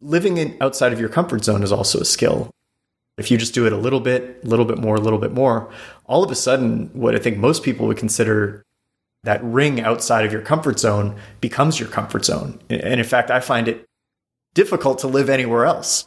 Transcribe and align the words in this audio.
living 0.00 0.36
in, 0.36 0.56
outside 0.60 0.92
of 0.92 1.00
your 1.00 1.08
comfort 1.08 1.44
zone 1.44 1.62
is 1.62 1.72
also 1.72 2.00
a 2.00 2.04
skill. 2.04 2.50
If 3.16 3.30
you 3.30 3.38
just 3.38 3.54
do 3.54 3.66
it 3.66 3.72
a 3.72 3.76
little 3.76 4.00
bit, 4.00 4.40
a 4.44 4.46
little 4.46 4.64
bit 4.64 4.78
more, 4.78 4.94
a 4.94 5.00
little 5.00 5.18
bit 5.18 5.32
more, 5.32 5.70
all 6.06 6.22
of 6.22 6.30
a 6.30 6.36
sudden, 6.36 6.90
what 6.92 7.14
I 7.14 7.18
think 7.18 7.36
most 7.36 7.64
people 7.64 7.86
would 7.88 7.96
consider 7.96 8.62
that 9.24 9.42
ring 9.42 9.80
outside 9.80 10.24
of 10.24 10.32
your 10.32 10.42
comfort 10.42 10.78
zone 10.78 11.16
becomes 11.40 11.80
your 11.80 11.88
comfort 11.88 12.24
zone. 12.24 12.60
And 12.70 13.00
in 13.00 13.04
fact, 13.04 13.30
I 13.30 13.40
find 13.40 13.66
it 13.66 13.84
difficult 14.54 15.00
to 15.00 15.08
live 15.08 15.28
anywhere 15.28 15.66
else. 15.66 16.06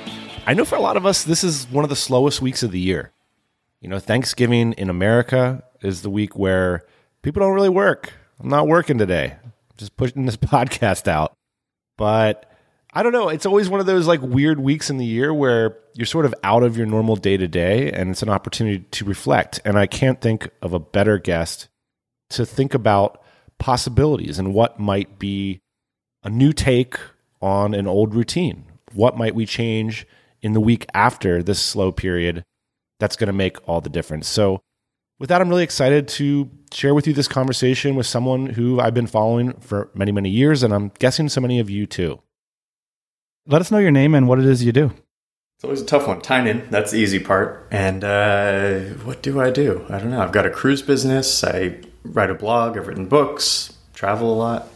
I 0.47 0.55
know 0.55 0.65
for 0.65 0.75
a 0.75 0.81
lot 0.81 0.97
of 0.97 1.05
us, 1.05 1.23
this 1.23 1.43
is 1.43 1.67
one 1.69 1.85
of 1.85 1.89
the 1.89 1.95
slowest 1.95 2.41
weeks 2.41 2.63
of 2.63 2.71
the 2.71 2.79
year. 2.79 3.11
You 3.79 3.89
know, 3.89 3.99
Thanksgiving 3.99 4.73
in 4.73 4.89
America 4.89 5.63
is 5.81 6.01
the 6.01 6.09
week 6.09 6.35
where 6.35 6.83
people 7.21 7.41
don't 7.41 7.53
really 7.53 7.69
work. 7.69 8.13
I'm 8.39 8.49
not 8.49 8.67
working 8.67 8.97
today, 8.97 9.35
I'm 9.43 9.53
just 9.77 9.95
pushing 9.95 10.25
this 10.25 10.37
podcast 10.37 11.07
out. 11.07 11.33
But 11.95 12.51
I 12.93 13.03
don't 13.03 13.13
know. 13.13 13.29
It's 13.29 13.45
always 13.45 13.69
one 13.69 13.79
of 13.79 13.85
those 13.85 14.07
like 14.07 14.21
weird 14.21 14.59
weeks 14.59 14.89
in 14.89 14.97
the 14.97 15.05
year 15.05 15.31
where 15.33 15.77
you're 15.93 16.05
sort 16.07 16.25
of 16.25 16.33
out 16.43 16.63
of 16.63 16.75
your 16.75 16.87
normal 16.87 17.15
day 17.15 17.37
to 17.37 17.47
day 17.47 17.91
and 17.91 18.09
it's 18.09 18.23
an 18.23 18.29
opportunity 18.29 18.79
to 18.79 19.05
reflect. 19.05 19.61
And 19.63 19.77
I 19.77 19.85
can't 19.85 20.19
think 20.19 20.49
of 20.61 20.73
a 20.73 20.79
better 20.79 21.19
guest 21.19 21.69
to 22.31 22.45
think 22.45 22.73
about 22.73 23.21
possibilities 23.59 24.39
and 24.39 24.53
what 24.53 24.79
might 24.79 25.19
be 25.19 25.61
a 26.23 26.29
new 26.29 26.51
take 26.51 26.97
on 27.41 27.73
an 27.73 27.87
old 27.87 28.15
routine. 28.15 28.65
What 28.93 29.17
might 29.17 29.35
we 29.35 29.45
change 29.45 30.07
in 30.41 30.53
the 30.53 30.61
week 30.61 30.85
after 30.93 31.43
this 31.43 31.59
slow 31.59 31.91
period 31.91 32.43
that's 32.99 33.15
going 33.15 33.27
to 33.27 33.33
make 33.33 33.57
all 33.67 33.81
the 33.81 33.89
difference. 33.89 34.27
So, 34.27 34.61
with 35.19 35.29
that, 35.29 35.39
I'm 35.39 35.49
really 35.49 35.63
excited 35.63 36.07
to 36.09 36.49
share 36.73 36.95
with 36.95 37.05
you 37.05 37.13
this 37.13 37.27
conversation 37.27 37.95
with 37.95 38.07
someone 38.07 38.47
who 38.47 38.79
I've 38.79 38.95
been 38.95 39.05
following 39.05 39.53
for 39.59 39.91
many, 39.93 40.11
many 40.11 40.29
years, 40.29 40.63
and 40.63 40.73
I'm 40.73 40.91
guessing 40.97 41.29
so 41.29 41.41
many 41.41 41.59
of 41.59 41.69
you 41.69 41.85
too. 41.85 42.21
Let 43.45 43.61
us 43.61 43.69
know 43.69 43.77
your 43.77 43.91
name 43.91 44.15
and 44.15 44.27
what 44.27 44.39
it 44.39 44.45
is 44.45 44.63
you 44.63 44.71
do. 44.71 44.91
It's 45.57 45.63
always 45.63 45.81
a 45.81 45.85
tough 45.85 46.07
one. 46.07 46.21
Tynan, 46.21 46.67
that's 46.71 46.89
the 46.89 46.97
easy 46.97 47.19
part. 47.19 47.67
And 47.69 48.03
uh, 48.03 48.79
what 49.03 49.21
do 49.21 49.39
I 49.39 49.51
do? 49.51 49.85
I 49.89 49.99
don't 49.99 50.09
know. 50.09 50.21
I've 50.21 50.31
got 50.31 50.47
a 50.47 50.49
cruise 50.49 50.81
business. 50.81 51.43
I 51.43 51.77
write 52.03 52.31
a 52.31 52.33
blog. 52.33 52.75
I've 52.75 52.87
written 52.87 53.05
books. 53.05 53.77
Travel 53.93 54.33
a 54.33 54.35
lot. 54.35 54.67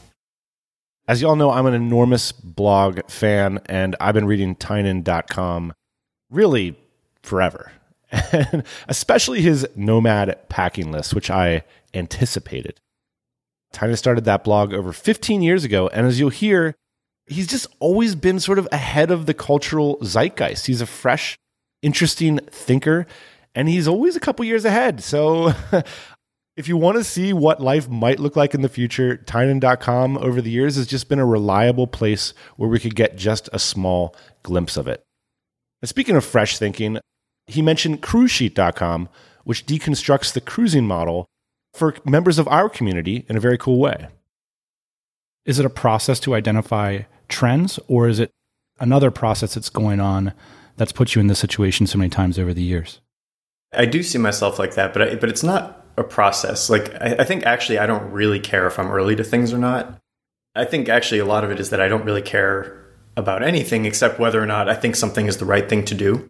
As 1.07 1.21
you 1.21 1.27
all 1.27 1.35
know, 1.35 1.51
I'm 1.51 1.67
an 1.67 1.75
enormous 1.75 2.31
blog 2.31 2.99
fan, 3.09 3.59
and 3.67 3.95
I've 3.99 4.15
been 4.15 4.25
reading 4.25 4.55
Tynan.com 4.55 5.73
really 6.29 6.77
forever. 7.21 7.71
And 8.31 8.63
especially 8.87 9.41
his 9.41 9.67
nomad 9.75 10.37
packing 10.47 10.91
list, 10.91 11.13
which 11.13 11.29
I 11.29 11.63
anticipated. 11.93 12.79
Tynan 13.73 13.97
started 13.97 14.23
that 14.25 14.43
blog 14.43 14.73
over 14.73 14.93
15 14.93 15.41
years 15.41 15.63
ago, 15.63 15.89
and 15.89 16.07
as 16.07 16.19
you'll 16.19 16.29
hear, 16.29 16.75
he's 17.27 17.47
just 17.47 17.67
always 17.79 18.15
been 18.15 18.39
sort 18.39 18.57
of 18.57 18.67
ahead 18.71 19.11
of 19.11 19.25
the 19.25 19.33
cultural 19.33 19.97
zeitgeist. 20.01 20.67
He's 20.67 20.81
a 20.81 20.85
fresh, 20.85 21.37
interesting 21.81 22.39
thinker, 22.49 23.05
and 23.53 23.67
he's 23.67 23.87
always 23.87 24.15
a 24.15 24.19
couple 24.19 24.45
years 24.45 24.65
ahead. 24.65 25.03
So 25.03 25.53
If 26.55 26.69
you 26.69 26.77
want 26.77 26.97
to 26.97 27.03
see 27.03 27.33
what 27.33 27.59
life 27.59 27.89
might 27.89 28.19
look 28.19 28.38
like 28.38 28.53
in 28.53 28.61
the 28.61 28.69
future, 28.69 29.17
Tynan.com 29.17 30.17
over 30.17 30.41
the 30.41 30.49
years 30.49 30.77
has 30.77 30.88
just 30.88 31.09
been 31.09 31.19
a 31.19 31.25
reliable 31.25 31.85
place 31.85 32.33
where 32.55 32.69
we 32.69 32.79
could 32.79 32.95
get 32.95 33.17
just 33.17 33.49
a 33.51 33.59
small 33.59 34.16
glimpse 34.41 34.77
of 34.77 34.88
it. 34.88 35.03
And 35.81 35.89
speaking 35.89 36.15
of 36.15 36.23
fresh 36.23 36.57
thinking, 36.57 36.99
he 37.47 37.61
mentioned 37.61 38.01
cruisesheet.com, 38.01 39.09
which 39.44 39.65
deconstructs 39.65 40.31
the 40.31 40.39
cruising 40.39 40.88
model 40.88 41.25
for 41.73 41.95
members 42.05 42.39
of 42.39 42.47
our 42.47 42.69
community 42.69 43.25
in 43.27 43.35
a 43.35 43.41
very 43.41 43.57
cool 43.57 43.79
way. 43.79 44.07
Is 45.44 45.59
it 45.59 45.65
a 45.65 45.69
process 45.69 46.21
to 46.21 46.35
identify 46.35 47.01
trends, 47.27 47.79
or 47.89 48.07
is 48.07 48.19
it 48.19 48.31
another 48.79 49.11
process 49.11 49.55
that's 49.55 49.69
going 49.69 49.99
on 49.99 50.31
that's 50.77 50.94
put 50.94 51.15
you 51.15 51.19
in 51.19 51.27
this 51.27 51.39
situation 51.39 51.85
so 51.85 51.97
many 51.97 52.09
times 52.09 52.39
over 52.39 52.53
the 52.53 52.63
years? 52.63 53.01
I 53.73 53.85
do 53.85 54.01
see 54.01 54.17
myself 54.17 54.57
like 54.57 54.75
that, 54.75 54.94
but 54.94 55.01
I, 55.01 55.15
but 55.15 55.29
it's 55.29 55.44
not 55.44 55.84
a 55.97 56.03
process. 56.03 56.69
Like 56.69 56.94
I, 57.01 57.17
I 57.19 57.23
think 57.23 57.45
actually 57.45 57.78
I 57.78 57.85
don't 57.85 58.11
really 58.11 58.39
care 58.39 58.67
if 58.67 58.79
I'm 58.79 58.91
early 58.91 59.16
to 59.16 59.23
things 59.23 59.53
or 59.53 59.57
not. 59.57 60.00
I 60.56 60.66
think 60.66 60.89
actually 60.89 61.19
a 61.19 61.25
lot 61.25 61.44
of 61.44 61.51
it 61.51 61.59
is 61.59 61.69
that 61.69 61.81
I 61.81 61.88
don't 61.88 62.06
really 62.06 62.22
care 62.22 62.85
about 63.17 63.44
anything 63.44 63.85
except 63.85 64.19
whether 64.19 64.41
or 64.41 64.45
not 64.45 64.69
I 64.69 64.75
think 64.75 64.95
something 64.95 65.28
is 65.28 65.38
the 65.38 65.45
right 65.45 65.67
thing 65.67 65.85
to 65.85 65.95
do. 65.95 66.28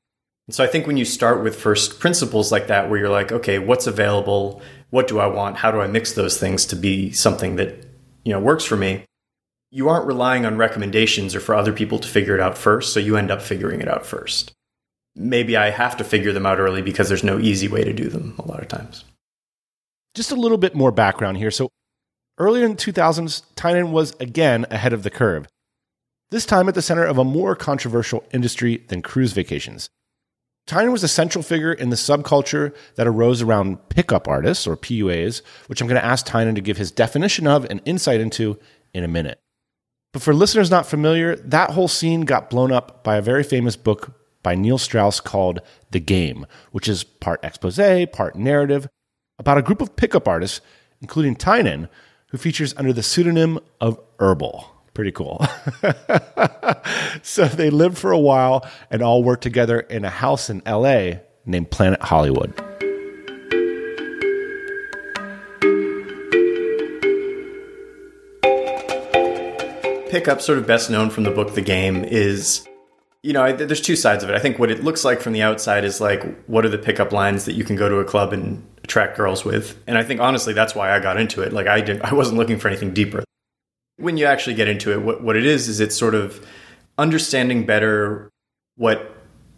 And 0.48 0.54
so 0.54 0.64
I 0.64 0.68
think 0.68 0.86
when 0.86 0.98
you 0.98 1.06
start 1.06 1.44
with 1.44 1.56
first 1.56 2.00
principles 2.00 2.52
like 2.52 2.68
that, 2.68 2.90
where 2.90 3.00
you're 3.00 3.10
like, 3.10 3.32
okay, 3.32 3.58
what's 3.58 3.88
available? 3.88 4.62
What 4.92 5.08
do 5.08 5.20
I 5.20 5.28
want? 5.28 5.58
How 5.58 5.72
do 5.72 5.82
I 5.82 5.88
mix 5.88 6.14
those 6.14 6.40
things 6.40 6.66
to 6.68 6.76
be 6.76 7.12
something 7.12 7.56
that, 7.56 7.86
you 8.24 8.32
know, 8.32 8.40
works 8.40 8.64
for 8.64 8.76
me? 8.76 9.06
You 9.72 9.90
aren't 9.90 10.06
relying 10.06 10.46
on 10.46 10.58
recommendations 10.58 11.34
or 11.34 11.40
for 11.40 11.56
other 11.56 11.74
people 11.74 11.98
to 12.00 12.08
figure 12.08 12.36
it 12.36 12.42
out 12.42 12.58
first. 12.58 12.94
So 12.94 13.00
you 13.00 13.18
end 13.18 13.32
up 13.32 13.42
figuring 13.42 13.82
it 13.82 13.88
out 13.88 14.06
first. 14.06 14.54
Maybe 15.16 15.58
I 15.58 15.72
have 15.72 15.98
to 15.98 16.04
figure 16.04 16.32
them 16.32 16.46
out 16.46 16.60
early 16.60 16.82
because 16.82 17.10
there's 17.10 17.24
no 17.24 17.40
easy 17.40 17.68
way 17.68 17.84
to 17.84 17.94
do 17.94 18.10
them 18.10 18.36
a 18.38 18.48
lot 18.48 18.62
of 18.62 18.68
times. 18.68 19.04
Just 20.16 20.32
a 20.32 20.36
little 20.36 20.58
bit 20.58 20.76
more 20.76 20.92
background 20.92 21.38
here. 21.38 21.52
So, 21.52 21.70
earlier 22.38 22.66
in 22.66 22.72
the 22.72 22.78
2000s, 22.78 23.44
Tynan 23.56 23.92
was 23.92 24.16
again 24.20 24.66
ahead 24.72 24.94
of 24.94 25.04
the 25.04 25.10
curve, 25.10 25.46
this 26.32 26.46
time 26.46 26.70
at 26.70 26.76
the 26.76 26.82
center 26.82 27.04
of 27.04 27.18
a 27.18 27.24
more 27.24 27.56
controversial 27.56 28.24
industry 28.32 28.78
than 28.88 29.02
cruise 29.02 29.34
vacations. 29.34 29.90
Tynan 30.68 30.92
was 30.94 31.04
a 31.04 31.10
central 31.10 31.44
figure 31.44 31.74
in 31.74 31.90
the 31.90 31.96
subculture 31.96 32.74
that 32.96 33.06
arose 33.06 33.42
around 33.42 33.90
pickup 33.90 34.28
artists, 34.28 34.66
or 34.66 34.78
PUAs, 34.78 35.42
which 35.68 35.82
I'm 35.82 35.88
going 35.88 36.02
to 36.02 36.06
ask 36.06 36.26
Tynan 36.26 36.56
to 36.56 36.62
give 36.62 36.78
his 36.78 36.92
definition 36.92 37.46
of 37.46 37.66
and 37.70 37.82
insight 37.86 38.20
into 38.20 38.58
in 38.94 39.04
a 39.04 39.10
minute. 39.10 39.40
But 40.14 40.22
for 40.22 40.34
listeners 40.34 40.72
not 40.72 40.88
familiar, 40.88 41.36
that 41.36 41.72
whole 41.72 41.90
scene 41.90 42.22
got 42.22 42.50
blown 42.50 42.72
up 42.72 43.04
by 43.04 43.18
a 43.18 43.22
very 43.22 43.44
famous 43.44 43.76
book 43.76 44.14
by 44.42 44.56
Neil 44.56 44.78
Strauss 44.78 45.20
called 45.20 45.60
The 45.92 46.00
Game, 46.00 46.46
which 46.72 46.88
is 46.88 47.04
part 47.04 47.44
expose, 47.44 47.78
part 48.14 48.36
narrative, 48.36 48.88
about 49.40 49.58
a 49.58 49.62
group 49.62 49.82
of 49.82 49.96
pickup 49.96 50.28
artists, 50.28 50.62
including 51.02 51.36
Tynan, 51.36 51.90
who 52.28 52.38
features 52.38 52.74
under 52.78 52.94
the 52.94 53.04
pseudonym 53.04 53.60
of 53.82 54.00
Herbal. 54.20 54.72
Pretty 54.94 55.12
cool. 55.12 55.46
so 57.22 57.46
they 57.46 57.70
lived 57.70 57.98
for 57.98 58.12
a 58.12 58.20
while 58.20 58.66
and 58.90 59.02
all 59.02 59.24
worked 59.24 59.44
together 59.44 59.82
in 59.82 60.06
a 60.06 60.10
house 60.10 60.50
in 60.50 60.62
LA 60.66 61.20
named 61.46 61.70
Planet 61.70 62.02
Hollywood. 62.02 62.56
Pickup, 70.10 70.40
sort 70.40 70.58
of 70.58 70.66
best 70.66 70.90
known 70.90 71.10
from 71.10 71.26
the 71.26 71.32
book 71.32 71.56
The 71.56 71.62
Game, 71.62 72.06
is 72.06 72.66
you 73.26 73.34
know, 73.34 73.52
there's 73.52 73.82
two 73.82 73.96
sides 73.96 74.24
of 74.24 74.30
it. 74.30 74.36
I 74.36 74.40
think 74.40 74.60
what 74.60 74.70
it 74.70 74.84
looks 74.84 75.04
like 75.04 75.20
from 75.20 75.34
the 75.34 75.42
outside 75.42 75.84
is 75.84 76.00
like, 76.00 76.24
what 76.46 76.64
are 76.64 76.70
the 76.70 76.78
pickup 76.78 77.12
lines 77.12 77.46
that 77.46 77.54
you 77.54 77.64
can 77.64 77.76
go 77.76 77.90
to 77.90 77.96
a 77.96 78.06
club 78.06 78.32
and 78.32 78.64
attract 78.86 79.18
girls 79.18 79.44
with? 79.44 79.78
And 79.86 79.98
I 79.98 80.04
think 80.04 80.22
honestly, 80.22 80.54
that's 80.54 80.74
why 80.74 80.96
I 80.96 81.00
got 81.00 81.20
into 81.20 81.42
it. 81.42 81.52
Like, 81.52 81.68
I 81.68 81.82
didn't, 81.82 82.04
I 82.04 82.14
wasn't 82.14 82.38
looking 82.38 82.58
for 82.58 82.70
anything 82.70 82.94
deeper. 82.94 83.24
When 83.98 84.16
you 84.18 84.26
actually 84.26 84.56
get 84.56 84.70
into 84.70 84.94
it, 84.94 85.02
what, 85.02 85.22
what 85.22 85.36
it 85.36 85.46
is 85.46 85.68
is 85.68 85.80
it's 85.80 85.98
sort 85.98 86.16
of 86.16 86.46
understanding 86.98 87.66
better 87.66 88.30
what 88.78 89.12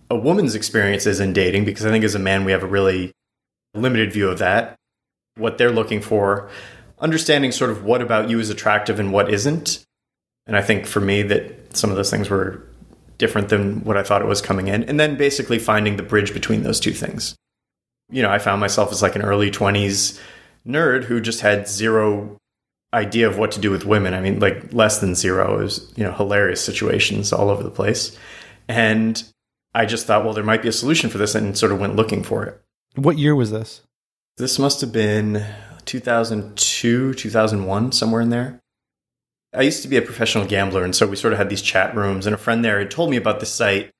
a 0.10 0.16
woman's 0.16 0.56
experience 0.56 1.06
is 1.06 1.20
in 1.20 1.34
dating, 1.34 1.66
because 1.66 1.86
I 1.86 1.92
think 1.92 2.04
as 2.04 2.16
a 2.16 2.20
man, 2.20 2.46
we 2.46 2.52
have 2.52 2.64
a 2.64 2.68
really 2.68 3.12
limited 3.76 4.12
view 4.14 4.30
of 4.30 4.40
that, 4.40 4.76
what 5.36 5.58
they're 5.58 5.72
looking 5.72 6.02
for, 6.02 6.50
understanding 7.00 7.52
sort 7.52 7.70
of 7.70 7.84
what 7.84 8.02
about 8.02 8.30
you 8.30 8.40
is 8.40 8.50
attractive 8.50 9.00
and 9.00 9.12
what 9.12 9.32
isn't. 9.32 9.84
And 10.46 10.56
I 10.56 10.62
think 10.62 10.86
for 10.86 11.02
me, 11.02 11.24
that 11.24 11.76
some 11.76 11.90
of 11.90 11.96
those 11.96 12.10
things 12.10 12.30
were 12.30 12.64
different 13.18 13.50
than 13.50 13.84
what 13.84 13.98
I 13.98 14.04
thought 14.04 14.22
it 14.22 14.28
was 14.28 14.42
coming 14.42 14.68
in. 14.68 14.84
And 14.84 15.00
then 15.00 15.18
basically 15.18 15.60
finding 15.60 15.98
the 15.98 16.04
bridge 16.04 16.34
between 16.34 16.64
those 16.64 16.80
two 16.80 16.94
things. 16.94 17.36
You 18.10 18.22
know, 18.22 18.30
I 18.30 18.40
found 18.40 18.62
myself 18.62 18.92
as 18.92 19.02
like 19.02 19.16
an 19.16 19.22
early 19.22 19.52
20s 19.52 20.20
nerd 20.66 21.04
who 21.04 21.20
just 21.20 21.42
had 21.42 21.68
zero 21.68 22.38
idea 22.94 23.28
of 23.28 23.38
what 23.38 23.52
to 23.52 23.60
do 23.60 23.72
with 23.72 23.86
women. 23.86 24.14
I 24.14 24.22
mean, 24.22 24.40
like 24.40 24.74
less 24.74 25.00
than 25.00 25.16
zero. 25.16 25.60
It 25.60 25.64
was, 25.64 25.94
you 25.96 26.04
know, 26.04 26.14
hilarious 26.14 26.64
situations 26.64 27.34
all 27.34 27.50
over 27.50 27.64
the 27.64 27.70
place. 27.70 28.18
And 28.68 29.22
I 29.74 29.86
just 29.86 30.08
thought, 30.08 30.24
well, 30.24 30.34
there 30.34 30.44
might 30.44 30.62
be 30.62 30.70
a 30.70 30.74
solution 30.74 31.10
for 31.10 31.18
this 31.18 31.36
and 31.36 31.58
sort 31.58 31.72
of 31.72 31.80
went 31.80 31.96
looking 31.96 32.24
for 32.24 32.46
it. 32.46 32.62
What 32.96 33.18
year 33.18 33.36
was 33.36 33.52
this? 33.52 33.82
This 34.38 34.58
must 34.58 34.82
have 34.82 34.92
been 34.92 35.46
2002, 35.86 37.14
2001, 37.14 37.92
somewhere 37.92 38.22
in 38.22 38.30
there. 38.30 38.60
I 39.54 39.62
used 39.62 39.82
to 39.84 39.88
be 39.88 39.98
a 39.98 40.02
professional 40.02 40.46
gambler, 40.46 40.84
and 40.84 40.96
so 40.96 41.08
we 41.08 41.16
sort 41.16 41.34
of 41.34 41.40
had 41.40 41.50
these 41.50 41.62
chat 41.62 41.96
rooms, 41.96 42.26
and 42.26 42.36
a 42.36 42.38
friend 42.38 42.64
there 42.64 42.80
had 42.80 42.92
told 42.92 43.10
me 43.10 43.18
about 43.18 43.40
this 43.40 43.52
site. 43.52 43.92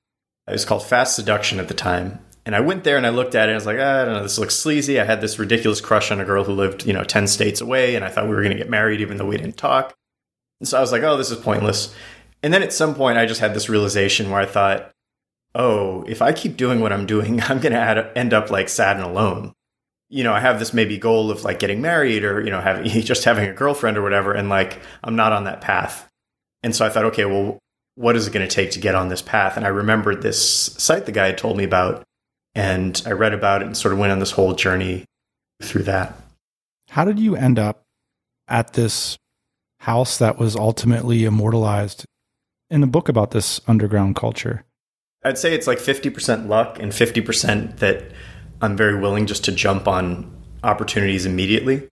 It 0.46 0.52
was 0.52 0.64
called 0.64 0.84
Fast 0.84 1.16
Seduction 1.16 1.58
at 1.58 1.68
the 1.68 1.74
time. 1.74 2.20
And 2.48 2.56
I 2.56 2.60
went 2.60 2.82
there 2.82 2.96
and 2.96 3.06
I 3.06 3.10
looked 3.10 3.34
at 3.34 3.50
it 3.50 3.52
and 3.52 3.56
I 3.56 3.56
was 3.56 3.66
like, 3.66 3.76
ah, 3.78 4.00
I 4.00 4.04
don't 4.06 4.14
know, 4.14 4.22
this 4.22 4.38
looks 4.38 4.54
sleazy. 4.54 4.98
I 4.98 5.04
had 5.04 5.20
this 5.20 5.38
ridiculous 5.38 5.82
crush 5.82 6.10
on 6.10 6.18
a 6.18 6.24
girl 6.24 6.44
who 6.44 6.54
lived, 6.54 6.86
you 6.86 6.94
know, 6.94 7.04
10 7.04 7.26
states 7.26 7.60
away, 7.60 7.94
and 7.94 8.02
I 8.02 8.08
thought 8.08 8.24
we 8.24 8.34
were 8.34 8.40
going 8.40 8.56
to 8.56 8.58
get 8.58 8.70
married 8.70 9.02
even 9.02 9.18
though 9.18 9.26
we 9.26 9.36
didn't 9.36 9.58
talk. 9.58 9.94
And 10.58 10.66
so 10.66 10.78
I 10.78 10.80
was 10.80 10.90
like, 10.90 11.02
oh, 11.02 11.18
this 11.18 11.30
is 11.30 11.36
pointless. 11.36 11.94
And 12.42 12.54
then 12.54 12.62
at 12.62 12.72
some 12.72 12.94
point, 12.94 13.18
I 13.18 13.26
just 13.26 13.42
had 13.42 13.52
this 13.52 13.68
realization 13.68 14.30
where 14.30 14.40
I 14.40 14.46
thought, 14.46 14.90
oh, 15.54 16.04
if 16.04 16.22
I 16.22 16.32
keep 16.32 16.56
doing 16.56 16.80
what 16.80 16.90
I'm 16.90 17.04
doing, 17.04 17.42
I'm 17.42 17.60
going 17.60 17.74
to 17.74 18.12
end 18.16 18.32
up 18.32 18.48
like 18.48 18.70
sad 18.70 18.96
and 18.96 19.04
alone. 19.04 19.52
You 20.08 20.24
know, 20.24 20.32
I 20.32 20.40
have 20.40 20.58
this 20.58 20.72
maybe 20.72 20.96
goal 20.96 21.30
of 21.30 21.44
like 21.44 21.58
getting 21.58 21.82
married 21.82 22.24
or, 22.24 22.40
you 22.42 22.50
know, 22.50 22.62
having 22.62 22.88
just 23.02 23.24
having 23.24 23.46
a 23.46 23.52
girlfriend 23.52 23.98
or 23.98 24.02
whatever. 24.02 24.32
And 24.32 24.48
like, 24.48 24.80
I'm 25.04 25.16
not 25.16 25.34
on 25.34 25.44
that 25.44 25.60
path. 25.60 26.08
And 26.62 26.74
so 26.74 26.86
I 26.86 26.88
thought, 26.88 27.04
okay, 27.04 27.26
well, 27.26 27.58
what 27.96 28.16
is 28.16 28.26
it 28.26 28.32
going 28.32 28.48
to 28.48 28.54
take 28.54 28.70
to 28.70 28.80
get 28.80 28.94
on 28.94 29.10
this 29.10 29.20
path? 29.20 29.58
And 29.58 29.66
I 29.66 29.68
remembered 29.68 30.22
this 30.22 30.40
site 30.78 31.04
the 31.04 31.12
guy 31.12 31.26
had 31.26 31.36
told 31.36 31.58
me 31.58 31.64
about. 31.64 32.04
And 32.54 33.00
I 33.06 33.12
read 33.12 33.34
about 33.34 33.62
it 33.62 33.66
and 33.66 33.76
sort 33.76 33.92
of 33.92 33.98
went 33.98 34.12
on 34.12 34.18
this 34.18 34.32
whole 34.32 34.54
journey 34.54 35.04
through 35.62 35.84
that. 35.84 36.14
How 36.90 37.04
did 37.04 37.18
you 37.18 37.36
end 37.36 37.58
up 37.58 37.82
at 38.48 38.72
this 38.72 39.18
house 39.80 40.18
that 40.18 40.38
was 40.38 40.56
ultimately 40.56 41.24
immortalized 41.24 42.04
in 42.70 42.82
a 42.82 42.86
book 42.86 43.08
about 43.08 43.30
this 43.30 43.60
underground 43.66 44.16
culture? 44.16 44.64
I'd 45.24 45.38
say 45.38 45.54
it's 45.54 45.66
like 45.66 45.78
50% 45.78 46.48
luck 46.48 46.78
and 46.78 46.92
50% 46.92 47.78
that 47.78 48.04
I'm 48.60 48.76
very 48.76 48.98
willing 48.98 49.26
just 49.26 49.44
to 49.44 49.52
jump 49.52 49.86
on 49.86 50.30
opportunities 50.62 51.26
immediately. 51.26 51.88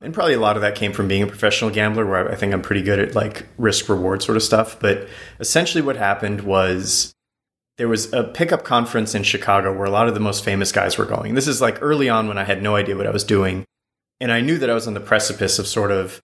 And 0.00 0.12
probably 0.12 0.34
a 0.34 0.40
lot 0.40 0.56
of 0.56 0.62
that 0.62 0.74
came 0.74 0.92
from 0.92 1.08
being 1.08 1.22
a 1.22 1.26
professional 1.26 1.70
gambler 1.70 2.04
where 2.04 2.30
I 2.30 2.34
think 2.34 2.52
I'm 2.52 2.62
pretty 2.62 2.82
good 2.82 2.98
at 2.98 3.14
like 3.14 3.46
risk 3.56 3.88
reward 3.88 4.22
sort 4.22 4.36
of 4.36 4.42
stuff. 4.42 4.78
But 4.78 5.08
essentially, 5.40 5.82
what 5.82 5.96
happened 5.96 6.42
was 6.42 7.14
there 7.76 7.88
was 7.88 8.12
a 8.12 8.24
pickup 8.24 8.64
conference 8.64 9.14
in 9.14 9.22
Chicago 9.24 9.76
where 9.76 9.86
a 9.86 9.90
lot 9.90 10.08
of 10.08 10.14
the 10.14 10.20
most 10.20 10.44
famous 10.44 10.70
guys 10.70 10.96
were 10.96 11.04
going. 11.04 11.34
This 11.34 11.48
is 11.48 11.60
like 11.60 11.82
early 11.82 12.08
on 12.08 12.28
when 12.28 12.38
I 12.38 12.44
had 12.44 12.62
no 12.62 12.76
idea 12.76 12.96
what 12.96 13.06
I 13.06 13.10
was 13.10 13.24
doing. 13.24 13.64
And 14.20 14.30
I 14.30 14.40
knew 14.40 14.58
that 14.58 14.70
I 14.70 14.74
was 14.74 14.86
on 14.86 14.94
the 14.94 15.00
precipice 15.00 15.58
of 15.58 15.66
sort 15.66 15.90
of 15.90 16.20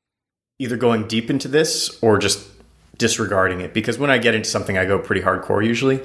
either 0.58 0.76
going 0.76 1.08
deep 1.08 1.29
into 1.29 1.49
this 1.49 1.99
or 2.02 2.19
just 2.19 2.49
disregarding 2.97 3.61
it. 3.61 3.75
Because 3.75 3.99
when 3.99 4.11
I 4.11 4.19
get 4.19 4.35
into 4.35 4.49
something, 4.49 4.79
I 4.79 4.85
go 4.85 4.99
pretty 4.99 5.23
hardcore 5.23 5.67
usually. 5.67 6.00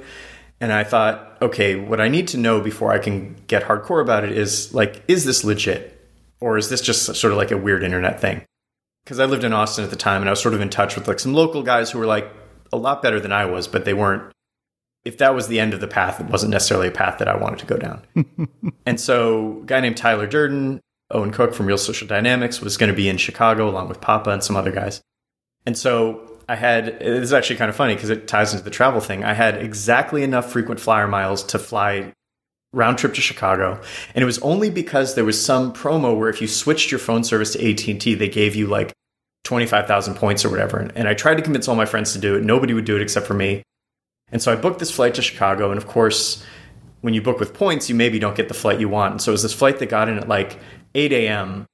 And 0.60 0.72
I 0.72 0.84
thought, 0.84 1.38
okay, 1.42 1.76
what 1.76 2.02
I 2.02 2.08
need 2.08 2.30
to 2.30 2.38
know 2.38 2.62
before 2.62 2.92
I 2.92 2.98
can 2.98 3.36
get 3.48 3.64
hardcore 3.64 4.02
about 4.02 4.24
it 4.24 4.32
is 4.32 4.74
like, 4.74 5.04
is 5.08 5.26
this 5.26 5.44
legit? 5.44 5.92
Or 6.40 6.58
is 6.58 6.70
this 6.70 6.82
just 6.82 7.16
sort 7.16 7.32
of 7.32 7.38
like 7.38 7.52
a 7.52 7.58
weird 7.58 7.84
internet 7.84 8.20
thing? 8.20 8.44
Because 9.04 9.20
I 9.20 9.26
lived 9.26 9.44
in 9.44 9.54
Austin 9.54 9.84
at 9.84 9.90
the 9.92 9.96
time 9.96 10.22
and 10.22 10.30
I 10.30 10.32
was 10.32 10.42
sort 10.42 10.56
of 10.56 10.62
in 10.62 10.70
touch 10.70 10.96
with 10.96 11.08
like 11.08 11.20
some 11.20 11.34
local 11.34 11.62
guys 11.62 11.92
who 11.92 12.00
were 12.00 12.06
like 12.06 12.32
a 12.74 12.78
lot 12.78 13.04
better 13.04 13.20
than 13.20 13.32
I 13.32 13.46
was, 13.46 13.68
but 13.68 13.86
they 13.86 13.94
weren't. 13.94 14.32
If 15.06 15.20
that 15.20 15.36
was 15.36 15.48
the 15.48 15.60
end 15.60 15.74
of 15.74 15.82
the 15.82 15.88
path, 15.88 16.20
it 16.20 16.28
wasn't 16.28 16.52
necessarily 16.52 16.88
a 16.88 16.92
path 16.92 17.20
that 17.20 17.28
I 17.28 17.38
wanted 17.38 17.60
to 17.60 17.66
go 17.66 17.78
down. 17.78 18.02
and 18.86 19.00
so, 19.00 19.62
a 19.62 19.66
guy 19.66 19.80
named 19.80 19.98
Tyler 19.98 20.28
Durden, 20.28 20.82
Owen 21.12 21.32
Cook 21.32 21.54
from 21.54 21.68
Real 21.68 21.78
Social 21.78 22.08
Dynamics, 22.08 22.60
was 22.60 22.76
going 22.76 22.92
to 22.92 22.96
be 22.96 23.08
in 23.08 23.18
Chicago 23.18 23.70
along 23.70 23.88
with 23.88 24.02
Papa 24.02 24.32
and 24.32 24.44
some 24.44 24.56
other 24.56 24.72
guys. 24.72 25.02
And 25.66 25.78
so 25.78 26.36
I 26.48 26.56
had 26.56 27.00
this 27.00 27.24
is 27.24 27.34
actually 27.34 27.56
kind 27.58 27.70
of 27.70 27.76
funny 27.76 27.96
because 27.96 28.10
it 28.10 28.28
ties 28.28 28.54
into 28.54 28.64
the 28.64 28.70
travel 28.70 29.02
thing. 29.02 29.24
I 29.24 29.34
had 29.34 29.58
exactly 29.58 30.24
enough 30.24 30.52
frequent 30.52 30.80
flyer 30.80 31.08
miles 31.08 31.44
to 31.46 31.60
fly 31.60 32.14
round 32.74 32.98
trip 32.98 33.14
to 33.16 33.22
Chicago, 33.22 33.82
and 34.14 34.22
it 34.22 34.26
was 34.26 34.40
only 34.40 34.70
because 34.70 35.16
there 35.16 35.26
was 35.26 35.44
some 35.44 35.74
promo 35.74 36.18
where 36.18 36.30
if 36.30 36.42
you 36.42 36.48
switched 36.48 36.92
your 36.92 37.00
phone 37.00 37.24
service 37.24 37.54
to 37.54 37.70
AT 37.70 37.88
and 37.88 38.00
T, 38.00 38.14
they 38.14 38.30
gave 38.30 38.56
you 38.56 38.68
like 38.68 38.94
twenty 39.44 39.66
five 39.66 39.88
thousand 39.88 40.16
points 40.16 40.46
or 40.46 40.50
whatever. 40.50 40.78
And, 40.78 40.92
and 40.96 41.08
I 41.08 41.14
tried 41.14 41.36
to 41.36 41.42
convince 41.42 41.68
all 41.68 41.76
my 41.76 41.86
friends 41.86 42.14
to 42.14 42.20
do 42.20 42.36
it. 42.36 42.44
Nobody 42.44 42.74
would 42.74 42.86
do 42.86 42.96
it 42.96 43.02
except 43.02 43.26
for 43.26 43.34
me. 43.34 43.64
And 44.32 44.42
so 44.42 44.52
I 44.52 44.56
booked 44.56 44.80
this 44.80 44.92
flight 44.92 45.16
to 45.16 45.22
Chicago, 45.22 45.70
and 45.70 45.78
of 45.78 45.88
course, 45.88 46.44
when 47.02 47.14
you 47.14 47.22
book 47.22 47.40
with 47.40 47.54
points, 47.54 47.90
you 47.90 47.96
maybe 47.96 48.20
don't 48.20 48.36
get 48.36 48.48
the 48.48 48.54
flight 48.54 48.80
you 48.80 48.90
want. 48.90 49.12
And 49.12 49.22
so 49.22 49.32
it 49.32 49.34
was 49.34 49.44
this 49.44 49.54
flight 49.54 49.80
that 49.80 49.88
got 49.88 50.10
in 50.10 50.18
at 50.18 50.28
like 50.28 50.60
eight 50.96 51.14
a.m. 51.14 51.66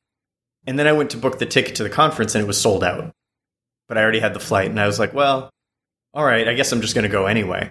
And 0.68 0.78
then 0.78 0.88
I 0.88 0.92
went 0.92 1.10
to 1.12 1.18
book 1.18 1.40
the 1.40 1.46
ticket 1.46 1.76
to 1.76 1.84
the 1.84 1.90
conference, 1.90 2.36
and 2.36 2.44
it 2.44 2.48
was 2.48 2.60
sold 2.60 2.84
out 2.84 3.14
but 3.92 3.98
I 3.98 4.04
already 4.04 4.22
had 4.22 4.34
the 4.34 4.40
flight. 4.40 4.70
And 4.70 4.80
I 4.80 4.88
was 4.88 5.00
like, 5.00 5.14
well, 5.14 5.50
all 6.14 6.24
right, 6.24 6.48
I 6.48 6.54
guess 6.54 6.72
I'm 6.72 6.80
just 6.80 6.96
going 6.96 7.04
to 7.04 7.10
go 7.10 7.26
anyway. 7.26 7.70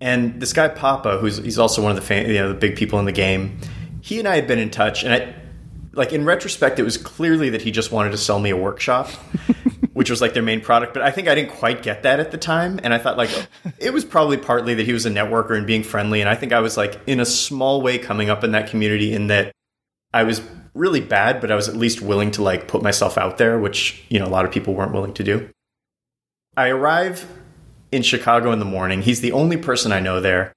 And 0.00 0.40
this 0.40 0.52
guy 0.52 0.66
Papa, 0.66 1.18
who's 1.18 1.36
he's 1.36 1.60
also 1.60 1.80
one 1.80 1.92
of 1.92 1.96
the 1.96 2.02
fan, 2.02 2.26
you 2.26 2.34
know 2.34 2.48
the 2.48 2.58
big 2.58 2.74
people 2.74 2.98
in 2.98 3.04
the 3.04 3.12
game, 3.12 3.58
he 4.00 4.18
and 4.18 4.26
I 4.26 4.34
had 4.34 4.48
been 4.48 4.58
in 4.58 4.70
touch, 4.70 5.04
and 5.04 5.14
I, 5.14 5.32
like 5.92 6.12
in 6.12 6.24
retrospect, 6.24 6.80
it 6.80 6.82
was 6.82 6.96
clearly 6.96 7.50
that 7.50 7.62
he 7.62 7.70
just 7.70 7.92
wanted 7.92 8.10
to 8.10 8.18
sell 8.18 8.40
me 8.40 8.50
a 8.50 8.56
workshop, 8.56 9.08
which 9.94 10.10
was 10.10 10.20
like 10.20 10.34
their 10.34 10.42
main 10.42 10.60
product. 10.60 10.92
But 10.92 11.02
I 11.02 11.10
think 11.10 11.26
I 11.26 11.34
didn't 11.34 11.52
quite 11.52 11.82
get 11.82 12.02
that 12.02 12.20
at 12.20 12.30
the 12.30 12.38
time, 12.38 12.78
and 12.82 12.92
I 12.92 12.98
thought 12.98 13.16
like 13.16 13.30
it 13.78 13.92
was 13.92 14.04
probably 14.04 14.36
partly 14.36 14.74
that 14.74 14.86
he 14.86 14.92
was 14.92 15.06
a 15.06 15.10
networker 15.10 15.56
and 15.56 15.66
being 15.66 15.82
friendly, 15.82 16.20
and 16.20 16.28
I 16.28 16.34
think 16.34 16.52
I 16.52 16.60
was 16.60 16.76
like 16.76 17.00
in 17.06 17.20
a 17.20 17.26
small 17.26 17.80
way 17.80 17.98
coming 17.98 18.28
up 18.28 18.44
in 18.44 18.52
that 18.52 18.68
community 18.68 19.14
in 19.14 19.28
that 19.28 19.52
I 20.12 20.22
was 20.22 20.42
really 20.74 21.00
bad, 21.00 21.40
but 21.40 21.50
I 21.50 21.54
was 21.54 21.68
at 21.68 21.76
least 21.76 22.02
willing 22.02 22.30
to 22.32 22.42
like 22.42 22.68
put 22.68 22.82
myself 22.82 23.16
out 23.16 23.38
there, 23.38 23.58
which, 23.58 24.04
you 24.08 24.18
know, 24.18 24.26
a 24.26 24.28
lot 24.28 24.44
of 24.44 24.52
people 24.52 24.74
weren't 24.74 24.92
willing 24.92 25.14
to 25.14 25.24
do. 25.24 25.48
I 26.56 26.68
arrive 26.68 27.26
in 27.90 28.02
Chicago 28.02 28.52
in 28.52 28.58
the 28.58 28.64
morning. 28.64 29.02
He's 29.02 29.20
the 29.20 29.32
only 29.32 29.56
person 29.56 29.92
I 29.92 30.00
know 30.00 30.20
there. 30.20 30.52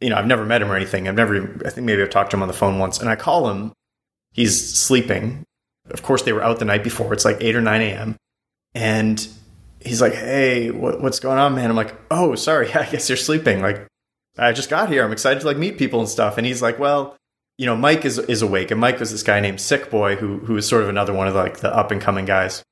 You 0.00 0.10
know, 0.10 0.16
I've 0.16 0.26
never 0.26 0.44
met 0.44 0.62
him 0.62 0.70
or 0.70 0.76
anything. 0.76 1.08
I've 1.08 1.14
never, 1.14 1.60
I 1.64 1.70
think 1.70 1.86
maybe 1.86 2.02
I've 2.02 2.10
talked 2.10 2.30
to 2.30 2.36
him 2.36 2.42
on 2.42 2.48
the 2.48 2.54
phone 2.54 2.78
once. 2.78 3.00
And 3.00 3.08
I 3.08 3.16
call 3.16 3.48
him. 3.50 3.72
He's 4.32 4.74
sleeping. 4.76 5.44
Of 5.90 6.02
course, 6.02 6.22
they 6.22 6.32
were 6.32 6.42
out 6.42 6.58
the 6.58 6.64
night 6.64 6.84
before. 6.84 7.12
It's 7.12 7.24
like 7.24 7.38
8 7.40 7.56
or 7.56 7.60
9 7.60 7.80
a.m. 7.80 8.16
And 8.76 9.26
he's 9.80 10.02
like, 10.02 10.12
Hey, 10.12 10.70
what, 10.70 11.00
what's 11.00 11.18
going 11.18 11.38
on, 11.38 11.54
man? 11.54 11.70
I'm 11.70 11.76
like, 11.76 11.94
Oh, 12.10 12.34
sorry. 12.34 12.72
I 12.74 12.84
guess 12.84 13.08
you're 13.08 13.16
sleeping. 13.16 13.62
Like, 13.62 13.86
I 14.36 14.52
just 14.52 14.68
got 14.68 14.90
here. 14.90 15.02
I'm 15.02 15.12
excited 15.12 15.40
to 15.40 15.46
like 15.46 15.56
meet 15.56 15.78
people 15.78 15.98
and 15.98 16.08
stuff. 16.08 16.36
And 16.36 16.46
he's 16.46 16.60
like, 16.60 16.78
Well, 16.78 17.16
you 17.56 17.64
know, 17.64 17.74
Mike 17.74 18.04
is 18.04 18.18
is 18.18 18.42
awake, 18.42 18.70
and 18.70 18.78
Mike 18.78 19.00
was 19.00 19.10
this 19.10 19.22
guy 19.22 19.40
named 19.40 19.62
Sick 19.62 19.90
Boy, 19.90 20.16
who 20.16 20.40
who 20.40 20.52
was 20.52 20.68
sort 20.68 20.82
of 20.82 20.90
another 20.90 21.14
one 21.14 21.26
of 21.26 21.34
like 21.34 21.60
the 21.60 21.74
up 21.74 21.90
and 21.90 22.02
coming 22.02 22.26
guys. 22.26 22.62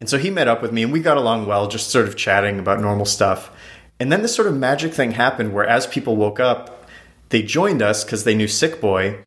And 0.00 0.10
so 0.10 0.18
he 0.18 0.28
met 0.28 0.48
up 0.48 0.60
with 0.60 0.72
me, 0.72 0.82
and 0.82 0.92
we 0.92 0.98
got 0.98 1.16
along 1.16 1.46
well, 1.46 1.68
just 1.68 1.90
sort 1.90 2.08
of 2.08 2.16
chatting 2.16 2.58
about 2.58 2.80
normal 2.80 3.06
stuff. 3.06 3.52
And 4.00 4.10
then 4.10 4.22
this 4.22 4.34
sort 4.34 4.48
of 4.48 4.56
magic 4.56 4.92
thing 4.92 5.12
happened, 5.12 5.54
where 5.54 5.64
as 5.64 5.86
people 5.86 6.16
woke 6.16 6.40
up, 6.40 6.88
they 7.28 7.42
joined 7.42 7.80
us 7.80 8.02
because 8.02 8.24
they 8.24 8.34
knew 8.34 8.48
Sick 8.48 8.80
Boy. 8.80 9.22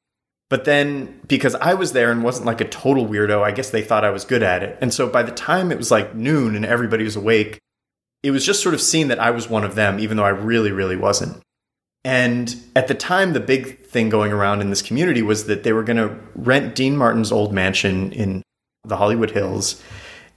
But 0.49 0.65
then 0.65 1.19
because 1.27 1.55
I 1.55 1.73
was 1.73 1.91
there 1.91 2.11
and 2.11 2.23
wasn't 2.23 2.45
like 2.45 2.61
a 2.61 2.67
total 2.67 3.05
weirdo, 3.05 3.43
I 3.43 3.51
guess 3.51 3.69
they 3.69 3.81
thought 3.81 4.05
I 4.05 4.11
was 4.11 4.23
good 4.23 4.43
at 4.43 4.63
it. 4.63 4.77
And 4.79 4.93
so 4.93 5.09
by 5.09 5.23
the 5.23 5.31
time 5.31 5.71
it 5.71 5.77
was 5.77 5.91
like 5.91 6.15
noon 6.15 6.55
and 6.55 6.65
everybody 6.65 7.03
was 7.03 7.17
awake, 7.17 7.59
it 8.23 8.31
was 8.31 8.45
just 8.45 8.63
sort 8.63 8.73
of 8.73 8.81
seen 8.81 9.09
that 9.09 9.19
I 9.19 9.31
was 9.31 9.49
one 9.49 9.63
of 9.63 9.75
them, 9.75 9.99
even 9.99 10.17
though 10.17 10.23
I 10.23 10.29
really, 10.29 10.71
really 10.71 10.95
wasn't. 10.95 11.41
And 12.03 12.55
at 12.75 12.87
the 12.87 12.93
time, 12.93 13.33
the 13.33 13.41
big 13.41 13.85
thing 13.85 14.07
going 14.07 14.31
around 14.31 14.61
in 14.61 14.69
this 14.69 14.81
community 14.81 15.21
was 15.21 15.45
that 15.47 15.63
they 15.63 15.73
were 15.73 15.83
going 15.83 15.97
to 15.97 16.17
rent 16.35 16.73
Dean 16.73 16.95
Martin's 16.95 17.33
old 17.33 17.51
mansion 17.51 18.13
in 18.13 18.43
the 18.85 18.95
Hollywood 18.95 19.31
Hills. 19.31 19.81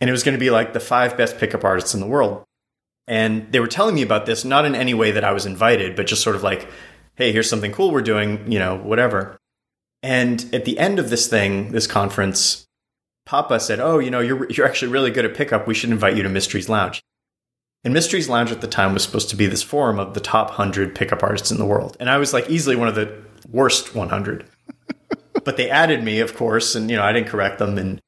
And 0.00 0.08
it 0.08 0.12
was 0.12 0.24
going 0.24 0.34
to 0.34 0.40
be 0.40 0.50
like 0.50 0.72
the 0.72 0.80
five 0.80 1.16
best 1.16 1.38
pickup 1.38 1.64
artists 1.64 1.94
in 1.94 2.00
the 2.00 2.06
world. 2.06 2.42
And 3.06 3.52
they 3.52 3.60
were 3.60 3.68
telling 3.68 3.94
me 3.94 4.02
about 4.02 4.26
this, 4.26 4.44
not 4.44 4.64
in 4.64 4.74
any 4.74 4.94
way 4.94 5.12
that 5.12 5.24
I 5.24 5.32
was 5.32 5.46
invited, 5.46 5.94
but 5.94 6.06
just 6.06 6.22
sort 6.22 6.36
of 6.36 6.42
like, 6.42 6.68
hey, 7.14 7.32
here's 7.32 7.48
something 7.48 7.72
cool 7.72 7.92
we're 7.92 8.02
doing, 8.02 8.50
you 8.50 8.58
know, 8.58 8.76
whatever. 8.76 9.36
And 10.02 10.48
at 10.52 10.64
the 10.64 10.78
end 10.78 10.98
of 10.98 11.10
this 11.10 11.26
thing, 11.26 11.72
this 11.72 11.86
conference, 11.86 12.66
Papa 13.26 13.60
said, 13.60 13.80
Oh, 13.80 13.98
you 13.98 14.10
know, 14.10 14.20
you're, 14.20 14.50
you're 14.50 14.66
actually 14.66 14.92
really 14.92 15.10
good 15.10 15.24
at 15.24 15.34
pickup. 15.34 15.66
We 15.66 15.74
should 15.74 15.90
invite 15.90 16.16
you 16.16 16.22
to 16.22 16.28
Mystery's 16.28 16.68
Lounge. 16.68 17.02
And 17.84 17.94
Mystery's 17.94 18.28
Lounge 18.28 18.50
at 18.50 18.60
the 18.60 18.66
time 18.66 18.92
was 18.92 19.02
supposed 19.02 19.30
to 19.30 19.36
be 19.36 19.46
this 19.46 19.62
forum 19.62 19.98
of 19.98 20.14
the 20.14 20.20
top 20.20 20.48
100 20.48 20.94
pickup 20.94 21.22
artists 21.22 21.50
in 21.50 21.58
the 21.58 21.64
world. 21.64 21.96
And 22.00 22.10
I 22.10 22.18
was 22.18 22.32
like 22.32 22.48
easily 22.50 22.76
one 22.76 22.88
of 22.88 22.94
the 22.94 23.14
worst 23.50 23.94
100. 23.94 24.44
but 25.44 25.56
they 25.56 25.70
added 25.70 26.02
me, 26.02 26.20
of 26.20 26.34
course, 26.34 26.74
and 26.74 26.90
you 26.90 26.96
know, 26.96 27.02
I 27.02 27.12
didn't 27.12 27.28
correct 27.28 27.58
them 27.58 27.78
and 27.78 28.00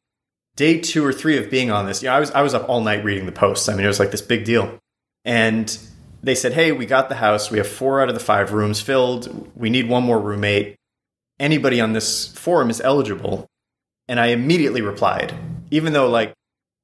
day 0.57 0.79
2 0.79 1.05
or 1.05 1.13
3 1.13 1.39
of 1.39 1.51
being 1.51 1.71
on 1.71 1.87
this, 1.87 2.03
yeah, 2.03 2.15
I 2.15 2.21
was 2.21 2.31
I 2.33 2.43
was 2.43 2.55
up 2.55 2.69
all 2.69 2.81
night 2.81 3.05
reading 3.05 3.27
the 3.27 3.33
posts. 3.33 3.69
I 3.69 3.75
mean, 3.75 3.85
it 3.85 3.89
was 3.89 3.99
like 3.99 4.11
this 4.11 4.23
big 4.23 4.45
deal. 4.45 4.79
And 5.25 5.77
they 6.23 6.35
said, 6.35 6.53
"Hey, 6.53 6.73
we 6.73 6.87
got 6.87 7.09
the 7.09 7.17
house. 7.17 7.51
We 7.51 7.59
have 7.59 7.67
4 7.67 8.03
out 8.03 8.09
of 8.09 8.15
the 8.15 8.21
5 8.21 8.53
rooms 8.53 8.81
filled. 8.81 9.51
We 9.57 9.71
need 9.71 9.89
one 9.89 10.03
more 10.03 10.21
roommate. 10.21 10.77
Anybody 11.41 11.81
on 11.81 11.93
this 11.93 12.29
forum 12.29 12.71
is 12.71 12.81
eligible." 12.81 13.47
And 14.09 14.19
I 14.21 14.27
immediately 14.29 14.83
replied, 14.83 15.35
even 15.71 15.93
though 15.93 16.09
like 16.09 16.35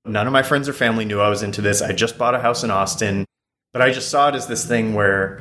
None 0.08 0.26
of 0.26 0.32
my 0.32 0.42
friends 0.42 0.68
or 0.68 0.72
family 0.72 1.04
knew 1.04 1.20
I 1.20 1.28
was 1.28 1.42
into 1.42 1.60
this. 1.60 1.82
I 1.82 1.92
just 1.92 2.18
bought 2.18 2.34
a 2.34 2.40
house 2.40 2.64
in 2.64 2.70
Austin, 2.70 3.26
but 3.72 3.82
I 3.82 3.90
just 3.90 4.10
saw 4.10 4.28
it 4.28 4.34
as 4.34 4.46
this 4.46 4.64
thing 4.64 4.94
where 4.94 5.40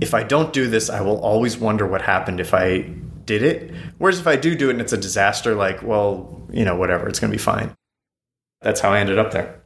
if 0.00 0.12
I 0.12 0.22
don't 0.22 0.52
do 0.52 0.68
this, 0.68 0.90
I 0.90 1.00
will 1.00 1.18
always 1.20 1.56
wonder 1.56 1.86
what 1.86 2.02
happened 2.02 2.38
if 2.38 2.52
I 2.52 2.82
did 3.24 3.42
it. 3.42 3.74
Whereas 3.98 4.20
if 4.20 4.26
I 4.26 4.36
do 4.36 4.54
do 4.54 4.68
it 4.68 4.72
and 4.72 4.80
it's 4.80 4.92
a 4.92 4.98
disaster, 4.98 5.54
like, 5.54 5.82
well, 5.82 6.46
you 6.52 6.64
know, 6.64 6.76
whatever, 6.76 7.08
it's 7.08 7.18
going 7.18 7.30
to 7.30 7.36
be 7.36 7.42
fine. 7.42 7.74
That's 8.60 8.80
how 8.80 8.92
I 8.92 9.00
ended 9.00 9.18
up 9.18 9.30
there. 9.30 9.62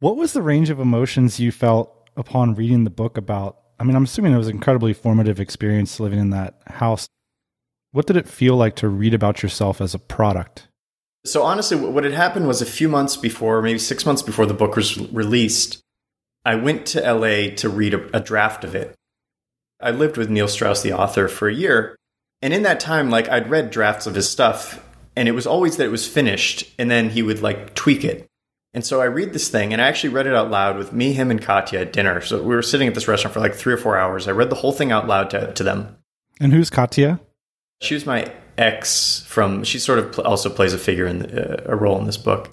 What 0.00 0.16
was 0.16 0.32
the 0.32 0.42
range 0.42 0.70
of 0.70 0.80
emotions 0.80 1.38
you 1.38 1.52
felt 1.52 2.08
upon 2.16 2.54
reading 2.54 2.84
the 2.84 2.90
book 2.90 3.18
about? 3.18 3.58
I 3.78 3.84
mean, 3.84 3.96
I'm 3.96 4.04
assuming 4.04 4.32
it 4.32 4.38
was 4.38 4.48
an 4.48 4.54
incredibly 4.54 4.94
formative 4.94 5.40
experience 5.40 6.00
living 6.00 6.18
in 6.18 6.30
that 6.30 6.62
house. 6.66 7.08
What 7.92 8.06
did 8.06 8.16
it 8.16 8.28
feel 8.28 8.56
like 8.56 8.76
to 8.76 8.88
read 8.88 9.14
about 9.14 9.42
yourself 9.42 9.80
as 9.80 9.94
a 9.94 9.98
product? 9.98 10.68
So 11.24 11.42
honestly, 11.42 11.76
what 11.76 12.04
had 12.04 12.12
happened 12.12 12.46
was 12.46 12.62
a 12.62 12.66
few 12.66 12.88
months 12.88 13.16
before, 13.16 13.62
maybe 13.62 13.78
six 13.78 14.04
months 14.04 14.22
before 14.22 14.46
the 14.46 14.54
book 14.54 14.76
was 14.76 14.98
released, 15.10 15.80
I 16.44 16.54
went 16.54 16.86
to 16.86 17.00
LA 17.00 17.54
to 17.56 17.68
read 17.68 17.94
a, 17.94 18.16
a 18.16 18.20
draft 18.20 18.64
of 18.64 18.74
it. 18.74 18.94
I 19.80 19.90
lived 19.90 20.16
with 20.16 20.30
Neil 20.30 20.48
Strauss, 20.48 20.82
the 20.82 20.92
author, 20.92 21.28
for 21.28 21.48
a 21.48 21.54
year. 21.54 21.96
And 22.42 22.52
in 22.52 22.62
that 22.62 22.80
time, 22.80 23.10
like 23.10 23.28
I'd 23.28 23.50
read 23.50 23.70
drafts 23.70 24.06
of 24.06 24.14
his 24.14 24.28
stuff, 24.28 24.84
and 25.16 25.28
it 25.28 25.32
was 25.32 25.46
always 25.46 25.76
that 25.76 25.86
it 25.86 25.90
was 25.90 26.06
finished, 26.06 26.72
and 26.78 26.90
then 26.90 27.10
he 27.10 27.22
would 27.22 27.42
like 27.42 27.74
tweak 27.74 28.04
it. 28.04 28.26
And 28.74 28.84
so 28.84 29.00
I 29.00 29.06
read 29.06 29.32
this 29.32 29.48
thing, 29.48 29.72
and 29.72 29.82
I 29.82 29.88
actually 29.88 30.10
read 30.10 30.26
it 30.26 30.34
out 30.34 30.50
loud 30.50 30.76
with 30.76 30.92
me, 30.92 31.12
him, 31.12 31.30
and 31.30 31.42
Katya 31.42 31.80
at 31.80 31.92
dinner. 31.92 32.20
So 32.20 32.42
we 32.42 32.54
were 32.54 32.62
sitting 32.62 32.86
at 32.86 32.94
this 32.94 33.08
restaurant 33.08 33.34
for 33.34 33.40
like 33.40 33.54
three 33.54 33.72
or 33.72 33.78
four 33.78 33.96
hours. 33.96 34.28
I 34.28 34.32
read 34.32 34.50
the 34.50 34.56
whole 34.56 34.72
thing 34.72 34.92
out 34.92 35.06
loud 35.06 35.30
to, 35.30 35.52
to 35.52 35.64
them. 35.64 35.96
And 36.40 36.52
who's 36.52 36.70
Katya? 36.70 37.20
She 37.80 37.94
was 37.94 38.06
my 38.06 38.32
ex 38.56 39.22
from, 39.26 39.64
she 39.64 39.78
sort 39.78 39.98
of 39.98 40.18
also 40.20 40.50
plays 40.50 40.74
a 40.74 40.78
figure 40.78 41.06
in 41.06 41.20
the, 41.20 41.70
uh, 41.70 41.72
a 41.72 41.76
role 41.76 41.98
in 41.98 42.06
this 42.06 42.16
book. 42.16 42.50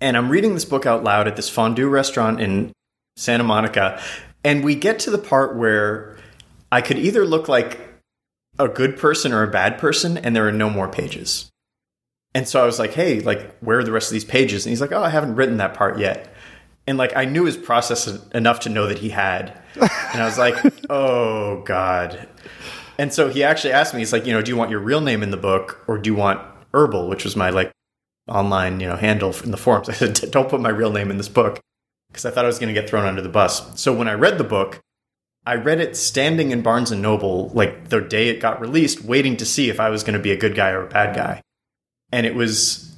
And 0.00 0.16
I'm 0.16 0.30
reading 0.30 0.54
this 0.54 0.64
book 0.64 0.86
out 0.86 1.04
loud 1.04 1.28
at 1.28 1.36
this 1.36 1.48
fondue 1.48 1.88
restaurant 1.88 2.40
in 2.40 2.72
Santa 3.16 3.44
Monica. 3.44 4.02
And 4.42 4.64
we 4.64 4.74
get 4.74 4.98
to 5.00 5.10
the 5.10 5.18
part 5.18 5.56
where 5.56 6.16
I 6.72 6.80
could 6.80 6.98
either 6.98 7.26
look 7.26 7.48
like 7.48 7.78
a 8.58 8.68
good 8.68 8.96
person 8.96 9.32
or 9.32 9.42
a 9.42 9.50
bad 9.50 9.78
person, 9.78 10.16
and 10.16 10.34
there 10.34 10.46
are 10.46 10.52
no 10.52 10.70
more 10.70 10.88
pages. 10.88 11.50
And 12.34 12.46
so 12.46 12.62
I 12.62 12.66
was 12.66 12.78
like, 12.78 12.92
hey, 12.92 13.20
like, 13.20 13.56
where 13.58 13.80
are 13.80 13.84
the 13.84 13.92
rest 13.92 14.08
of 14.08 14.12
these 14.12 14.24
pages? 14.24 14.64
And 14.64 14.70
he's 14.70 14.80
like, 14.80 14.92
oh, 14.92 15.02
I 15.02 15.08
haven't 15.08 15.34
written 15.34 15.56
that 15.56 15.74
part 15.74 15.98
yet. 15.98 16.32
And 16.86 16.96
like, 16.96 17.16
I 17.16 17.24
knew 17.24 17.44
his 17.44 17.56
process 17.56 18.06
enough 18.32 18.60
to 18.60 18.68
know 18.68 18.86
that 18.86 18.98
he 18.98 19.10
had. 19.10 19.60
And 19.74 20.22
I 20.22 20.24
was 20.24 20.38
like, 20.38 20.56
oh, 20.90 21.62
God. 21.62 22.28
And 23.00 23.14
so 23.14 23.30
he 23.30 23.42
actually 23.42 23.72
asked 23.72 23.94
me, 23.94 24.00
he's 24.00 24.12
like, 24.12 24.26
you 24.26 24.34
know, 24.34 24.42
do 24.42 24.50
you 24.50 24.58
want 24.58 24.70
your 24.70 24.80
real 24.80 25.00
name 25.00 25.22
in 25.22 25.30
the 25.30 25.38
book 25.38 25.82
or 25.88 25.96
do 25.96 26.10
you 26.10 26.14
want 26.14 26.38
Herbal, 26.74 27.08
which 27.08 27.24
was 27.24 27.34
my 27.34 27.48
like 27.48 27.72
online, 28.28 28.78
you 28.78 28.86
know, 28.86 28.96
handle 28.96 29.34
in 29.42 29.52
the 29.52 29.56
forums? 29.56 29.88
I 29.88 29.94
said, 29.94 30.30
don't 30.30 30.50
put 30.50 30.60
my 30.60 30.68
real 30.68 30.92
name 30.92 31.10
in 31.10 31.16
this 31.16 31.26
book 31.26 31.60
because 32.08 32.26
I 32.26 32.30
thought 32.30 32.44
I 32.44 32.46
was 32.46 32.58
going 32.58 32.68
to 32.72 32.78
get 32.78 32.90
thrown 32.90 33.06
under 33.06 33.22
the 33.22 33.30
bus. 33.30 33.80
So 33.80 33.94
when 33.94 34.06
I 34.06 34.12
read 34.12 34.36
the 34.36 34.44
book, 34.44 34.80
I 35.46 35.54
read 35.54 35.80
it 35.80 35.96
standing 35.96 36.50
in 36.50 36.60
Barnes 36.60 36.90
and 36.90 37.00
Noble 37.00 37.48
like 37.54 37.88
the 37.88 38.02
day 38.02 38.28
it 38.28 38.38
got 38.38 38.60
released, 38.60 39.02
waiting 39.02 39.38
to 39.38 39.46
see 39.46 39.70
if 39.70 39.80
I 39.80 39.88
was 39.88 40.02
going 40.02 40.18
to 40.18 40.22
be 40.22 40.32
a 40.32 40.36
good 40.36 40.54
guy 40.54 40.68
or 40.68 40.84
a 40.84 40.90
bad 40.90 41.16
guy. 41.16 41.40
And 42.12 42.26
it 42.26 42.34
was 42.34 42.94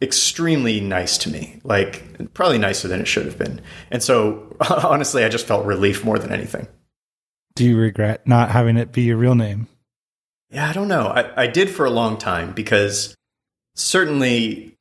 extremely 0.00 0.80
nice 0.80 1.18
to 1.18 1.28
me, 1.28 1.60
like 1.64 2.32
probably 2.32 2.56
nicer 2.56 2.88
than 2.88 3.02
it 3.02 3.06
should 3.06 3.26
have 3.26 3.36
been. 3.36 3.60
And 3.90 4.02
so 4.02 4.56
honestly, 4.70 5.22
I 5.22 5.28
just 5.28 5.46
felt 5.46 5.66
relief 5.66 6.02
more 6.02 6.18
than 6.18 6.32
anything. 6.32 6.66
Do 7.56 7.64
you 7.64 7.76
regret 7.76 8.26
not 8.26 8.50
having 8.50 8.76
it 8.76 8.92
be 8.92 9.02
your 9.02 9.16
real 9.16 9.34
name? 9.34 9.68
Yeah, 10.50 10.68
I 10.68 10.72
don't 10.72 10.88
know. 10.88 11.08
I, 11.08 11.44
I 11.44 11.46
did 11.46 11.70
for 11.70 11.84
a 11.84 11.90
long 11.90 12.16
time 12.16 12.52
because 12.52 13.14
certainly 13.74 14.76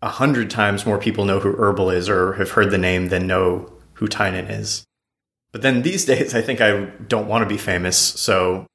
a 0.00 0.08
hundred 0.08 0.50
times 0.50 0.86
more 0.86 0.98
people 0.98 1.24
know 1.24 1.40
who 1.40 1.56
Herbal 1.56 1.90
is 1.90 2.08
or 2.08 2.34
have 2.34 2.50
heard 2.52 2.70
the 2.70 2.78
name 2.78 3.08
than 3.08 3.26
know 3.26 3.70
who 3.94 4.08
Tynan 4.08 4.46
is. 4.46 4.84
But 5.52 5.62
then 5.62 5.82
these 5.82 6.04
days, 6.06 6.34
I 6.34 6.42
think 6.42 6.60
I 6.60 6.86
don't 7.08 7.28
want 7.28 7.42
to 7.42 7.48
be 7.48 7.58
famous, 7.58 7.96
so 7.96 8.66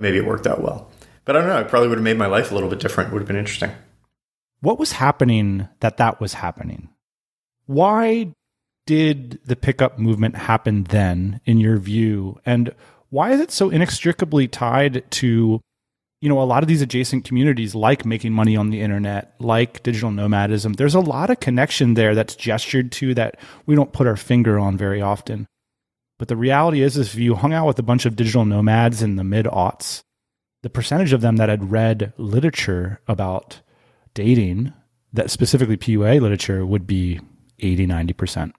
maybe 0.00 0.18
it 0.18 0.26
worked 0.26 0.46
out 0.46 0.62
well. 0.62 0.90
But 1.24 1.36
I 1.36 1.40
don't 1.40 1.48
know. 1.48 1.60
It 1.60 1.68
probably 1.68 1.88
would 1.88 1.98
have 1.98 2.04
made 2.04 2.16
my 2.16 2.26
life 2.26 2.50
a 2.50 2.54
little 2.54 2.70
bit 2.70 2.80
different. 2.80 3.10
It 3.10 3.12
would 3.12 3.20
have 3.20 3.28
been 3.28 3.36
interesting. 3.36 3.72
What 4.60 4.78
was 4.78 4.92
happening 4.92 5.68
that 5.80 5.98
that 5.98 6.20
was 6.20 6.34
happening? 6.34 6.88
Why 7.66 8.32
did 8.88 9.38
the 9.44 9.54
pickup 9.54 9.98
movement 9.98 10.34
happen 10.34 10.84
then, 10.84 11.40
in 11.44 11.58
your 11.58 11.76
view? 11.76 12.40
And 12.44 12.74
why 13.10 13.32
is 13.32 13.40
it 13.40 13.50
so 13.50 13.70
inextricably 13.70 14.48
tied 14.48 15.08
to 15.12 15.60
you 16.20 16.28
know 16.28 16.42
a 16.42 16.42
lot 16.42 16.64
of 16.64 16.68
these 16.68 16.82
adjacent 16.82 17.24
communities 17.24 17.76
like 17.76 18.04
making 18.04 18.32
money 18.32 18.56
on 18.56 18.70
the 18.70 18.80
internet 18.80 19.36
like 19.38 19.84
digital 19.84 20.10
nomadism 20.10 20.72
there's 20.72 20.96
a 20.96 21.00
lot 21.00 21.30
of 21.30 21.38
connection 21.38 21.94
there 21.94 22.16
that's 22.16 22.34
gestured 22.34 22.90
to 22.90 23.14
that 23.14 23.38
we 23.66 23.76
don't 23.76 23.92
put 23.92 24.08
our 24.08 24.16
finger 24.16 24.58
on 24.58 24.76
very 24.76 25.00
often 25.00 25.46
but 26.18 26.28
the 26.28 26.36
reality 26.36 26.82
is, 26.82 26.96
if 26.96 27.14
you 27.14 27.36
hung 27.36 27.52
out 27.52 27.66
with 27.66 27.78
a 27.78 27.84
bunch 27.84 28.04
of 28.04 28.16
digital 28.16 28.44
nomads 28.44 29.02
in 29.02 29.16
the 29.16 29.24
mid 29.24 29.46
aughts, 29.46 30.02
the 30.62 30.70
percentage 30.70 31.12
of 31.12 31.20
them 31.20 31.36
that 31.36 31.48
had 31.48 31.70
read 31.70 32.12
literature 32.18 33.00
about 33.06 33.60
dating, 34.14 34.72
that 35.12 35.30
specifically 35.30 35.76
PUA 35.76 36.20
literature, 36.20 36.66
would 36.66 36.86
be 36.86 37.20
80, 37.60 37.86
90%. 37.86 38.52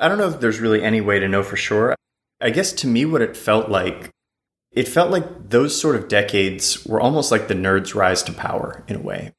I 0.00 0.08
don't 0.08 0.16
know 0.16 0.28
if 0.28 0.40
there's 0.40 0.60
really 0.60 0.82
any 0.82 1.02
way 1.02 1.20
to 1.20 1.28
know 1.28 1.42
for 1.42 1.56
sure. 1.56 1.94
I 2.40 2.48
guess 2.48 2.72
to 2.72 2.86
me, 2.86 3.04
what 3.04 3.20
it 3.20 3.36
felt 3.36 3.68
like, 3.68 4.10
it 4.72 4.88
felt 4.88 5.10
like 5.10 5.50
those 5.50 5.78
sort 5.78 5.94
of 5.94 6.08
decades 6.08 6.86
were 6.86 7.00
almost 7.00 7.30
like 7.30 7.48
the 7.48 7.54
nerd's 7.54 7.94
rise 7.94 8.22
to 8.22 8.32
power 8.32 8.82
in 8.88 8.96
a 8.96 9.00
way. 9.00 9.32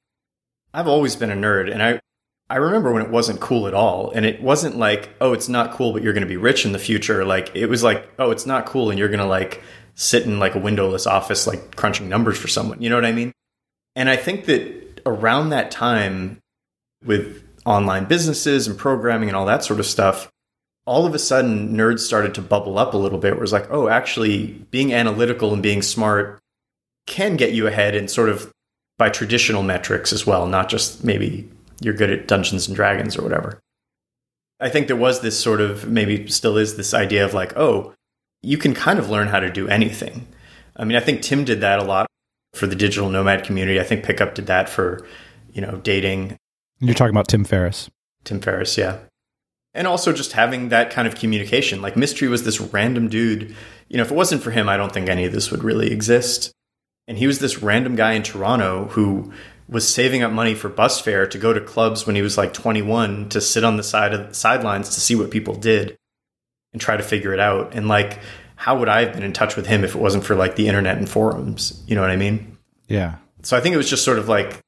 I've 0.71 0.87
always 0.87 1.15
been 1.15 1.31
a 1.31 1.35
nerd, 1.35 1.71
and 1.71 1.81
I, 1.81 1.99
I 2.47 2.57
remember 2.57 2.91
when 2.91 3.01
it 3.01 3.09
wasn't 3.09 3.39
cool 3.39 3.67
at 3.67 3.73
all. 3.73 4.11
And 4.11 4.23
it 4.23 4.41
wasn't 4.41 4.77
like, 4.77 5.09
oh, 5.19 5.33
it's 5.33 5.49
not 5.49 5.71
cool, 5.71 5.93
but 5.93 6.03
you're 6.03 6.13
going 6.13 6.21
to 6.21 6.27
be 6.27 6.37
rich 6.37 6.63
in 6.63 6.73
the 6.73 6.79
future. 6.79 7.25
Like, 7.25 7.55
it 7.55 7.65
was 7.65 7.81
like, 7.83 8.07
oh, 8.19 8.29
it's 8.29 8.45
not 8.45 8.67
cool, 8.67 8.91
and 8.91 8.99
you're 8.99 9.09
going 9.09 9.19
to 9.19 9.25
like 9.25 9.63
sit 9.95 10.23
in 10.23 10.37
like 10.37 10.53
a 10.53 10.59
windowless 10.59 11.07
office, 11.07 11.47
like 11.47 11.75
crunching 11.75 12.07
numbers 12.07 12.37
for 12.37 12.47
someone. 12.47 12.81
You 12.81 12.89
know 12.89 12.95
what 12.95 13.05
I 13.05 13.13
mean? 13.13 13.31
And 13.95 14.09
I 14.09 14.15
think 14.15 14.45
that 14.45 15.01
around 15.07 15.49
that 15.49 15.71
time, 15.71 16.37
with 17.03 17.43
online 17.65 18.05
businesses 18.05 18.67
and 18.67 18.77
programming 18.77 19.27
and 19.27 19.35
all 19.35 19.47
that 19.47 19.63
sort 19.63 19.79
of 19.79 19.87
stuff, 19.87 20.29
all 20.91 21.05
of 21.05 21.15
a 21.15 21.19
sudden 21.19 21.73
nerds 21.73 21.99
started 21.99 22.35
to 22.35 22.41
bubble 22.41 22.77
up 22.77 22.93
a 22.93 22.97
little 22.97 23.17
bit. 23.17 23.31
Where 23.31 23.37
it 23.37 23.41
was 23.41 23.53
like, 23.53 23.67
oh, 23.71 23.87
actually, 23.87 24.47
being 24.71 24.93
analytical 24.93 25.53
and 25.53 25.63
being 25.63 25.81
smart 25.81 26.37
can 27.07 27.37
get 27.37 27.53
you 27.53 27.65
ahead 27.65 27.95
and 27.95 28.11
sort 28.11 28.27
of 28.27 28.51
by 28.97 29.09
traditional 29.09 29.63
metrics 29.63 30.11
as 30.11 30.27
well, 30.27 30.45
not 30.45 30.67
just 30.67 31.01
maybe 31.05 31.49
you're 31.79 31.93
good 31.93 32.11
at 32.11 32.27
Dungeons 32.27 32.67
and 32.67 32.75
Dragons 32.75 33.17
or 33.17 33.21
whatever. 33.21 33.61
I 34.59 34.67
think 34.67 34.87
there 34.87 34.97
was 34.97 35.21
this 35.21 35.39
sort 35.39 35.61
of 35.61 35.87
maybe 35.87 36.27
still 36.27 36.57
is 36.57 36.75
this 36.75 36.93
idea 36.93 37.23
of 37.23 37.33
like, 37.33 37.55
oh, 37.55 37.93
you 38.41 38.57
can 38.57 38.73
kind 38.73 38.99
of 38.99 39.09
learn 39.09 39.29
how 39.29 39.39
to 39.39 39.49
do 39.49 39.69
anything. 39.69 40.27
I 40.75 40.83
mean, 40.83 40.97
I 40.97 40.99
think 40.99 41.21
Tim 41.21 41.45
did 41.45 41.61
that 41.61 41.79
a 41.79 41.83
lot 41.83 42.05
for 42.53 42.67
the 42.67 42.75
digital 42.75 43.09
nomad 43.09 43.45
community. 43.45 43.79
I 43.79 43.83
think 43.83 44.03
Pickup 44.03 44.35
did 44.35 44.47
that 44.47 44.67
for, 44.67 45.07
you 45.53 45.61
know, 45.61 45.77
dating. 45.77 46.35
You're 46.79 46.95
talking 46.95 47.15
about 47.15 47.29
Tim 47.29 47.45
Ferriss. 47.45 47.89
Tim 48.25 48.41
Ferriss, 48.41 48.77
yeah. 48.77 48.99
And 49.73 49.87
also 49.87 50.11
just 50.11 50.33
having 50.33 50.69
that 50.69 50.91
kind 50.91 51.07
of 51.07 51.15
communication. 51.15 51.81
Like 51.81 51.95
Mystery 51.95 52.27
was 52.27 52.43
this 52.43 52.59
random 52.59 53.07
dude. 53.07 53.55
You 53.87 53.97
know, 53.97 54.03
if 54.03 54.11
it 54.11 54.15
wasn't 54.15 54.43
for 54.43 54.51
him, 54.51 54.67
I 54.67 54.77
don't 54.77 54.91
think 54.91 55.09
any 55.09 55.25
of 55.25 55.31
this 55.31 55.49
would 55.49 55.63
really 55.63 55.91
exist. 55.91 56.51
And 57.07 57.17
he 57.17 57.27
was 57.27 57.39
this 57.39 57.61
random 57.61 57.95
guy 57.95 58.13
in 58.13 58.23
Toronto 58.23 58.85
who 58.91 59.31
was 59.69 59.87
saving 59.87 60.21
up 60.23 60.31
money 60.31 60.53
for 60.53 60.67
bus 60.67 60.99
fare 60.99 61.25
to 61.25 61.37
go 61.37 61.53
to 61.53 61.61
clubs 61.61 62.05
when 62.05 62.15
he 62.15 62.21
was 62.21 62.37
like 62.37 62.53
21 62.53 63.29
to 63.29 63.39
sit 63.39 63.63
on 63.63 63.77
the 63.77 63.83
side 63.83 64.13
of 64.13 64.27
the 64.27 64.33
sidelines 64.33 64.89
to 64.89 64.99
see 64.99 65.15
what 65.15 65.31
people 65.31 65.55
did 65.55 65.97
and 66.73 66.81
try 66.81 66.97
to 66.97 67.03
figure 67.03 67.33
it 67.33 67.39
out. 67.39 67.73
And 67.73 67.87
like, 67.87 68.19
how 68.57 68.77
would 68.77 68.89
I 68.89 69.05
have 69.05 69.13
been 69.13 69.23
in 69.23 69.33
touch 69.33 69.55
with 69.55 69.65
him 69.65 69.83
if 69.83 69.95
it 69.95 70.01
wasn't 70.01 70.25
for 70.25 70.35
like 70.35 70.57
the 70.57 70.67
internet 70.67 70.97
and 70.97 71.09
forums? 71.09 71.81
You 71.87 71.95
know 71.95 72.01
what 72.01 72.11
I 72.11 72.17
mean? 72.17 72.57
Yeah. 72.87 73.15
So 73.43 73.57
I 73.57 73.61
think 73.61 73.73
it 73.73 73.77
was 73.77 73.89
just 73.89 74.03
sort 74.03 74.19
of 74.19 74.27
like 74.27 74.59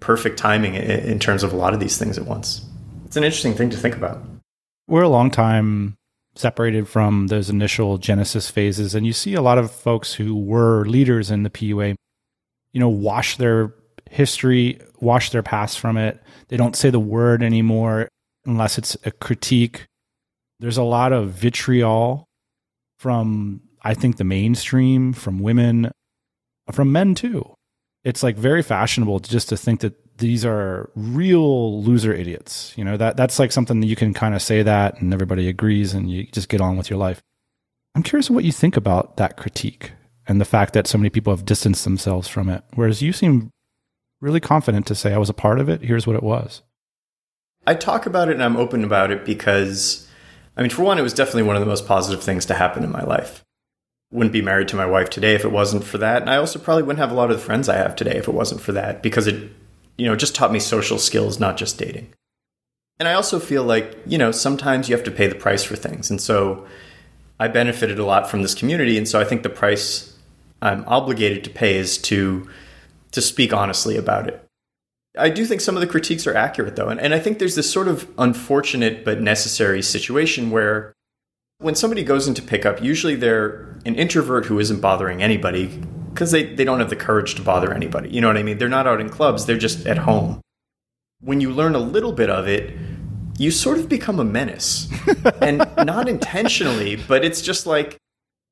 perfect 0.00 0.38
timing 0.38 0.74
in 0.74 1.18
terms 1.18 1.42
of 1.42 1.52
a 1.52 1.56
lot 1.56 1.72
of 1.72 1.80
these 1.80 1.96
things 1.96 2.18
at 2.18 2.26
once. 2.26 2.64
It's 3.06 3.16
an 3.16 3.24
interesting 3.24 3.54
thing 3.54 3.70
to 3.70 3.76
think 3.76 3.96
about. 3.96 4.22
We're 4.92 5.00
a 5.00 5.08
long 5.08 5.30
time 5.30 5.96
separated 6.34 6.86
from 6.86 7.28
those 7.28 7.48
initial 7.48 7.96
genesis 7.96 8.50
phases 8.50 8.94
and 8.94 9.06
you 9.06 9.14
see 9.14 9.32
a 9.32 9.40
lot 9.40 9.56
of 9.56 9.70
folks 9.70 10.12
who 10.12 10.36
were 10.36 10.84
leaders 10.84 11.30
in 11.30 11.44
the 11.44 11.48
PUA 11.48 11.94
you 12.74 12.80
know 12.80 12.90
wash 12.90 13.38
their 13.38 13.72
history, 14.10 14.78
wash 15.00 15.30
their 15.30 15.42
past 15.42 15.78
from 15.78 15.96
it. 15.96 16.22
They 16.48 16.58
don't 16.58 16.76
say 16.76 16.90
the 16.90 17.00
word 17.00 17.42
anymore 17.42 18.06
unless 18.44 18.76
it's 18.76 18.94
a 19.06 19.12
critique. 19.12 19.86
There's 20.60 20.76
a 20.76 20.82
lot 20.82 21.14
of 21.14 21.30
vitriol 21.30 22.26
from, 22.98 23.62
I 23.82 23.94
think, 23.94 24.18
the 24.18 24.24
mainstream, 24.24 25.14
from 25.14 25.38
women, 25.38 25.90
from 26.70 26.92
men 26.92 27.14
too. 27.14 27.54
It's 28.04 28.22
like 28.22 28.36
very 28.36 28.62
fashionable 28.62 29.20
just 29.20 29.48
to 29.48 29.56
think 29.56 29.80
that 29.80 29.94
these 30.22 30.44
are 30.44 30.88
real 30.94 31.82
loser 31.82 32.14
idiots. 32.14 32.72
You 32.76 32.84
know, 32.84 32.96
that 32.96 33.16
that's 33.16 33.38
like 33.40 33.50
something 33.50 33.80
that 33.80 33.88
you 33.88 33.96
can 33.96 34.14
kind 34.14 34.34
of 34.34 34.40
say 34.40 34.62
that 34.62 35.00
and 35.00 35.12
everybody 35.12 35.48
agrees 35.48 35.92
and 35.92 36.08
you 36.10 36.24
just 36.26 36.48
get 36.48 36.60
on 36.60 36.76
with 36.76 36.88
your 36.88 36.98
life. 36.98 37.20
I'm 37.94 38.04
curious 38.04 38.30
what 38.30 38.44
you 38.44 38.52
think 38.52 38.76
about 38.76 39.16
that 39.16 39.36
critique 39.36 39.92
and 40.26 40.40
the 40.40 40.46
fact 40.46 40.74
that 40.74 40.86
so 40.86 40.96
many 40.96 41.10
people 41.10 41.34
have 41.34 41.44
distanced 41.44 41.82
themselves 41.82 42.28
from 42.28 42.48
it. 42.48 42.62
Whereas 42.74 43.02
you 43.02 43.12
seem 43.12 43.50
really 44.20 44.38
confident 44.38 44.86
to 44.86 44.94
say 44.94 45.12
I 45.12 45.18
was 45.18 45.28
a 45.28 45.34
part 45.34 45.58
of 45.58 45.68
it. 45.68 45.82
Here's 45.82 46.06
what 46.06 46.16
it 46.16 46.22
was. 46.22 46.62
I 47.66 47.74
talk 47.74 48.06
about 48.06 48.28
it 48.28 48.34
and 48.34 48.44
I'm 48.44 48.56
open 48.56 48.84
about 48.84 49.10
it 49.10 49.24
because, 49.24 50.08
I 50.56 50.62
mean, 50.62 50.70
for 50.70 50.82
one, 50.82 50.98
it 50.98 51.02
was 51.02 51.14
definitely 51.14 51.42
one 51.42 51.56
of 51.56 51.60
the 51.60 51.66
most 51.66 51.86
positive 51.86 52.22
things 52.22 52.46
to 52.46 52.54
happen 52.54 52.84
in 52.84 52.92
my 52.92 53.02
life. 53.02 53.42
Wouldn't 54.12 54.32
be 54.32 54.42
married 54.42 54.68
to 54.68 54.76
my 54.76 54.86
wife 54.86 55.10
today 55.10 55.34
if 55.34 55.44
it 55.44 55.50
wasn't 55.50 55.82
for 55.82 55.98
that. 55.98 56.22
And 56.22 56.30
I 56.30 56.36
also 56.36 56.60
probably 56.60 56.84
wouldn't 56.84 57.00
have 57.00 57.10
a 57.10 57.14
lot 57.14 57.32
of 57.32 57.38
the 57.38 57.44
friends 57.44 57.68
I 57.68 57.76
have 57.76 57.96
today 57.96 58.16
if 58.16 58.28
it 58.28 58.34
wasn't 58.34 58.60
for 58.60 58.70
that 58.72 59.02
because 59.02 59.26
it, 59.26 59.50
you 59.96 60.06
know, 60.06 60.16
just 60.16 60.34
taught 60.34 60.52
me 60.52 60.58
social 60.58 60.98
skills, 60.98 61.38
not 61.38 61.56
just 61.56 61.78
dating. 61.78 62.12
And 62.98 63.08
I 63.08 63.14
also 63.14 63.40
feel 63.40 63.64
like, 63.64 63.98
you 64.06 64.18
know, 64.18 64.30
sometimes 64.30 64.88
you 64.88 64.96
have 64.96 65.04
to 65.04 65.10
pay 65.10 65.26
the 65.26 65.34
price 65.34 65.64
for 65.64 65.76
things. 65.76 66.10
And 66.10 66.20
so 66.20 66.66
I 67.40 67.48
benefited 67.48 67.98
a 67.98 68.04
lot 68.04 68.30
from 68.30 68.42
this 68.42 68.54
community. 68.54 68.96
And 68.96 69.08
so 69.08 69.20
I 69.20 69.24
think 69.24 69.42
the 69.42 69.50
price 69.50 70.16
I'm 70.60 70.84
obligated 70.86 71.42
to 71.44 71.50
pay 71.50 71.76
is 71.76 71.98
to 71.98 72.48
to 73.10 73.20
speak 73.20 73.52
honestly 73.52 73.96
about 73.96 74.26
it. 74.28 74.42
I 75.18 75.28
do 75.28 75.44
think 75.44 75.60
some 75.60 75.76
of 75.76 75.82
the 75.82 75.86
critiques 75.86 76.26
are 76.26 76.34
accurate, 76.34 76.76
though. 76.76 76.88
And, 76.88 76.98
and 76.98 77.12
I 77.12 77.18
think 77.18 77.38
there's 77.38 77.56
this 77.56 77.70
sort 77.70 77.88
of 77.88 78.08
unfortunate 78.16 79.04
but 79.04 79.20
necessary 79.20 79.82
situation 79.82 80.50
where 80.50 80.94
when 81.58 81.74
somebody 81.74 82.02
goes 82.02 82.26
into 82.26 82.40
pickup, 82.40 82.82
usually 82.82 83.14
they're 83.14 83.76
an 83.84 83.94
introvert 83.96 84.46
who 84.46 84.58
isn't 84.58 84.80
bothering 84.80 85.22
anybody 85.22 85.82
because 86.12 86.30
they, 86.30 86.54
they 86.54 86.64
don't 86.64 86.80
have 86.80 86.90
the 86.90 86.96
courage 86.96 87.34
to 87.36 87.42
bother 87.42 87.72
anybody. 87.72 88.10
You 88.10 88.20
know 88.20 88.28
what 88.28 88.36
I 88.36 88.42
mean? 88.42 88.58
They're 88.58 88.68
not 88.68 88.86
out 88.86 89.00
in 89.00 89.08
clubs, 89.08 89.46
they're 89.46 89.56
just 89.56 89.86
at 89.86 89.98
home. 89.98 90.40
When 91.20 91.40
you 91.40 91.50
learn 91.50 91.74
a 91.74 91.80
little 91.80 92.12
bit 92.12 92.30
of 92.30 92.48
it, 92.48 92.76
you 93.38 93.50
sort 93.50 93.78
of 93.78 93.88
become 93.88 94.18
a 94.18 94.24
menace. 94.24 94.88
and 95.40 95.58
not 95.78 96.08
intentionally, 96.08 96.96
but 96.96 97.24
it's 97.24 97.40
just 97.40 97.66
like, 97.66 97.96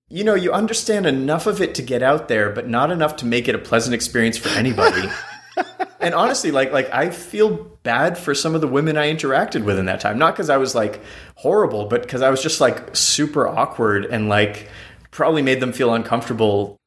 you 0.08 0.24
know, 0.24 0.34
you 0.34 0.52
understand 0.52 1.06
enough 1.06 1.46
of 1.46 1.60
it 1.60 1.74
to 1.76 1.82
get 1.82 2.02
out 2.02 2.28
there, 2.28 2.50
but 2.50 2.68
not 2.68 2.90
enough 2.90 3.16
to 3.16 3.26
make 3.26 3.46
it 3.48 3.54
a 3.54 3.58
pleasant 3.58 3.94
experience 3.94 4.36
for 4.36 4.48
anybody. 4.50 5.08
and 6.00 6.14
honestly, 6.14 6.50
like 6.50 6.72
like 6.72 6.90
I 6.92 7.10
feel 7.10 7.50
bad 7.82 8.18
for 8.18 8.34
some 8.34 8.54
of 8.54 8.60
the 8.60 8.66
women 8.66 8.96
I 8.96 9.12
interacted 9.12 9.64
with 9.64 9.78
in 9.78 9.86
that 9.86 10.00
time. 10.00 10.18
Not 10.18 10.34
because 10.34 10.50
I 10.50 10.56
was 10.56 10.74
like 10.74 11.00
horrible, 11.36 11.86
but 11.86 12.02
because 12.02 12.22
I 12.22 12.30
was 12.30 12.42
just 12.42 12.60
like 12.60 12.96
super 12.96 13.46
awkward 13.46 14.06
and 14.06 14.28
like 14.28 14.68
probably 15.12 15.42
made 15.42 15.60
them 15.60 15.72
feel 15.72 15.94
uncomfortable 15.94 16.79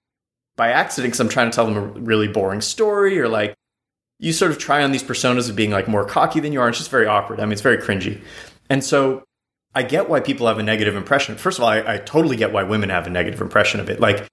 by 0.55 0.69
accident 0.69 1.11
because 1.11 1.19
I'm 1.19 1.29
trying 1.29 1.49
to 1.49 1.55
tell 1.55 1.65
them 1.65 1.77
a 1.77 1.81
really 1.81 2.27
boring 2.27 2.61
story 2.61 3.19
or 3.19 3.27
like 3.27 3.55
you 4.19 4.31
sort 4.31 4.51
of 4.51 4.57
try 4.57 4.83
on 4.83 4.91
these 4.91 5.03
personas 5.03 5.49
of 5.49 5.55
being 5.55 5.71
like 5.71 5.87
more 5.87 6.05
cocky 6.05 6.39
than 6.39 6.53
you 6.53 6.61
are. 6.61 6.67
And 6.67 6.73
it's 6.73 6.79
just 6.79 6.91
very 6.91 7.07
awkward. 7.07 7.39
I 7.39 7.45
mean, 7.45 7.53
it's 7.53 7.61
very 7.61 7.77
cringy. 7.77 8.21
And 8.69 8.83
so 8.83 9.23
I 9.75 9.83
get 9.83 10.09
why 10.09 10.19
people 10.19 10.47
have 10.47 10.59
a 10.59 10.63
negative 10.63 10.95
impression. 10.95 11.35
First 11.35 11.57
of 11.57 11.63
all, 11.63 11.69
I, 11.69 11.95
I 11.95 11.97
totally 11.97 12.37
get 12.37 12.53
why 12.53 12.63
women 12.63 12.89
have 12.89 13.07
a 13.07 13.09
negative 13.09 13.41
impression 13.41 13.79
of 13.79 13.89
it. 13.89 13.99
Like 13.99 14.27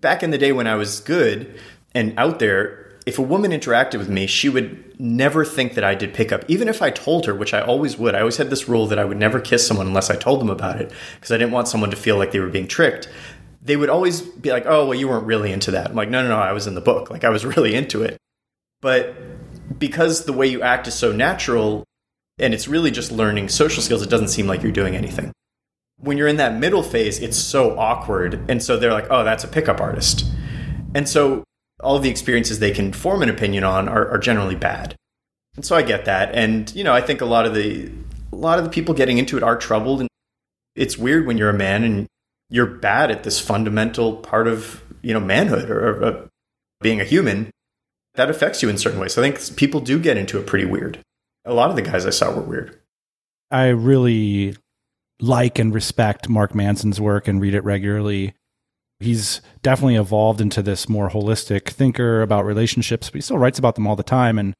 back 0.00 0.22
in 0.22 0.30
the 0.30 0.38
day 0.38 0.52
when 0.52 0.66
I 0.66 0.74
was 0.74 1.00
good 1.00 1.58
and 1.94 2.14
out 2.18 2.38
there, 2.38 2.86
if 3.06 3.20
a 3.20 3.22
woman 3.22 3.52
interacted 3.52 3.98
with 3.98 4.08
me, 4.08 4.26
she 4.26 4.48
would 4.48 5.00
never 5.00 5.44
think 5.44 5.74
that 5.74 5.84
I 5.84 5.94
did 5.94 6.12
pickup. 6.12 6.44
Even 6.48 6.68
if 6.68 6.82
I 6.82 6.90
told 6.90 7.24
her, 7.26 7.34
which 7.34 7.54
I 7.54 7.60
always 7.60 7.96
would, 7.96 8.16
I 8.16 8.20
always 8.20 8.36
had 8.36 8.50
this 8.50 8.68
rule 8.68 8.88
that 8.88 8.98
I 8.98 9.04
would 9.04 9.16
never 9.16 9.40
kiss 9.40 9.66
someone 9.66 9.86
unless 9.86 10.10
I 10.10 10.16
told 10.16 10.40
them 10.40 10.50
about 10.50 10.80
it 10.80 10.92
because 11.14 11.30
I 11.30 11.38
didn't 11.38 11.52
want 11.52 11.68
someone 11.68 11.90
to 11.90 11.96
feel 11.96 12.16
like 12.18 12.32
they 12.32 12.40
were 12.40 12.48
being 12.48 12.66
tricked. 12.66 13.08
They 13.66 13.76
would 13.76 13.90
always 13.90 14.22
be 14.22 14.50
like, 14.50 14.64
oh, 14.66 14.86
well, 14.86 14.98
you 14.98 15.08
weren't 15.08 15.26
really 15.26 15.52
into 15.52 15.72
that. 15.72 15.90
I'm 15.90 15.96
like, 15.96 16.08
no, 16.08 16.22
no, 16.22 16.28
no, 16.28 16.38
I 16.38 16.52
was 16.52 16.66
in 16.66 16.74
the 16.74 16.80
book. 16.80 17.10
Like, 17.10 17.24
I 17.24 17.30
was 17.30 17.44
really 17.56 17.74
into 17.74 18.02
it. 18.02 18.16
But 18.80 19.14
because 19.78 20.24
the 20.24 20.32
way 20.32 20.46
you 20.46 20.62
act 20.62 20.86
is 20.86 20.94
so 20.94 21.12
natural 21.12 21.84
and 22.38 22.54
it's 22.54 22.68
really 22.68 22.90
just 22.90 23.10
learning 23.10 23.48
social 23.48 23.82
skills, 23.82 24.02
it 24.02 24.10
doesn't 24.10 24.28
seem 24.28 24.46
like 24.46 24.62
you're 24.62 24.72
doing 24.72 24.94
anything. 24.94 25.32
When 25.98 26.18
you're 26.18 26.28
in 26.28 26.36
that 26.36 26.54
middle 26.54 26.82
phase, 26.82 27.18
it's 27.18 27.36
so 27.36 27.78
awkward. 27.78 28.48
And 28.48 28.62
so 28.62 28.76
they're 28.76 28.92
like, 28.92 29.06
oh, 29.10 29.24
that's 29.24 29.44
a 29.44 29.48
pickup 29.48 29.80
artist. 29.80 30.26
And 30.94 31.08
so 31.08 31.42
all 31.82 31.98
the 31.98 32.10
experiences 32.10 32.58
they 32.58 32.70
can 32.70 32.92
form 32.92 33.22
an 33.22 33.28
opinion 33.28 33.64
on 33.64 33.88
are, 33.88 34.08
are 34.08 34.18
generally 34.18 34.54
bad. 34.54 34.94
And 35.56 35.64
so 35.64 35.74
I 35.74 35.82
get 35.82 36.04
that. 36.04 36.34
And, 36.34 36.72
you 36.74 36.84
know, 36.84 36.92
I 36.92 37.00
think 37.00 37.20
a 37.20 37.26
lot 37.26 37.46
of 37.46 37.54
the 37.54 37.90
a 38.32 38.36
lot 38.36 38.58
of 38.58 38.64
the 38.64 38.70
people 38.70 38.94
getting 38.94 39.18
into 39.18 39.36
it 39.36 39.42
are 39.42 39.56
troubled 39.56 40.00
and 40.00 40.08
it's 40.74 40.98
weird 40.98 41.26
when 41.26 41.38
you're 41.38 41.48
a 41.48 41.54
man 41.54 41.84
and 41.84 42.06
you're 42.48 42.66
bad 42.66 43.10
at 43.10 43.24
this 43.24 43.40
fundamental 43.40 44.16
part 44.16 44.48
of, 44.48 44.82
you 45.02 45.12
know, 45.12 45.20
manhood 45.20 45.70
or, 45.70 45.80
or 45.80 46.04
uh, 46.04 46.26
being 46.80 47.00
a 47.00 47.04
human. 47.04 47.50
That 48.14 48.30
affects 48.30 48.62
you 48.62 48.68
in 48.68 48.78
certain 48.78 48.98
ways. 48.98 49.18
I 49.18 49.22
think 49.22 49.56
people 49.56 49.80
do 49.80 49.98
get 49.98 50.16
into 50.16 50.38
it 50.38 50.46
pretty 50.46 50.64
weird. 50.64 51.00
A 51.44 51.52
lot 51.52 51.70
of 51.70 51.76
the 51.76 51.82
guys 51.82 52.06
I 52.06 52.10
saw 52.10 52.34
were 52.34 52.42
weird. 52.42 52.80
I 53.50 53.68
really 53.68 54.56
like 55.20 55.58
and 55.58 55.72
respect 55.74 56.28
Mark 56.28 56.54
Manson's 56.54 57.00
work 57.00 57.28
and 57.28 57.40
read 57.40 57.54
it 57.54 57.64
regularly 57.64 58.34
he's 59.00 59.40
definitely 59.62 59.96
evolved 59.96 60.40
into 60.40 60.62
this 60.62 60.88
more 60.88 61.10
holistic 61.10 61.68
thinker 61.68 62.22
about 62.22 62.44
relationships, 62.44 63.10
but 63.10 63.16
he 63.16 63.20
still 63.20 63.38
writes 63.38 63.58
about 63.58 63.74
them 63.74 63.86
all 63.86 63.96
the 63.96 64.02
time. 64.02 64.38
And 64.38 64.54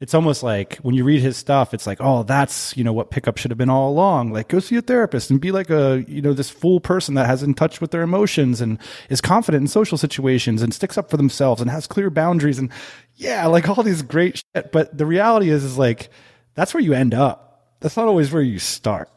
it's 0.00 0.14
almost 0.14 0.42
like 0.42 0.76
when 0.76 0.94
you 0.94 1.04
read 1.04 1.20
his 1.20 1.36
stuff, 1.36 1.74
it's 1.74 1.86
like, 1.86 1.98
oh, 2.00 2.22
that's, 2.22 2.76
you 2.76 2.82
know, 2.82 2.92
what 2.92 3.10
pickup 3.10 3.36
should 3.36 3.50
have 3.50 3.58
been 3.58 3.70
all 3.70 3.90
along. 3.90 4.32
Like, 4.32 4.48
go 4.48 4.58
see 4.58 4.76
a 4.76 4.82
therapist 4.82 5.30
and 5.30 5.40
be 5.40 5.52
like 5.52 5.70
a, 5.70 6.04
you 6.08 6.22
know, 6.22 6.32
this 6.32 6.50
full 6.50 6.80
person 6.80 7.14
that 7.14 7.26
has 7.26 7.42
in 7.42 7.54
touch 7.54 7.80
with 7.80 7.90
their 7.90 8.02
emotions 8.02 8.60
and 8.60 8.78
is 9.10 9.20
confident 9.20 9.62
in 9.62 9.68
social 9.68 9.98
situations 9.98 10.62
and 10.62 10.72
sticks 10.72 10.96
up 10.96 11.10
for 11.10 11.16
themselves 11.16 11.60
and 11.60 11.70
has 11.70 11.86
clear 11.86 12.08
boundaries. 12.08 12.58
And 12.58 12.70
yeah, 13.16 13.46
like 13.46 13.68
all 13.68 13.82
these 13.82 14.02
great 14.02 14.42
shit. 14.54 14.72
But 14.72 14.96
the 14.96 15.06
reality 15.06 15.50
is, 15.50 15.64
is 15.64 15.76
like, 15.76 16.08
that's 16.54 16.72
where 16.72 16.82
you 16.82 16.94
end 16.94 17.14
up. 17.14 17.76
That's 17.80 17.96
not 17.96 18.08
always 18.08 18.32
where 18.32 18.42
you 18.42 18.58
start. 18.58 19.10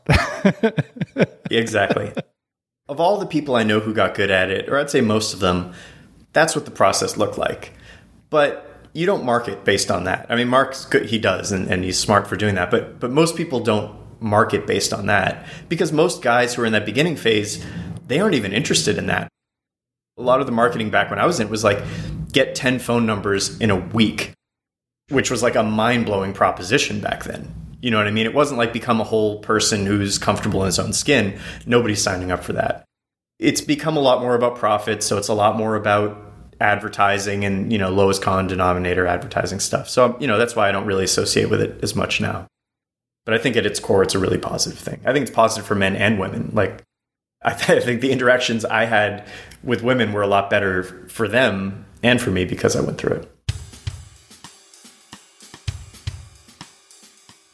exactly 1.49 2.11
of 2.89 2.99
all 2.99 3.17
the 3.17 3.25
people 3.25 3.55
I 3.55 3.63
know 3.63 3.79
who 3.79 3.93
got 3.93 4.15
good 4.15 4.31
at 4.31 4.49
it, 4.51 4.69
or 4.69 4.77
I'd 4.77 4.89
say 4.89 5.01
most 5.01 5.33
of 5.33 5.39
them, 5.39 5.73
that's 6.33 6.55
what 6.55 6.65
the 6.65 6.71
process 6.71 7.17
looked 7.17 7.37
like. 7.37 7.73
But 8.29 8.72
you 8.93 9.05
don't 9.05 9.25
market 9.25 9.65
based 9.65 9.91
on 9.91 10.05
that. 10.05 10.27
I 10.29 10.35
mean, 10.35 10.47
Mark's 10.47 10.85
good, 10.85 11.07
he 11.07 11.17
does, 11.17 11.51
and, 11.51 11.67
and 11.67 11.83
he's 11.83 11.99
smart 11.99 12.27
for 12.27 12.35
doing 12.35 12.55
that. 12.55 12.71
But 12.71 12.99
but 12.99 13.11
most 13.11 13.35
people 13.35 13.59
don't 13.59 13.99
market 14.21 14.65
based 14.65 14.93
on 14.93 15.07
that 15.07 15.45
because 15.67 15.91
most 15.91 16.21
guys 16.21 16.53
who 16.53 16.61
are 16.61 16.65
in 16.65 16.71
that 16.73 16.85
beginning 16.85 17.17
phase, 17.17 17.63
they 18.07 18.19
aren't 18.19 18.35
even 18.35 18.53
interested 18.53 18.97
in 18.97 19.07
that. 19.07 19.27
A 20.17 20.21
lot 20.21 20.39
of 20.39 20.45
the 20.45 20.51
marketing 20.51 20.91
back 20.91 21.09
when 21.09 21.19
I 21.19 21.25
was 21.25 21.39
in 21.39 21.49
was 21.49 21.63
like 21.63 21.83
get 22.31 22.55
10 22.55 22.79
phone 22.79 23.05
numbers 23.05 23.59
in 23.59 23.69
a 23.69 23.75
week, 23.75 24.33
which 25.09 25.29
was 25.29 25.43
like 25.43 25.55
a 25.55 25.63
mind 25.63 26.05
blowing 26.05 26.33
proposition 26.33 27.01
back 27.01 27.23
then. 27.23 27.53
You 27.81 27.91
know 27.91 27.97
what 27.97 28.07
I 28.07 28.11
mean? 28.11 28.25
It 28.25 28.33
wasn't 28.33 28.59
like 28.59 28.71
become 28.71 29.01
a 29.01 29.03
whole 29.05 29.39
person 29.39 29.85
who's 29.85 30.17
comfortable 30.17 30.61
in 30.61 30.67
his 30.67 30.79
own 30.79 30.93
skin. 30.93 31.37
Nobody's 31.65 32.01
signing 32.01 32.31
up 32.31 32.43
for 32.43 32.53
that. 32.53 32.85
It's 33.39 33.59
become 33.59 33.97
a 33.97 33.99
lot 33.99 34.21
more 34.21 34.35
about 34.35 34.55
profit, 34.55 35.03
so 35.03 35.17
it's 35.17 35.27
a 35.27 35.33
lot 35.33 35.57
more 35.57 35.75
about 35.75 36.32
advertising 36.63 37.43
and, 37.45 37.71
you 37.71 37.77
know, 37.77 37.91
lowest 37.91 38.21
common 38.21 38.47
denominator 38.47 39.05
advertising 39.05 39.59
stuff. 39.59 39.89
So, 39.89 40.17
you 40.19 40.27
know, 40.27 40.37
that's 40.37 40.55
why 40.55 40.69
I 40.69 40.71
don't 40.71 40.85
really 40.85 41.03
associate 41.03 41.49
with 41.49 41.61
it 41.61 41.83
as 41.83 41.95
much 41.95 42.21
now. 42.21 42.47
But 43.25 43.33
I 43.33 43.37
think 43.37 43.55
at 43.55 43.65
its 43.65 43.79
core 43.79 44.01
it's 44.01 44.15
a 44.15 44.19
really 44.19 44.37
positive 44.37 44.79
thing. 44.79 45.01
I 45.05 45.13
think 45.13 45.27
it's 45.27 45.35
positive 45.35 45.65
for 45.65 45.75
men 45.75 45.95
and 45.95 46.17
women. 46.19 46.51
Like 46.53 46.83
I, 47.43 47.53
th- 47.53 47.81
I 47.81 47.85
think 47.85 48.01
the 48.01 48.11
interactions 48.11 48.65
I 48.65 48.85
had 48.85 49.27
with 49.63 49.83
women 49.83 50.13
were 50.13 50.21
a 50.21 50.27
lot 50.27 50.49
better 50.49 51.07
for 51.09 51.27
them 51.27 51.85
and 52.01 52.21
for 52.21 52.31
me 52.31 52.45
because 52.45 52.75
I 52.75 52.81
went 52.81 52.97
through 52.97 53.17
it. 53.17 53.29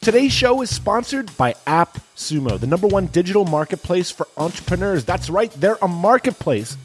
Today's 0.02 0.32
show 0.32 0.62
is 0.62 0.74
sponsored 0.74 1.36
by 1.36 1.54
AppSumo, 1.68 2.60
the 2.60 2.66
number 2.66 2.88
one 2.88 3.08
digital 3.08 3.44
marketplace 3.44 4.10
for 4.10 4.28
entrepreneurs. 4.38 5.04
That's 5.04 5.30
right, 5.30 5.52
they're 5.52 5.78
a 5.82 5.88
marketplace 5.88 6.78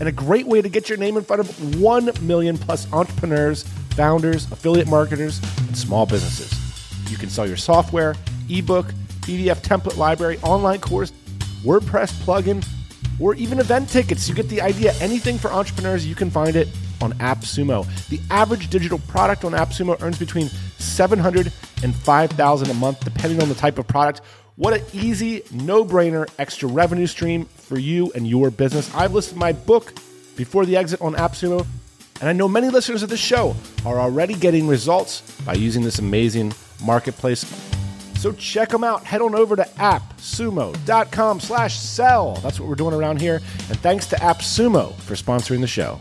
and 0.00 0.08
a 0.08 0.12
great 0.12 0.46
way 0.46 0.62
to 0.62 0.68
get 0.68 0.88
your 0.88 0.98
name 0.98 1.16
in 1.16 1.24
front 1.24 1.40
of 1.40 1.80
1 1.80 2.10
million 2.22 2.56
plus 2.56 2.90
entrepreneurs, 2.92 3.64
founders, 3.90 4.50
affiliate 4.52 4.88
marketers, 4.88 5.40
and 5.66 5.76
small 5.76 6.06
businesses. 6.06 6.52
You 7.10 7.16
can 7.16 7.30
sell 7.30 7.46
your 7.46 7.56
software, 7.56 8.14
ebook, 8.48 8.86
PDF 9.22 9.60
template 9.62 9.96
library, 9.96 10.38
online 10.42 10.80
course, 10.80 11.12
WordPress 11.62 12.12
plugin, 12.24 12.66
or 13.20 13.34
even 13.34 13.58
event 13.58 13.88
tickets. 13.88 14.28
You 14.28 14.34
get 14.34 14.48
the 14.48 14.60
idea. 14.60 14.94
Anything 15.00 15.38
for 15.38 15.50
entrepreneurs, 15.50 16.06
you 16.06 16.14
can 16.14 16.30
find 16.30 16.56
it 16.56 16.68
on 17.00 17.12
AppSumo. 17.14 17.86
The 18.08 18.20
average 18.30 18.70
digital 18.70 18.98
product 19.08 19.44
on 19.44 19.52
AppSumo 19.52 20.00
earns 20.02 20.18
between 20.18 20.48
700 20.78 21.52
and 21.82 21.94
5000 21.94 22.70
a 22.70 22.74
month 22.74 23.00
depending 23.00 23.42
on 23.42 23.48
the 23.48 23.54
type 23.54 23.78
of 23.78 23.86
product. 23.86 24.20
What 24.58 24.74
an 24.74 24.82
easy, 24.92 25.42
no-brainer 25.52 26.28
extra 26.36 26.68
revenue 26.68 27.06
stream 27.06 27.44
for 27.44 27.78
you 27.78 28.10
and 28.16 28.26
your 28.26 28.50
business. 28.50 28.92
I've 28.92 29.14
listed 29.14 29.38
my 29.38 29.52
book 29.52 29.94
before 30.34 30.66
the 30.66 30.76
exit 30.76 31.00
on 31.00 31.14
AppSumo, 31.14 31.64
and 32.20 32.28
I 32.28 32.32
know 32.32 32.48
many 32.48 32.68
listeners 32.68 33.04
of 33.04 33.08
this 33.08 33.20
show 33.20 33.54
are 33.86 34.00
already 34.00 34.34
getting 34.34 34.66
results 34.66 35.20
by 35.42 35.52
using 35.52 35.84
this 35.84 36.00
amazing 36.00 36.52
marketplace. 36.82 37.46
So 38.16 38.32
check 38.32 38.70
them 38.70 38.82
out. 38.82 39.04
Head 39.04 39.22
on 39.22 39.36
over 39.36 39.54
to 39.54 39.62
appsumo.com 39.62 41.38
slash 41.38 41.78
sell. 41.78 42.34
That's 42.42 42.58
what 42.58 42.68
we're 42.68 42.74
doing 42.74 42.94
around 42.94 43.20
here. 43.20 43.36
And 43.36 43.78
thanks 43.78 44.06
to 44.06 44.16
AppSumo 44.16 44.92
for 44.96 45.14
sponsoring 45.14 45.60
the 45.60 45.68
show. 45.68 46.00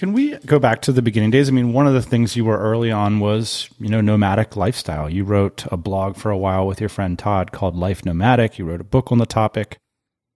Can 0.00 0.14
we 0.14 0.38
go 0.46 0.58
back 0.58 0.80
to 0.82 0.92
the 0.92 1.02
beginning 1.02 1.30
days? 1.30 1.50
I 1.50 1.52
mean, 1.52 1.74
one 1.74 1.86
of 1.86 1.92
the 1.92 2.00
things 2.00 2.34
you 2.34 2.46
were 2.46 2.56
early 2.56 2.90
on 2.90 3.20
was, 3.20 3.68
you 3.78 3.90
know, 3.90 4.00
nomadic 4.00 4.56
lifestyle. 4.56 5.10
You 5.10 5.24
wrote 5.24 5.66
a 5.70 5.76
blog 5.76 6.16
for 6.16 6.30
a 6.30 6.38
while 6.38 6.66
with 6.66 6.80
your 6.80 6.88
friend 6.88 7.18
Todd 7.18 7.52
called 7.52 7.76
Life 7.76 8.06
Nomadic. 8.06 8.58
You 8.58 8.64
wrote 8.64 8.80
a 8.80 8.84
book 8.84 9.12
on 9.12 9.18
the 9.18 9.26
topic. 9.26 9.76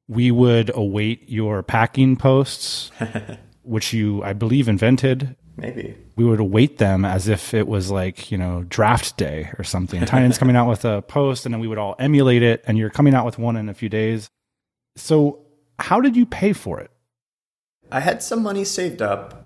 We 0.07 0.31
would 0.31 0.71
await 0.75 1.31
your 1.31 1.63
packing 1.63 2.19
posts, 2.19 2.91
which 3.63 3.95
you, 3.95 4.23
I 4.23 4.35
believe, 4.35 4.69
invented. 4.69 5.35
Maybe. 5.57 5.97
We 6.15 6.27
would 6.27 6.41
await 6.41 6.77
them 6.77 7.07
as 7.07 7.27
if 7.27 7.55
it 7.55 7.67
was 7.67 7.91
like, 7.91 8.31
you 8.31 8.37
know, 8.37 8.65
draft 8.65 9.17
day 9.17 9.51
or 9.57 9.65
something. 9.65 10.05
Tynan's 10.05 10.37
coming 10.37 10.57
out 10.57 10.69
with 10.69 10.85
a 10.85 11.01
post 11.01 11.47
and 11.47 11.55
then 11.55 11.61
we 11.63 11.69
would 11.69 11.79
all 11.79 11.97
emulate 11.99 12.43
it, 12.43 12.63
and 12.67 12.77
you're 12.77 12.91
coming 12.91 13.15
out 13.15 13.25
with 13.25 13.39
one 13.39 13.57
in 13.57 13.71
a 13.71 13.75
few 13.75 13.89
days. 13.89 14.29
So, 14.97 15.47
how 15.79 16.03
did 16.03 16.17
you 16.17 16.27
pay 16.27 16.53
for 16.53 16.81
it? 16.81 16.91
I 17.91 18.01
had 18.01 18.23
some 18.23 18.43
money 18.43 18.67
saved 18.67 19.01
up 19.01 19.44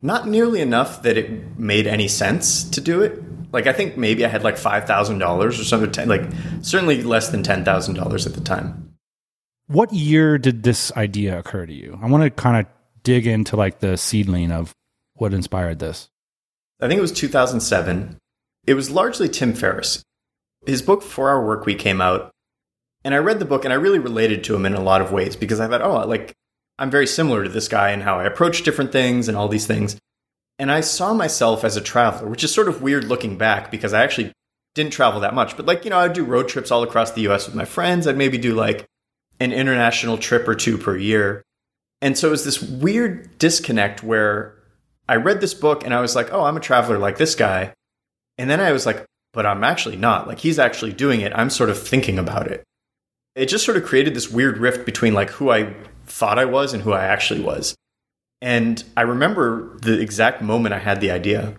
not 0.00 0.28
nearly 0.28 0.60
enough 0.60 1.02
that 1.02 1.16
it 1.16 1.58
made 1.58 1.86
any 1.86 2.08
sense 2.08 2.64
to 2.70 2.80
do 2.80 3.02
it. 3.02 3.22
Like 3.52 3.66
I 3.66 3.72
think 3.72 3.96
maybe 3.96 4.24
I 4.24 4.28
had 4.28 4.44
like 4.44 4.58
five 4.58 4.86
thousand 4.86 5.18
dollars 5.18 5.58
or 5.58 5.64
something. 5.64 6.08
Like 6.08 6.24
certainly 6.62 7.02
less 7.02 7.30
than 7.30 7.42
ten 7.42 7.64
thousand 7.64 7.94
dollars 7.94 8.26
at 8.26 8.34
the 8.34 8.40
time. 8.40 8.94
What 9.66 9.92
year 9.92 10.38
did 10.38 10.62
this 10.62 10.92
idea 10.92 11.38
occur 11.38 11.66
to 11.66 11.72
you? 11.72 11.98
I 12.02 12.06
want 12.06 12.24
to 12.24 12.30
kind 12.30 12.56
of 12.58 12.72
dig 13.02 13.26
into 13.26 13.56
like 13.56 13.80
the 13.80 13.96
seedling 13.96 14.50
of 14.50 14.74
what 15.14 15.34
inspired 15.34 15.78
this? 15.78 16.08
I 16.80 16.88
think 16.88 16.98
it 16.98 17.02
was 17.02 17.12
2007. 17.12 18.18
It 18.66 18.74
was 18.74 18.90
largely 18.90 19.28
Tim 19.28 19.52
Ferriss. 19.52 20.02
His 20.66 20.82
book, 20.82 21.02
Four 21.02 21.30
Hour 21.30 21.46
Work 21.46 21.66
Week, 21.66 21.78
came 21.78 22.00
out. 22.00 22.30
And 23.04 23.14
I 23.14 23.18
read 23.18 23.38
the 23.38 23.44
book 23.44 23.64
and 23.64 23.72
I 23.72 23.76
really 23.76 23.98
related 23.98 24.44
to 24.44 24.54
him 24.54 24.66
in 24.66 24.74
a 24.74 24.82
lot 24.82 25.00
of 25.00 25.12
ways 25.12 25.36
because 25.36 25.60
I 25.60 25.68
thought, 25.68 25.82
oh, 25.82 26.06
like, 26.06 26.34
I'm 26.78 26.90
very 26.90 27.06
similar 27.06 27.42
to 27.42 27.48
this 27.48 27.68
guy 27.68 27.90
in 27.90 28.02
how 28.02 28.18
I 28.18 28.24
approach 28.24 28.62
different 28.62 28.92
things 28.92 29.28
and 29.28 29.36
all 29.36 29.48
these 29.48 29.66
things. 29.66 29.96
And 30.58 30.70
I 30.70 30.80
saw 30.80 31.12
myself 31.12 31.64
as 31.64 31.76
a 31.76 31.80
traveler, 31.80 32.28
which 32.28 32.44
is 32.44 32.52
sort 32.52 32.68
of 32.68 32.82
weird 32.82 33.04
looking 33.04 33.36
back 33.38 33.70
because 33.70 33.92
I 33.92 34.02
actually 34.02 34.32
didn't 34.74 34.92
travel 34.92 35.20
that 35.20 35.34
much. 35.34 35.56
But 35.56 35.66
like, 35.66 35.84
you 35.84 35.90
know, 35.90 35.98
I'd 35.98 36.12
do 36.12 36.24
road 36.24 36.48
trips 36.48 36.70
all 36.70 36.82
across 36.82 37.12
the 37.12 37.28
US 37.28 37.46
with 37.46 37.54
my 37.54 37.64
friends. 37.64 38.06
I'd 38.06 38.16
maybe 38.16 38.38
do 38.38 38.54
like 38.54 38.86
an 39.40 39.52
international 39.52 40.18
trip 40.18 40.46
or 40.48 40.54
two 40.54 40.78
per 40.78 40.96
year. 40.96 41.42
And 42.00 42.16
so 42.16 42.28
it 42.28 42.32
was 42.32 42.44
this 42.44 42.62
weird 42.62 43.38
disconnect 43.38 44.02
where 44.02 44.54
I 45.08 45.16
read 45.16 45.40
this 45.40 45.54
book 45.54 45.84
and 45.84 45.94
I 45.94 46.00
was 46.00 46.14
like, 46.14 46.32
oh, 46.32 46.44
I'm 46.44 46.56
a 46.56 46.60
traveler 46.60 46.98
like 46.98 47.18
this 47.18 47.34
guy. 47.34 47.72
And 48.36 48.48
then 48.48 48.60
I 48.60 48.72
was 48.72 48.86
like, 48.86 49.04
but 49.32 49.46
I'm 49.46 49.64
actually 49.64 49.96
not. 49.96 50.28
Like, 50.28 50.38
he's 50.38 50.58
actually 50.58 50.92
doing 50.92 51.20
it. 51.20 51.32
I'm 51.34 51.50
sort 51.50 51.70
of 51.70 51.78
thinking 51.80 52.18
about 52.18 52.46
it. 52.46 52.64
It 53.34 53.46
just 53.46 53.64
sort 53.64 53.76
of 53.76 53.84
created 53.84 54.14
this 54.14 54.30
weird 54.30 54.58
rift 54.58 54.84
between 54.86 55.14
like 55.14 55.30
who 55.30 55.50
I 55.50 55.74
thought 56.08 56.38
I 56.38 56.44
was 56.44 56.72
and 56.72 56.82
who 56.82 56.92
I 56.92 57.04
actually 57.04 57.40
was. 57.40 57.76
And 58.40 58.82
I 58.96 59.02
remember 59.02 59.76
the 59.78 60.00
exact 60.00 60.42
moment 60.42 60.74
I 60.74 60.78
had 60.78 61.00
the 61.00 61.10
idea. 61.10 61.56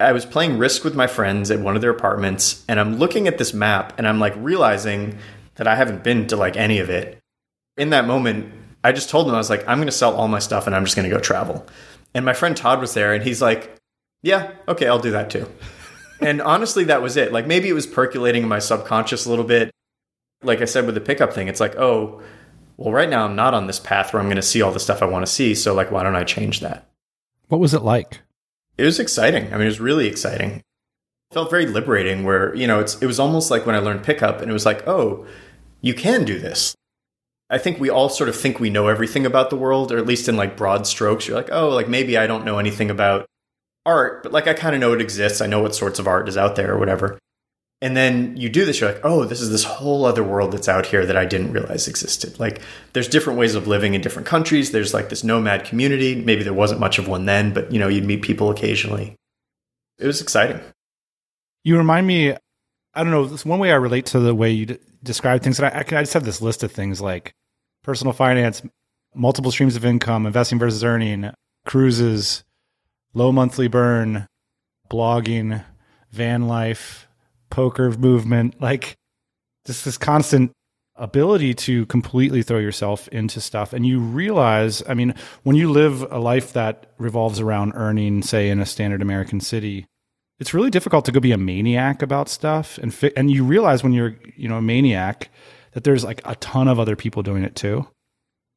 I 0.00 0.12
was 0.12 0.26
playing 0.26 0.58
Risk 0.58 0.84
with 0.84 0.96
my 0.96 1.06
friends 1.06 1.50
at 1.50 1.60
one 1.60 1.76
of 1.76 1.82
their 1.82 1.90
apartments, 1.90 2.64
and 2.68 2.80
I'm 2.80 2.96
looking 2.96 3.28
at 3.28 3.38
this 3.38 3.54
map 3.54 3.94
and 3.98 4.08
I'm 4.08 4.18
like 4.18 4.34
realizing 4.36 5.18
that 5.56 5.68
I 5.68 5.76
haven't 5.76 6.02
been 6.02 6.26
to 6.28 6.36
like 6.36 6.56
any 6.56 6.78
of 6.78 6.90
it. 6.90 7.18
In 7.76 7.90
that 7.90 8.06
moment, 8.06 8.52
I 8.82 8.92
just 8.92 9.10
told 9.10 9.26
them, 9.26 9.34
I 9.34 9.38
was 9.38 9.50
like, 9.50 9.66
I'm 9.68 9.78
going 9.78 9.86
to 9.86 9.92
sell 9.92 10.14
all 10.14 10.28
my 10.28 10.40
stuff 10.40 10.66
and 10.66 10.74
I'm 10.74 10.84
just 10.84 10.96
going 10.96 11.08
to 11.08 11.14
go 11.14 11.20
travel. 11.20 11.66
And 12.14 12.24
my 12.24 12.32
friend 12.32 12.56
Todd 12.56 12.80
was 12.80 12.94
there 12.94 13.14
and 13.14 13.22
he's 13.22 13.40
like, 13.40 13.76
Yeah, 14.22 14.52
okay, 14.66 14.86
I'll 14.86 14.98
do 14.98 15.12
that 15.12 15.30
too. 15.30 15.48
and 16.20 16.42
honestly, 16.42 16.84
that 16.84 17.02
was 17.02 17.16
it. 17.16 17.32
Like 17.32 17.46
maybe 17.46 17.68
it 17.68 17.74
was 17.74 17.86
percolating 17.86 18.42
in 18.42 18.48
my 18.48 18.58
subconscious 18.58 19.24
a 19.24 19.30
little 19.30 19.44
bit. 19.44 19.70
Like 20.42 20.60
I 20.60 20.64
said 20.64 20.86
with 20.86 20.96
the 20.96 21.00
pickup 21.00 21.32
thing, 21.32 21.46
it's 21.46 21.60
like, 21.60 21.76
oh, 21.76 22.22
well, 22.82 22.92
right 22.92 23.08
now 23.08 23.24
I'm 23.24 23.36
not 23.36 23.54
on 23.54 23.66
this 23.66 23.78
path 23.78 24.12
where 24.12 24.20
I'm 24.20 24.26
going 24.26 24.36
to 24.36 24.42
see 24.42 24.60
all 24.60 24.72
the 24.72 24.80
stuff 24.80 25.02
I 25.02 25.06
want 25.06 25.24
to 25.24 25.32
see. 25.32 25.54
So, 25.54 25.72
like, 25.72 25.90
why 25.90 26.02
don't 26.02 26.16
I 26.16 26.24
change 26.24 26.60
that? 26.60 26.88
What 27.48 27.60
was 27.60 27.74
it 27.74 27.82
like? 27.82 28.20
It 28.76 28.84
was 28.84 28.98
exciting. 28.98 29.46
I 29.46 29.56
mean, 29.56 29.62
it 29.62 29.66
was 29.66 29.80
really 29.80 30.06
exciting. 30.06 30.50
It 30.50 31.34
felt 31.34 31.50
very 31.50 31.66
liberating 31.66 32.24
where, 32.24 32.54
you 32.56 32.66
know, 32.66 32.80
it's, 32.80 33.00
it 33.00 33.06
was 33.06 33.20
almost 33.20 33.50
like 33.50 33.66
when 33.66 33.76
I 33.76 33.78
learned 33.78 34.02
pickup 34.02 34.40
and 34.40 34.50
it 34.50 34.54
was 34.54 34.66
like, 34.66 34.86
oh, 34.88 35.26
you 35.80 35.94
can 35.94 36.24
do 36.24 36.38
this. 36.38 36.74
I 37.50 37.58
think 37.58 37.78
we 37.78 37.90
all 37.90 38.08
sort 38.08 38.30
of 38.30 38.36
think 38.36 38.58
we 38.58 38.70
know 38.70 38.88
everything 38.88 39.26
about 39.26 39.50
the 39.50 39.56
world, 39.56 39.92
or 39.92 39.98
at 39.98 40.06
least 40.06 40.28
in 40.28 40.36
like 40.36 40.56
broad 40.56 40.86
strokes. 40.86 41.28
You're 41.28 41.36
like, 41.36 41.50
oh, 41.52 41.68
like 41.68 41.88
maybe 41.88 42.16
I 42.16 42.26
don't 42.26 42.46
know 42.46 42.58
anything 42.58 42.90
about 42.90 43.26
art, 43.84 44.22
but 44.22 44.32
like 44.32 44.46
I 44.46 44.54
kind 44.54 44.74
of 44.74 44.80
know 44.80 44.94
it 44.94 45.02
exists. 45.02 45.40
I 45.40 45.46
know 45.46 45.60
what 45.60 45.74
sorts 45.74 45.98
of 45.98 46.08
art 46.08 46.28
is 46.28 46.36
out 46.36 46.56
there 46.56 46.72
or 46.72 46.78
whatever. 46.78 47.18
And 47.82 47.96
then 47.96 48.36
you 48.36 48.48
do 48.48 48.64
this, 48.64 48.80
you're 48.80 48.92
like, 48.92 49.04
oh, 49.04 49.24
this 49.24 49.40
is 49.40 49.50
this 49.50 49.64
whole 49.64 50.04
other 50.04 50.22
world 50.22 50.52
that's 50.52 50.68
out 50.68 50.86
here 50.86 51.04
that 51.04 51.16
I 51.16 51.24
didn't 51.24 51.50
realize 51.50 51.88
existed. 51.88 52.38
Like, 52.38 52.62
there's 52.92 53.08
different 53.08 53.40
ways 53.40 53.56
of 53.56 53.66
living 53.66 53.94
in 53.94 54.00
different 54.00 54.28
countries. 54.28 54.70
There's 54.70 54.94
like 54.94 55.08
this 55.08 55.24
nomad 55.24 55.64
community. 55.64 56.14
Maybe 56.14 56.44
there 56.44 56.54
wasn't 56.54 56.78
much 56.78 57.00
of 57.00 57.08
one 57.08 57.26
then, 57.26 57.52
but 57.52 57.72
you 57.72 57.80
know, 57.80 57.88
you'd 57.88 58.04
meet 58.04 58.22
people 58.22 58.50
occasionally. 58.50 59.16
It 59.98 60.06
was 60.06 60.22
exciting. 60.22 60.60
You 61.64 61.76
remind 61.76 62.06
me, 62.06 62.30
I 62.94 63.02
don't 63.02 63.10
know, 63.10 63.26
this 63.26 63.44
one 63.44 63.58
way 63.58 63.72
I 63.72 63.76
relate 63.76 64.06
to 64.06 64.20
the 64.20 64.34
way 64.34 64.52
you 64.52 64.66
d- 64.66 64.78
describe 65.02 65.42
things. 65.42 65.58
And 65.58 65.66
I, 65.66 65.78
I, 65.78 65.80
I 65.80 66.02
just 66.02 66.14
have 66.14 66.24
this 66.24 66.40
list 66.40 66.62
of 66.62 66.70
things 66.70 67.00
like 67.00 67.34
personal 67.82 68.12
finance, 68.12 68.62
multiple 69.12 69.50
streams 69.50 69.74
of 69.74 69.84
income, 69.84 70.24
investing 70.24 70.60
versus 70.60 70.84
earning, 70.84 71.32
cruises, 71.66 72.44
low 73.12 73.32
monthly 73.32 73.66
burn, 73.66 74.28
blogging, 74.88 75.64
van 76.12 76.46
life, 76.46 77.08
poker 77.52 77.90
movement, 77.90 78.60
like 78.60 78.96
just 79.66 79.84
this 79.84 79.98
constant 79.98 80.50
ability 80.96 81.52
to 81.52 81.86
completely 81.86 82.42
throw 82.42 82.58
yourself 82.58 83.08
into 83.08 83.40
stuff. 83.40 83.72
And 83.72 83.86
you 83.86 84.00
realize, 84.00 84.82
I 84.88 84.94
mean, 84.94 85.14
when 85.42 85.54
you 85.54 85.70
live 85.70 86.02
a 86.10 86.18
life 86.18 86.54
that 86.54 86.86
revolves 86.98 87.40
around 87.40 87.72
earning, 87.74 88.22
say, 88.22 88.48
in 88.48 88.58
a 88.58 88.66
standard 88.66 89.02
American 89.02 89.40
city, 89.40 89.86
it's 90.40 90.54
really 90.54 90.70
difficult 90.70 91.04
to 91.04 91.12
go 91.12 91.20
be 91.20 91.32
a 91.32 91.38
maniac 91.38 92.00
about 92.00 92.28
stuff. 92.28 92.78
And 92.78 92.92
fi- 92.92 93.12
and 93.16 93.30
you 93.30 93.44
realize 93.44 93.82
when 93.82 93.92
you're, 93.92 94.16
you 94.34 94.48
know, 94.48 94.56
a 94.56 94.62
maniac 94.62 95.30
that 95.72 95.84
there's 95.84 96.04
like 96.04 96.22
a 96.24 96.36
ton 96.36 96.68
of 96.68 96.80
other 96.80 96.96
people 96.96 97.22
doing 97.22 97.44
it 97.44 97.54
too. 97.54 97.86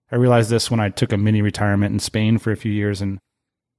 I 0.10 0.16
realized 0.16 0.50
this 0.50 0.72
when 0.72 0.80
I 0.80 0.90
took 0.90 1.12
a 1.12 1.18
mini 1.18 1.42
retirement 1.42 1.92
in 1.94 2.00
Spain 2.00 2.38
for 2.38 2.52
a 2.52 2.58
few 2.58 2.72
years 2.72 3.02
and 3.02 3.20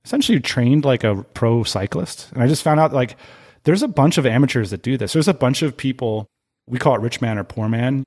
essentially 0.04 0.40
trained 0.40 0.84
like 0.84 1.04
a 1.04 1.24
pro 1.34 1.62
cyclist. 1.62 2.30
And 2.32 2.42
I 2.42 2.48
just 2.48 2.62
found 2.62 2.80
out 2.80 2.92
like 2.92 3.16
there's 3.66 3.82
a 3.82 3.88
bunch 3.88 4.16
of 4.16 4.24
amateurs 4.24 4.70
that 4.70 4.82
do 4.82 4.96
this. 4.96 5.12
There's 5.12 5.28
a 5.28 5.34
bunch 5.34 5.60
of 5.60 5.76
people, 5.76 6.26
we 6.66 6.78
call 6.78 6.94
it 6.94 7.00
rich 7.00 7.20
man 7.20 7.36
or 7.36 7.44
poor 7.44 7.68
man. 7.68 8.04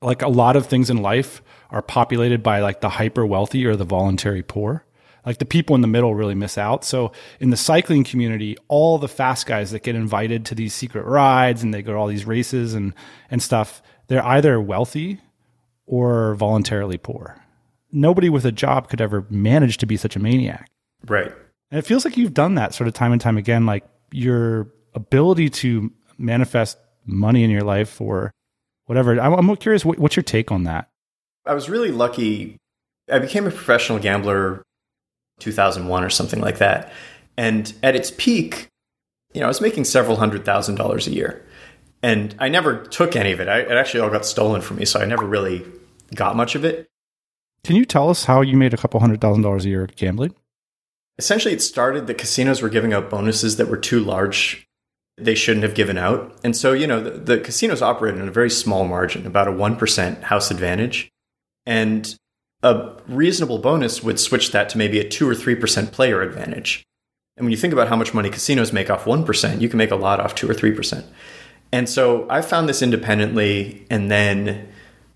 Like 0.00 0.22
a 0.22 0.28
lot 0.28 0.56
of 0.56 0.66
things 0.66 0.88
in 0.88 1.02
life 1.02 1.42
are 1.70 1.82
populated 1.82 2.42
by 2.42 2.60
like 2.60 2.80
the 2.80 2.88
hyper 2.88 3.26
wealthy 3.26 3.66
or 3.66 3.76
the 3.76 3.84
voluntary 3.84 4.42
poor. 4.42 4.86
Like 5.26 5.38
the 5.38 5.44
people 5.44 5.74
in 5.74 5.82
the 5.82 5.88
middle 5.88 6.14
really 6.14 6.34
miss 6.34 6.56
out. 6.56 6.86
So 6.86 7.12
in 7.38 7.50
the 7.50 7.56
cycling 7.56 8.02
community, 8.02 8.56
all 8.68 8.96
the 8.96 9.08
fast 9.08 9.46
guys 9.46 9.72
that 9.72 9.82
get 9.82 9.94
invited 9.94 10.46
to 10.46 10.54
these 10.54 10.72
secret 10.72 11.04
rides 11.04 11.62
and 11.62 11.74
they 11.74 11.82
go 11.82 11.92
to 11.92 11.98
all 11.98 12.06
these 12.06 12.24
races 12.24 12.72
and, 12.72 12.94
and 13.30 13.42
stuff, 13.42 13.82
they're 14.06 14.24
either 14.24 14.58
wealthy 14.58 15.20
or 15.84 16.34
voluntarily 16.36 16.96
poor. 16.96 17.36
Nobody 17.92 18.30
with 18.30 18.46
a 18.46 18.52
job 18.52 18.88
could 18.88 19.02
ever 19.02 19.26
manage 19.28 19.76
to 19.78 19.86
be 19.86 19.98
such 19.98 20.16
a 20.16 20.18
maniac. 20.18 20.70
Right. 21.06 21.32
And 21.70 21.78
it 21.78 21.82
feels 21.82 22.06
like 22.06 22.16
you've 22.16 22.32
done 22.32 22.54
that 22.54 22.72
sort 22.72 22.88
of 22.88 22.94
time 22.94 23.12
and 23.12 23.20
time 23.20 23.36
again. 23.36 23.66
Like 23.66 23.84
your 24.12 24.72
ability 24.94 25.50
to 25.50 25.92
manifest 26.16 26.78
money 27.06 27.44
in 27.44 27.50
your 27.50 27.62
life 27.62 28.00
or 28.00 28.30
whatever. 28.86 29.18
I'm, 29.20 29.32
I'm 29.32 29.56
curious, 29.56 29.84
what, 29.84 29.98
what's 29.98 30.16
your 30.16 30.22
take 30.22 30.50
on 30.50 30.64
that? 30.64 30.88
I 31.46 31.54
was 31.54 31.68
really 31.68 31.90
lucky. 31.90 32.56
I 33.10 33.18
became 33.18 33.46
a 33.46 33.50
professional 33.50 33.98
gambler 33.98 34.62
2001 35.40 36.04
or 36.04 36.10
something 36.10 36.40
like 36.40 36.58
that. 36.58 36.92
And 37.36 37.72
at 37.82 37.96
its 37.96 38.10
peak, 38.10 38.66
you 39.32 39.40
know, 39.40 39.46
I 39.46 39.48
was 39.48 39.60
making 39.60 39.84
several 39.84 40.16
hundred 40.16 40.44
thousand 40.44 40.74
dollars 40.74 41.06
a 41.06 41.12
year 41.12 41.44
and 42.02 42.34
I 42.38 42.48
never 42.48 42.84
took 42.84 43.16
any 43.16 43.32
of 43.32 43.40
it. 43.40 43.48
I, 43.48 43.60
it 43.60 43.72
actually 43.72 44.00
all 44.00 44.10
got 44.10 44.24
stolen 44.24 44.60
from 44.60 44.76
me, 44.76 44.84
so 44.84 45.00
I 45.00 45.04
never 45.04 45.24
really 45.24 45.64
got 46.14 46.36
much 46.36 46.54
of 46.54 46.64
it. 46.64 46.86
Can 47.64 47.76
you 47.76 47.84
tell 47.84 48.08
us 48.08 48.24
how 48.24 48.40
you 48.40 48.56
made 48.56 48.72
a 48.72 48.76
couple 48.76 49.00
hundred 49.00 49.20
thousand 49.20 49.42
dollars 49.42 49.64
a 49.64 49.68
year 49.68 49.88
gambling? 49.96 50.34
Essentially, 51.18 51.52
it 51.52 51.62
started 51.62 52.06
the 52.06 52.14
casinos 52.14 52.62
were 52.62 52.68
giving 52.68 52.92
out 52.92 53.10
bonuses 53.10 53.56
that 53.56 53.68
were 53.68 53.76
too 53.76 54.00
large. 54.00 54.67
They 55.18 55.34
shouldn't 55.34 55.64
have 55.64 55.74
given 55.74 55.98
out. 55.98 56.38
And 56.44 56.56
so, 56.56 56.72
you 56.72 56.86
know, 56.86 57.00
the, 57.00 57.10
the 57.10 57.38
casinos 57.38 57.82
operated 57.82 58.20
in 58.20 58.28
a 58.28 58.32
very 58.32 58.50
small 58.50 58.86
margin, 58.86 59.26
about 59.26 59.48
a 59.48 59.52
1% 59.52 60.22
house 60.22 60.50
advantage. 60.50 61.10
And 61.66 62.16
a 62.62 62.92
reasonable 63.06 63.58
bonus 63.58 64.02
would 64.02 64.18
switch 64.18 64.52
that 64.52 64.68
to 64.70 64.78
maybe 64.78 64.98
a 64.98 65.08
2 65.08 65.28
or 65.28 65.34
3% 65.34 65.92
player 65.92 66.22
advantage. 66.22 66.84
And 67.36 67.44
when 67.44 67.52
you 67.52 67.56
think 67.56 67.72
about 67.72 67.88
how 67.88 67.96
much 67.96 68.14
money 68.14 68.30
casinos 68.30 68.72
make 68.72 68.90
off 68.90 69.04
1%, 69.04 69.60
you 69.60 69.68
can 69.68 69.78
make 69.78 69.92
a 69.92 69.96
lot 69.96 70.18
off 70.18 70.34
2 70.34 70.50
or 70.50 70.54
3%. 70.54 71.04
And 71.70 71.88
so 71.88 72.26
I 72.28 72.42
found 72.42 72.68
this 72.68 72.82
independently, 72.82 73.86
and 73.90 74.10
then 74.10 74.68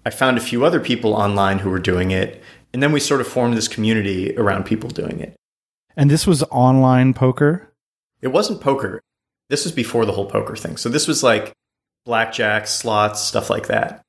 I 0.04 0.10
found 0.10 0.36
a 0.36 0.40
few 0.40 0.64
other 0.64 0.80
people 0.80 1.14
online 1.14 1.60
who 1.60 1.70
were 1.70 1.78
doing 1.78 2.10
it. 2.10 2.42
And 2.72 2.82
then 2.82 2.92
we 2.92 3.00
sort 3.00 3.20
of 3.20 3.26
formed 3.26 3.56
this 3.56 3.68
community 3.68 4.36
around 4.36 4.64
people 4.64 4.90
doing 4.90 5.20
it. 5.20 5.34
And 5.96 6.10
this 6.10 6.26
was 6.26 6.42
online 6.44 7.12
poker? 7.12 7.72
It 8.20 8.28
wasn't 8.28 8.60
poker. 8.60 9.00
This 9.52 9.64
was 9.64 9.72
before 9.72 10.06
the 10.06 10.12
whole 10.12 10.24
poker 10.24 10.56
thing. 10.56 10.78
So 10.78 10.88
this 10.88 11.06
was 11.06 11.22
like 11.22 11.52
blackjack, 12.06 12.66
slots, 12.66 13.20
stuff 13.20 13.50
like 13.50 13.66
that. 13.66 14.00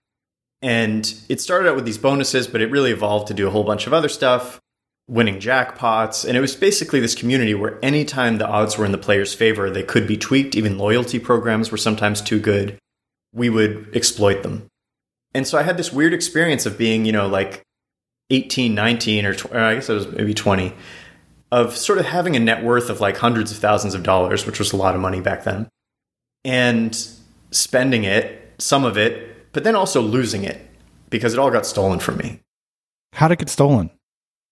And 0.62 1.14
it 1.28 1.42
started 1.42 1.68
out 1.68 1.76
with 1.76 1.84
these 1.84 1.98
bonuses, 1.98 2.48
but 2.48 2.62
it 2.62 2.72
really 2.72 2.92
evolved 2.92 3.28
to 3.28 3.34
do 3.34 3.46
a 3.46 3.52
whole 3.52 3.66
bunch 3.66 3.86
of 3.86 3.92
other 3.92 4.08
stuff 4.08 4.62
winning 5.10 5.42
jackpots. 5.42 6.26
And 6.26 6.38
it 6.38 6.40
was 6.40 6.56
basically 6.56 7.02
this 7.02 7.14
community 7.14 7.54
where 7.54 7.78
anytime 7.84 8.38
the 8.38 8.48
odds 8.48 8.78
were 8.78 8.86
in 8.86 8.94
the 8.94 8.98
player's 8.98 9.34
favor, 9.34 9.70
they 9.70 9.84
could 9.84 10.08
be 10.08 10.16
tweaked. 10.16 10.56
Even 10.56 10.78
loyalty 10.78 11.20
programs 11.20 11.72
were 11.72 11.78
sometimes 11.78 12.22
too 12.22 12.40
good. 12.40 12.78
We 13.34 13.50
would 13.50 13.90
exploit 13.94 14.44
them. 14.44 14.68
And 15.34 15.46
so 15.46 15.58
I 15.58 15.64
had 15.64 15.76
this 15.76 15.92
weird 15.92 16.14
experience 16.14 16.66
of 16.66 16.78
being, 16.78 17.04
you 17.04 17.12
know, 17.12 17.28
like 17.28 17.64
18, 18.30 18.74
19, 18.74 19.26
or, 19.26 19.34
tw- 19.34 19.52
or 19.52 19.60
I 19.60 19.76
guess 19.76 19.90
it 19.90 19.94
was 19.94 20.08
maybe 20.08 20.34
20, 20.34 20.74
of 21.54 21.78
sort 21.78 22.00
of 22.00 22.06
having 22.08 22.36
a 22.36 22.40
net 22.40 22.64
worth 22.64 22.90
of 22.90 23.00
like 23.00 23.16
hundreds 23.16 23.52
of 23.52 23.60
thousands 23.60 23.94
of 23.94 24.02
dollars, 24.02 24.48
which 24.48 24.58
was 24.58 24.74
a 24.74 24.76
lot 24.76 24.96
of 24.96 25.02
money 25.02 25.22
back 25.22 25.44
then, 25.44 25.70
and 26.44 27.08
spending 27.52 28.04
it, 28.04 28.56
some 28.58 28.84
of 28.84 28.98
it, 28.98 29.54
but 29.54 29.64
then 29.64 29.76
also 29.76 30.02
losing 30.02 30.44
it 30.44 30.68
because 31.12 31.32
it 31.32 31.38
all 31.38 31.52
got 31.52 31.68
stolen 31.68 32.00
from 32.00 32.18
me. 32.18 32.40
How 33.14 33.28
did 33.28 33.34
it 33.34 33.40
get 33.40 33.50
stolen? 33.50 33.92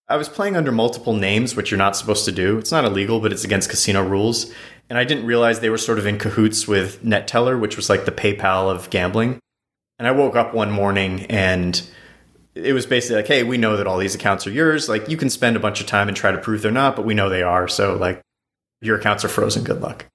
I 0.09 0.15
was 0.15 0.29
playing 0.29 0.55
under 0.55 0.71
multiple 0.71 1.15
names, 1.15 1.55
which 1.55 1.71
you're 1.71 1.77
not 1.79 1.97
supposed 1.97 2.23
to 2.25 2.31
do. 2.31 2.59
It's 2.59 2.71
not 2.71 2.85
illegal, 2.85 3.19
but 3.19 3.31
it's 3.31 3.43
against 3.43 3.71
casino 3.71 4.03
rules. 4.03 4.53
And 4.87 4.99
I 4.99 5.03
didn't 5.03 5.25
realize 5.25 5.59
they 5.59 5.71
were 5.71 5.79
sort 5.79 5.97
of 5.97 6.05
in 6.05 6.19
cahoots 6.19 6.67
with 6.67 7.03
Neteller, 7.03 7.59
which 7.59 7.77
was 7.77 7.89
like 7.89 8.05
the 8.05 8.11
PayPal 8.11 8.69
of 8.69 8.91
gambling. 8.91 9.39
And 9.97 10.07
I 10.07 10.11
woke 10.11 10.35
up 10.35 10.53
one 10.53 10.69
morning 10.69 11.25
and 11.31 11.81
it 12.55 12.73
was 12.73 12.85
basically 12.85 13.17
like, 13.17 13.27
hey, 13.27 13.43
we 13.43 13.57
know 13.57 13.77
that 13.77 13.87
all 13.87 13.97
these 13.97 14.15
accounts 14.15 14.45
are 14.45 14.51
yours. 14.51 14.89
Like, 14.89 15.07
you 15.09 15.17
can 15.17 15.29
spend 15.29 15.55
a 15.55 15.59
bunch 15.59 15.79
of 15.81 15.87
time 15.87 16.07
and 16.07 16.17
try 16.17 16.31
to 16.31 16.37
prove 16.37 16.61
they're 16.61 16.71
not, 16.71 16.95
but 16.95 17.05
we 17.05 17.13
know 17.13 17.29
they 17.29 17.43
are. 17.43 17.67
So, 17.67 17.95
like, 17.95 18.21
your 18.81 18.97
accounts 18.97 19.23
are 19.23 19.29
frozen. 19.29 19.63
Good 19.63 19.81
luck. 19.81 20.07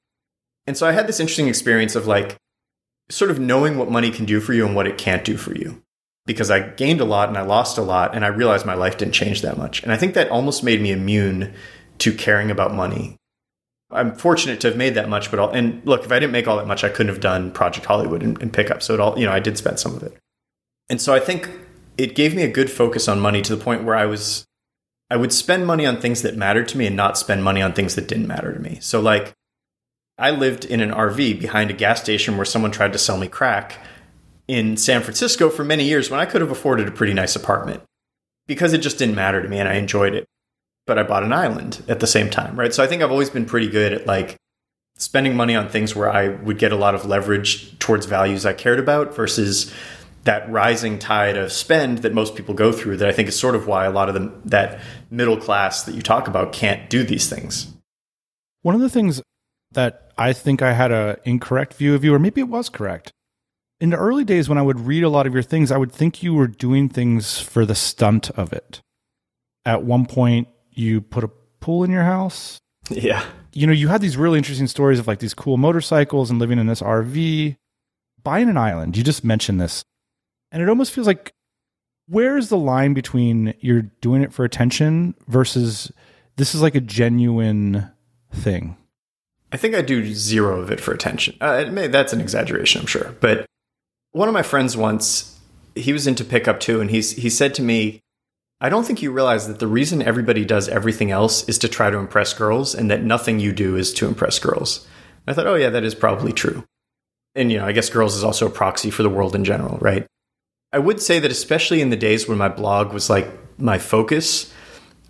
And 0.67 0.77
so 0.77 0.87
I 0.87 0.93
had 0.93 1.07
this 1.07 1.21
interesting 1.21 1.49
experience 1.49 1.95
of 1.95 2.07
like 2.07 2.37
sort 3.09 3.31
of 3.31 3.39
knowing 3.39 3.79
what 3.79 3.91
money 3.91 4.11
can 4.11 4.25
do 4.25 4.41
for 4.41 4.53
you 4.53 4.67
and 4.67 4.75
what 4.75 4.89
it 4.89 4.99
can't 4.99 5.25
do 5.25 5.37
for 5.37 5.55
you. 5.55 5.83
Because 6.27 6.51
I 6.51 6.59
gained 6.59 7.01
a 7.01 7.05
lot 7.05 7.29
and 7.29 7.39
I 7.39 7.43
lost 7.43 7.79
a 7.79 7.83
lot, 7.83 8.17
and 8.17 8.25
I 8.25 8.29
realized 8.29 8.67
my 8.67 8.75
life 8.75 8.99
didn't 8.99 9.15
change 9.15 9.43
that 9.43 9.57
much. 9.57 9.85
And 9.85 9.93
I 9.93 9.97
think 9.97 10.15
that 10.15 10.29
almost 10.29 10.65
made 10.65 10.83
me 10.83 10.91
immune 10.91 11.55
to 11.99 12.13
caring 12.13 12.51
about 12.51 12.75
money. 12.75 13.17
I'm 13.93 14.17
fortunate 14.17 14.61
to 14.63 14.67
have 14.67 14.77
made 14.77 14.95
that 14.95 15.09
much, 15.09 15.31
but 15.31 15.39
I'll, 15.39 15.51
and 15.51 15.81
look, 15.87 16.05
if 16.05 16.11
I 16.11 16.19
didn't 16.19 16.33
make 16.33 16.49
all 16.49 16.57
that 16.57 16.67
much, 16.67 16.83
I 16.83 16.89
couldn't 16.89 17.13
have 17.13 17.23
done 17.23 17.53
Project 17.53 17.87
Hollywood 17.87 18.25
and, 18.25 18.43
and 18.43 18.53
Pickup. 18.53 18.83
So 18.83 18.95
it 18.95 18.99
all, 18.99 19.17
you 19.17 19.25
know, 19.25 19.31
I 19.31 19.39
did 19.39 19.57
spend 19.57 19.79
some 19.79 19.95
of 19.95 20.03
it. 20.03 20.17
And 20.91 21.01
so 21.01 21.15
I 21.15 21.21
think 21.21 21.49
it 21.99 22.15
gave 22.15 22.35
me 22.35 22.43
a 22.43 22.51
good 22.51 22.71
focus 22.71 23.09
on 23.09 23.21
money 23.21 23.43
to 23.43 23.55
the 23.55 23.63
point 23.63 23.85
where 23.85 23.95
I 23.95 24.07
was, 24.07 24.47
I 25.11 25.17
would 25.17 25.33
spend 25.33 25.67
money 25.67 25.87
on 25.87 26.01
things 26.01 26.23
that 26.23 26.37
mattered 26.37 26.69
to 26.69 26.79
me 26.79 26.87
and 26.87 26.97
not 26.97 27.19
spend 27.19 27.45
money 27.45 27.63
on 27.63 27.73
things 27.73 27.95
that 27.95 28.09
didn't 28.09 28.27
matter 28.27 28.53
to 28.53 28.61
me. 28.61 28.79
So 28.81 29.01
like, 29.01 29.33
I 30.19 30.31
lived 30.31 30.65
in 30.65 30.81
an 30.81 30.91
RV 30.91 31.41
behind 31.41 31.71
a 31.71 31.75
gas 31.75 32.01
station 32.01 32.37
where 32.37 32.47
someone 32.47 32.71
tried 32.71 32.93
to 32.95 32.99
sell 32.99 33.19
me 33.19 33.29
crack 33.29 33.79
in 34.49 34.77
San 34.77 35.03
Francisco 35.03 35.51
for 35.51 35.65
many 35.65 35.85
years 35.85 36.11
when 36.11 36.21
I 36.21 36.27
could 36.27 36.41
have 36.41 36.51
afforded 36.51 36.89
a 36.89 36.93
pretty 36.93 37.13
nice 37.13 37.37
apartment 37.37 37.83
because 38.47 38.73
it 38.73 38.79
just 38.79 38.99
didn't 38.99 39.15
matter 39.15 39.43
to 39.43 39.49
me 39.49 39.59
and 39.59 39.69
I 39.69 39.75
enjoyed 39.75 40.15
it. 40.15 40.27
But 40.87 40.99
I 40.99 41.03
bought 41.03 41.25
an 41.25 41.33
island 41.33 41.83
at 41.89 41.99
the 41.99 42.07
same 42.07 42.31
time, 42.31 42.59
right? 42.59 42.73
So 42.73 42.83
I 42.83 42.87
think 42.87 43.03
I've 43.03 43.11
always 43.11 43.29
been 43.29 43.45
pretty 43.45 43.69
good 43.69 43.93
at 43.93 44.07
like 44.07 44.37
spending 44.97 45.37
money 45.37 45.55
on 45.55 45.69
things 45.69 45.97
where 45.97 46.09
I 46.09 46.29
would 46.29 46.59
get 46.59 46.73
a 46.73 46.77
lot 46.77 46.95
of 46.95 47.05
leverage 47.05 47.77
towards 47.79 48.07
values 48.07 48.47
I 48.47 48.53
cared 48.53 48.79
about 48.79 49.15
versus 49.15 49.75
that 50.27 50.51
rising 50.51 50.99
tide 50.99 51.37
of 51.37 51.51
spend 51.51 51.99
that 51.99 52.13
most 52.13 52.35
people 52.35 52.55
go 52.55 52.71
through 52.73 52.99
that 52.99 53.09
I 53.09 53.13
think 53.13 53.29
is 53.29 53.39
sort 53.39 53.55
of 53.55 53.67
why 53.67 53.87
a 53.87 53.91
lot 53.91 54.09
of 54.09 54.15
them 54.15 54.43
that 54.45 54.81
middle 55.11 55.37
class 55.37 55.85
that 55.85 55.95
you 55.95 56.03
talk 56.03 56.29
about 56.29 56.53
can't 56.53 56.91
do 56.91 57.03
these 57.03 57.29
things. 57.29 57.73
One 58.63 58.75
of 58.75 58.81
the 58.81 58.91
things 58.91 59.23
that 59.73 60.13
I 60.19 60.33
think 60.33 60.63
I 60.63 60.73
had 60.73 60.93
a 60.93 61.19
incorrect 61.25 61.75
view 61.75 61.95
of 61.95 62.05
you, 62.05 62.15
or 62.15 62.19
maybe 62.19 62.41
it 62.41 62.49
was 62.49 62.69
correct. 62.69 63.13
In 63.81 63.91
the 63.91 63.97
early 63.97 64.25
days 64.25 64.49
when 64.49 64.59
I 64.59 64.63
would 64.63 64.81
read 64.81 65.05
a 65.05 65.09
lot 65.09 65.27
of 65.27 65.35
your 65.35 65.43
things, 65.43 65.71
I 65.71 65.77
would 65.77 65.93
think 65.93 66.23
you 66.23 66.35
were 66.35 66.47
doing 66.47 66.89
things 66.89 67.39
for 67.39 67.67
the 67.67 67.75
stunt 67.75 68.31
of 68.31 68.53
it. 68.53 68.81
At 69.65 69.83
one 69.83 70.07
point, 70.07 70.49
you 70.71 71.01
put 71.01 71.25
a 71.25 71.31
pool 71.61 71.85
in 71.85 71.91
your 71.91 72.05
house. 72.05 72.59
Yeah. 72.89 73.25
You 73.53 73.67
know, 73.67 73.73
you 73.73 73.89
had 73.89 74.01
these 74.01 74.17
really 74.17 74.39
interesting 74.39 74.67
stories 74.67 74.99
of 74.99 75.07
like 75.07 75.19
these 75.19 75.35
cool 75.35 75.57
motorcycles 75.57 76.31
and 76.31 76.39
living 76.39 76.59
in 76.59 76.67
this 76.67 76.81
RV, 76.81 77.57
buying 78.23 78.49
an 78.49 78.57
island. 78.57 78.97
You 78.97 79.05
just 79.05 79.25
mentioned 79.25 79.61
this. 79.61 79.85
And 80.57 80.63
it 80.63 80.71
almost 80.71 80.93
feels 80.93 81.07
like 81.07 81.35
where's 82.09 82.49
the 82.49 82.57
line 82.57 82.95
between 82.95 83.53
you're 83.61 83.91
doing 84.01 84.23
it 84.23 84.33
for 84.33 84.43
attention 84.43 85.15
versus 85.29 85.93
this 86.37 86.55
is 86.55 86.63
like 86.63 86.75
a 86.75 86.81
genuine 86.81 87.91
thing? 88.33 88.79
I 89.53 89.59
think 89.59 89.75
I 89.75 89.83
do 89.83 90.15
zero 90.15 90.59
of 90.63 90.71
it 90.71 90.81
for 90.81 90.95
attention. 90.95 91.37
Uh, 91.43 91.67
may, 91.71 91.89
that's 91.89 92.15
an 92.15 92.23
exaggeration, 92.23 92.81
I'm 92.81 92.87
sure. 92.87 93.15
But 93.21 93.45
one 94.13 94.29
of 94.29 94.33
my 94.33 94.41
friends 94.41 94.79
once, 94.79 95.39
he 95.75 95.93
was 95.93 96.07
into 96.07 96.25
pickup 96.25 96.59
too, 96.59 96.81
and 96.81 96.91
he's 96.91 97.11
he 97.11 97.29
said 97.29 97.55
to 97.57 97.63
me, 97.63 98.01
"I 98.59 98.71
don't 98.71 98.87
think 98.87 99.03
you 99.03 99.13
realize 99.13 99.49
that 99.49 99.59
the 99.59 99.67
reason 99.67 100.01
everybody 100.01 100.47
does 100.47 100.71
everything 100.71 101.11
else 101.11 101.47
is 101.51 101.59
to 101.59 101.69
try 101.69 101.91
to 101.91 101.99
impress 101.99 102.33
girls, 102.33 102.75
and 102.75 102.91
that 102.91 103.03
nothing 103.03 103.41
you 103.41 103.53
do 103.53 103.77
is 103.77 103.93
to 103.93 104.09
impress 104.09 104.39
girls." 104.39 104.89
I 105.27 105.35
thought, 105.35 105.49
"Oh 105.49 105.57
yeah, 105.57 105.69
that 105.69 105.85
is 105.85 105.95
probably 105.95 106.33
true." 106.33 106.65
And 107.35 107.53
you 107.53 107.59
know, 107.59 107.67
I 107.67 107.73
guess 107.73 107.91
girls 107.91 108.17
is 108.17 108.25
also 108.25 108.47
a 108.47 108.51
proxy 108.51 108.91
for 108.91 109.03
the 109.03 109.11
world 109.11 109.35
in 109.35 109.45
general, 109.45 109.77
right? 109.83 110.07
I 110.73 110.79
would 110.79 111.01
say 111.01 111.19
that 111.19 111.31
especially 111.31 111.81
in 111.81 111.91
the 111.91 111.97
days 111.97 112.29
when 112.29 112.39
my 112.39 112.49
blog 112.49 112.93
was 112.93 113.09
like 113.09 113.29
my 113.59 113.79
focus, 113.79 114.53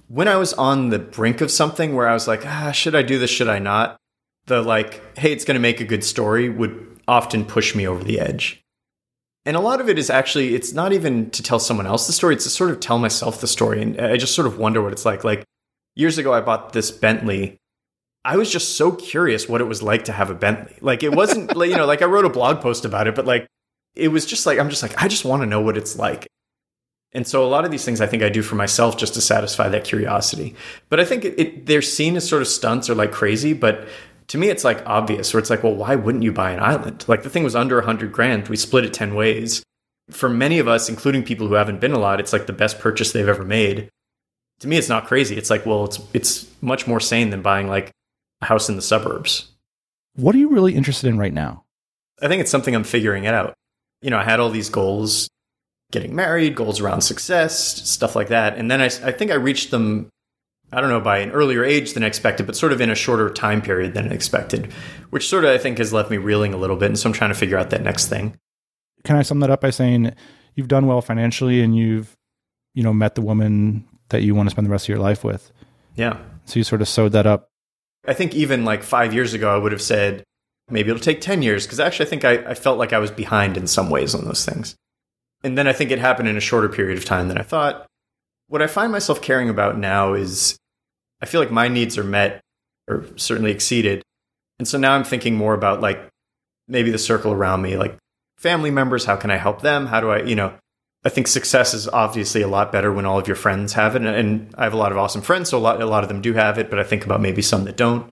when 0.08 0.28
I 0.28 0.36
was 0.36 0.52
on 0.54 0.90
the 0.90 0.98
brink 0.98 1.40
of 1.40 1.50
something 1.50 1.94
where 1.94 2.08
I 2.08 2.14
was 2.14 2.28
like, 2.28 2.46
ah, 2.46 2.70
should 2.72 2.94
I 2.94 3.02
do 3.02 3.18
this? 3.18 3.30
Should 3.30 3.48
I 3.48 3.58
not? 3.58 3.96
the 4.46 4.62
like, 4.62 5.18
hey, 5.18 5.32
it's 5.32 5.44
going 5.44 5.56
to 5.56 5.60
make 5.60 5.80
a 5.80 5.84
good 5.84 6.04
story 6.04 6.48
would 6.48 7.00
often 7.06 7.44
push 7.44 7.74
me 7.74 7.86
over 7.86 8.02
the 8.02 8.20
edge. 8.20 8.62
And 9.44 9.56
a 9.56 9.60
lot 9.60 9.80
of 9.80 9.88
it 9.88 9.98
is 9.98 10.10
actually, 10.10 10.54
it's 10.54 10.72
not 10.72 10.92
even 10.92 11.30
to 11.30 11.42
tell 11.42 11.60
someone 11.60 11.86
else 11.86 12.06
the 12.06 12.12
story, 12.12 12.34
it's 12.34 12.44
to 12.44 12.50
sort 12.50 12.70
of 12.70 12.80
tell 12.80 12.98
myself 12.98 13.40
the 13.40 13.46
story. 13.46 13.80
And 13.80 14.00
I 14.00 14.16
just 14.16 14.34
sort 14.34 14.46
of 14.46 14.58
wonder 14.58 14.82
what 14.82 14.92
it's 14.92 15.04
like. 15.04 15.22
Like 15.22 15.44
years 15.94 16.18
ago, 16.18 16.32
I 16.32 16.40
bought 16.40 16.72
this 16.72 16.90
Bentley. 16.90 17.56
I 18.24 18.36
was 18.36 18.50
just 18.50 18.76
so 18.76 18.90
curious 18.90 19.48
what 19.48 19.60
it 19.60 19.64
was 19.64 19.84
like 19.84 20.04
to 20.06 20.12
have 20.12 20.30
a 20.30 20.34
Bentley. 20.34 20.76
Like 20.80 21.04
it 21.04 21.14
wasn't, 21.14 21.54
you 21.56 21.76
know, 21.76 21.86
like 21.86 22.02
I 22.02 22.06
wrote 22.06 22.24
a 22.24 22.30
blog 22.30 22.60
post 22.60 22.84
about 22.84 23.06
it, 23.06 23.14
but 23.14 23.24
like 23.24 23.46
it 23.96 24.08
was 24.08 24.26
just 24.26 24.46
like, 24.46 24.58
I'm 24.58 24.70
just 24.70 24.82
like, 24.82 25.02
I 25.02 25.08
just 25.08 25.24
want 25.24 25.42
to 25.42 25.46
know 25.46 25.60
what 25.60 25.76
it's 25.76 25.96
like. 25.96 26.28
And 27.12 27.26
so 27.26 27.42
a 27.42 27.48
lot 27.48 27.64
of 27.64 27.70
these 27.70 27.84
things 27.84 28.02
I 28.02 28.06
think 28.06 28.22
I 28.22 28.28
do 28.28 28.42
for 28.42 28.56
myself 28.56 28.98
just 28.98 29.14
to 29.14 29.22
satisfy 29.22 29.70
that 29.70 29.84
curiosity. 29.84 30.54
But 30.90 31.00
I 31.00 31.04
think 31.06 31.24
it, 31.24 31.40
it, 31.40 31.66
they're 31.66 31.80
seen 31.80 32.14
as 32.16 32.28
sort 32.28 32.42
of 32.42 32.48
stunts 32.48 32.90
or 32.90 32.94
like 32.94 33.10
crazy, 33.10 33.54
but 33.54 33.88
to 34.28 34.38
me 34.38 34.48
it's 34.48 34.64
like 34.64 34.84
obvious 34.86 35.32
where 35.32 35.38
it's 35.38 35.50
like 35.50 35.62
well 35.62 35.74
why 35.74 35.94
wouldn't 35.94 36.24
you 36.24 36.32
buy 36.32 36.50
an 36.50 36.60
island? 36.60 37.04
Like 37.08 37.22
the 37.22 37.30
thing 37.30 37.42
was 37.42 37.56
under 37.56 37.76
100 37.76 38.12
grand 38.12 38.48
we 38.48 38.56
split 38.56 38.84
it 38.84 38.92
10 38.92 39.14
ways. 39.14 39.62
For 40.10 40.28
many 40.28 40.58
of 40.58 40.68
us 40.68 40.90
including 40.90 41.22
people 41.22 41.48
who 41.48 41.54
haven't 41.54 41.80
been 41.80 41.92
a 41.92 41.98
lot 41.98 42.20
it's 42.20 42.34
like 42.34 42.46
the 42.46 42.52
best 42.52 42.80
purchase 42.80 43.12
they've 43.12 43.28
ever 43.28 43.44
made. 43.44 43.88
To 44.60 44.68
me 44.68 44.76
it's 44.76 44.90
not 44.90 45.06
crazy. 45.06 45.36
It's 45.36 45.48
like 45.48 45.64
well 45.64 45.86
it's 45.86 46.00
it's 46.12 46.46
much 46.60 46.86
more 46.86 47.00
sane 47.00 47.30
than 47.30 47.40
buying 47.40 47.68
like 47.68 47.92
a 48.42 48.46
house 48.46 48.68
in 48.68 48.76
the 48.76 48.82
suburbs. 48.82 49.52
What 50.16 50.34
are 50.34 50.38
you 50.38 50.50
really 50.50 50.74
interested 50.74 51.08
in 51.08 51.18
right 51.18 51.32
now? 51.32 51.64
I 52.20 52.28
think 52.28 52.40
it's 52.40 52.50
something 52.50 52.74
i'm 52.74 52.84
figuring 52.84 53.24
it 53.24 53.32
out 53.34 53.54
you 54.02 54.10
know 54.10 54.18
i 54.18 54.24
had 54.24 54.40
all 54.40 54.50
these 54.50 54.68
goals 54.68 55.28
getting 55.92 56.14
married 56.14 56.54
goals 56.54 56.80
around 56.80 57.00
success 57.00 57.82
stuff 57.88 58.16
like 58.16 58.28
that 58.28 58.56
and 58.56 58.70
then 58.70 58.80
i, 58.80 58.86
I 58.86 59.12
think 59.12 59.30
i 59.30 59.34
reached 59.34 59.70
them 59.70 60.10
I 60.72 60.80
don't 60.80 60.90
know, 60.90 61.00
by 61.00 61.18
an 61.18 61.30
earlier 61.30 61.64
age 61.64 61.92
than 61.92 62.02
I 62.02 62.06
expected, 62.06 62.46
but 62.46 62.56
sort 62.56 62.72
of 62.72 62.80
in 62.80 62.90
a 62.90 62.94
shorter 62.94 63.30
time 63.30 63.62
period 63.62 63.94
than 63.94 64.10
I 64.10 64.14
expected, 64.14 64.72
which 65.10 65.28
sort 65.28 65.44
of 65.44 65.50
I 65.50 65.58
think 65.58 65.78
has 65.78 65.92
left 65.92 66.10
me 66.10 66.16
reeling 66.16 66.52
a 66.52 66.56
little 66.56 66.76
bit. 66.76 66.86
And 66.86 66.98
so 66.98 67.08
I'm 67.08 67.12
trying 67.12 67.30
to 67.30 67.38
figure 67.38 67.56
out 67.56 67.70
that 67.70 67.82
next 67.82 68.08
thing. 68.08 68.36
Can 69.04 69.16
I 69.16 69.22
sum 69.22 69.38
that 69.40 69.50
up 69.50 69.60
by 69.60 69.70
saying 69.70 70.12
you've 70.54 70.68
done 70.68 70.86
well 70.86 71.00
financially 71.00 71.62
and 71.62 71.76
you've, 71.76 72.16
you 72.74 72.82
know, 72.82 72.92
met 72.92 73.14
the 73.14 73.22
woman 73.22 73.86
that 74.08 74.22
you 74.22 74.34
want 74.34 74.48
to 74.48 74.50
spend 74.50 74.66
the 74.66 74.70
rest 74.70 74.86
of 74.86 74.88
your 74.88 74.98
life 74.98 75.22
with? 75.22 75.52
Yeah. 75.94 76.18
So 76.46 76.58
you 76.58 76.64
sort 76.64 76.82
of 76.82 76.88
sewed 76.88 77.12
that 77.12 77.26
up. 77.26 77.48
I 78.06 78.14
think 78.14 78.34
even 78.34 78.64
like 78.64 78.82
five 78.82 79.14
years 79.14 79.34
ago, 79.34 79.54
I 79.54 79.58
would 79.58 79.72
have 79.72 79.82
said 79.82 80.24
maybe 80.68 80.90
it'll 80.90 81.00
take 81.00 81.20
10 81.20 81.42
years 81.42 81.66
because 81.66 81.80
actually 81.80 82.06
I 82.06 82.08
think 82.08 82.24
I, 82.24 82.32
I 82.50 82.54
felt 82.54 82.78
like 82.78 82.92
I 82.92 82.98
was 82.98 83.10
behind 83.10 83.56
in 83.56 83.66
some 83.66 83.90
ways 83.90 84.14
on 84.14 84.24
those 84.24 84.44
things. 84.44 84.74
And 85.44 85.56
then 85.56 85.68
I 85.68 85.72
think 85.72 85.90
it 85.90 85.98
happened 85.98 86.28
in 86.28 86.36
a 86.36 86.40
shorter 86.40 86.68
period 86.68 86.98
of 86.98 87.04
time 87.04 87.28
than 87.28 87.38
I 87.38 87.42
thought. 87.42 87.86
What 88.48 88.62
I 88.62 88.66
find 88.66 88.90
myself 88.92 89.22
caring 89.22 89.48
about 89.48 89.78
now 89.78 90.14
is 90.14 90.56
I 91.20 91.26
feel 91.26 91.40
like 91.40 91.50
my 91.50 91.68
needs 91.68 91.98
are 91.98 92.04
met 92.04 92.40
or 92.88 93.06
certainly 93.16 93.50
exceeded. 93.50 94.02
And 94.58 94.66
so 94.66 94.78
now 94.78 94.94
I'm 94.94 95.04
thinking 95.04 95.34
more 95.34 95.54
about 95.54 95.80
like 95.80 96.08
maybe 96.68 96.90
the 96.90 96.98
circle 96.98 97.32
around 97.32 97.62
me, 97.62 97.76
like 97.76 97.96
family 98.38 98.70
members, 98.70 99.04
how 99.04 99.16
can 99.16 99.30
I 99.30 99.36
help 99.36 99.62
them? 99.62 99.86
How 99.86 100.00
do 100.00 100.10
I, 100.10 100.22
you 100.22 100.34
know, 100.34 100.54
I 101.04 101.08
think 101.08 101.28
success 101.28 101.74
is 101.74 101.86
obviously 101.88 102.42
a 102.42 102.48
lot 102.48 102.72
better 102.72 102.92
when 102.92 103.06
all 103.06 103.18
of 103.18 103.28
your 103.28 103.36
friends 103.36 103.74
have 103.74 103.94
it. 103.94 104.02
And 104.02 104.52
I 104.56 104.64
have 104.64 104.74
a 104.74 104.78
lot 104.78 104.92
of 104.92 104.98
awesome 104.98 105.22
friends, 105.22 105.50
so 105.50 105.58
a 105.58 105.60
lot, 105.60 105.80
a 105.80 105.86
lot 105.86 106.02
of 106.02 106.08
them 106.08 106.20
do 106.20 106.32
have 106.32 106.58
it, 106.58 106.68
but 106.70 106.78
I 106.78 106.84
think 106.84 107.04
about 107.04 107.20
maybe 107.20 107.42
some 107.42 107.64
that 107.64 107.76
don't. 107.76 108.10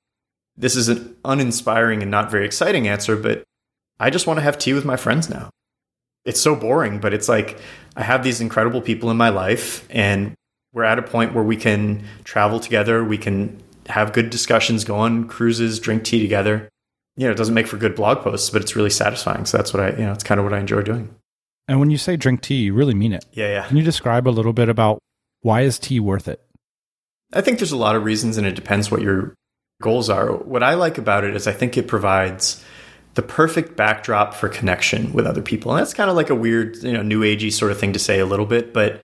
This 0.56 0.76
is 0.76 0.88
an 0.88 1.16
uninspiring 1.24 2.02
and 2.02 2.10
not 2.10 2.30
very 2.30 2.46
exciting 2.46 2.86
answer, 2.86 3.16
but 3.16 3.42
I 3.98 4.10
just 4.10 4.26
want 4.26 4.38
to 4.38 4.42
have 4.42 4.58
tea 4.58 4.72
with 4.72 4.84
my 4.84 4.96
friends 4.96 5.28
now 5.28 5.50
it's 6.24 6.40
so 6.40 6.56
boring, 6.56 6.98
but 6.98 7.12
it's 7.12 7.28
like 7.28 7.58
I 7.96 8.02
have 8.02 8.24
these 8.24 8.40
incredible 8.40 8.80
people 8.80 9.10
in 9.10 9.16
my 9.16 9.28
life 9.28 9.86
and 9.90 10.34
we're 10.72 10.84
at 10.84 10.98
a 10.98 11.02
point 11.02 11.34
where 11.34 11.44
we 11.44 11.56
can 11.56 12.04
travel 12.24 12.58
together, 12.58 13.04
we 13.04 13.18
can 13.18 13.62
have 13.86 14.12
good 14.12 14.30
discussions, 14.30 14.84
go 14.84 14.96
on 14.96 15.28
cruises, 15.28 15.78
drink 15.78 16.04
tea 16.04 16.20
together. 16.20 16.68
You 17.16 17.26
know, 17.26 17.32
it 17.32 17.36
doesn't 17.36 17.54
make 17.54 17.68
for 17.68 17.76
good 17.76 17.94
blog 17.94 18.22
posts, 18.22 18.50
but 18.50 18.62
it's 18.62 18.74
really 18.74 18.90
satisfying. 18.90 19.44
So 19.46 19.56
that's 19.56 19.72
what 19.72 19.82
I, 19.82 19.90
you 19.90 20.04
know, 20.04 20.12
it's 20.12 20.24
kind 20.24 20.40
of 20.40 20.44
what 20.44 20.54
I 20.54 20.58
enjoy 20.58 20.82
doing. 20.82 21.14
And 21.68 21.78
when 21.78 21.90
you 21.90 21.98
say 21.98 22.16
drink 22.16 22.40
tea, 22.40 22.62
you 22.62 22.74
really 22.74 22.94
mean 22.94 23.12
it. 23.12 23.24
Yeah, 23.32 23.48
yeah. 23.48 23.68
Can 23.68 23.76
you 23.76 23.84
describe 23.84 24.26
a 24.26 24.30
little 24.30 24.52
bit 24.52 24.68
about 24.68 24.98
why 25.42 25.60
is 25.60 25.78
tea 25.78 26.00
worth 26.00 26.26
it? 26.26 26.40
I 27.32 27.40
think 27.40 27.58
there's 27.58 27.72
a 27.72 27.76
lot 27.76 27.94
of 27.94 28.04
reasons 28.04 28.36
and 28.36 28.46
it 28.46 28.54
depends 28.54 28.90
what 28.90 29.02
your 29.02 29.34
goals 29.82 30.08
are. 30.08 30.32
What 30.32 30.62
I 30.62 30.74
like 30.74 30.98
about 30.98 31.24
it 31.24 31.34
is 31.36 31.46
I 31.46 31.52
think 31.52 31.76
it 31.76 31.88
provides 31.88 32.62
the 33.14 33.22
perfect 33.22 33.76
backdrop 33.76 34.34
for 34.34 34.48
connection 34.48 35.12
with 35.12 35.26
other 35.26 35.42
people. 35.42 35.72
And 35.72 35.80
that's 35.80 35.94
kind 35.94 36.10
of 36.10 36.16
like 36.16 36.30
a 36.30 36.34
weird, 36.34 36.76
you 36.78 36.92
know, 36.92 37.02
new 37.02 37.20
agey 37.20 37.52
sort 37.52 37.70
of 37.70 37.78
thing 37.78 37.92
to 37.92 37.98
say 37.98 38.18
a 38.18 38.26
little 38.26 38.46
bit, 38.46 38.72
but 38.72 39.00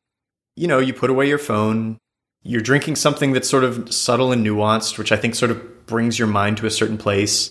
you 0.56 0.66
know, 0.66 0.78
you 0.78 0.92
put 0.92 1.10
away 1.10 1.28
your 1.28 1.38
phone, 1.38 1.96
you're 2.42 2.60
drinking 2.60 2.96
something 2.96 3.32
that's 3.32 3.48
sort 3.48 3.64
of 3.64 3.92
subtle 3.92 4.32
and 4.32 4.44
nuanced, 4.44 4.98
which 4.98 5.12
I 5.12 5.16
think 5.16 5.34
sort 5.34 5.50
of 5.50 5.86
brings 5.86 6.18
your 6.18 6.28
mind 6.28 6.56
to 6.58 6.66
a 6.66 6.70
certain 6.70 6.98
place. 6.98 7.50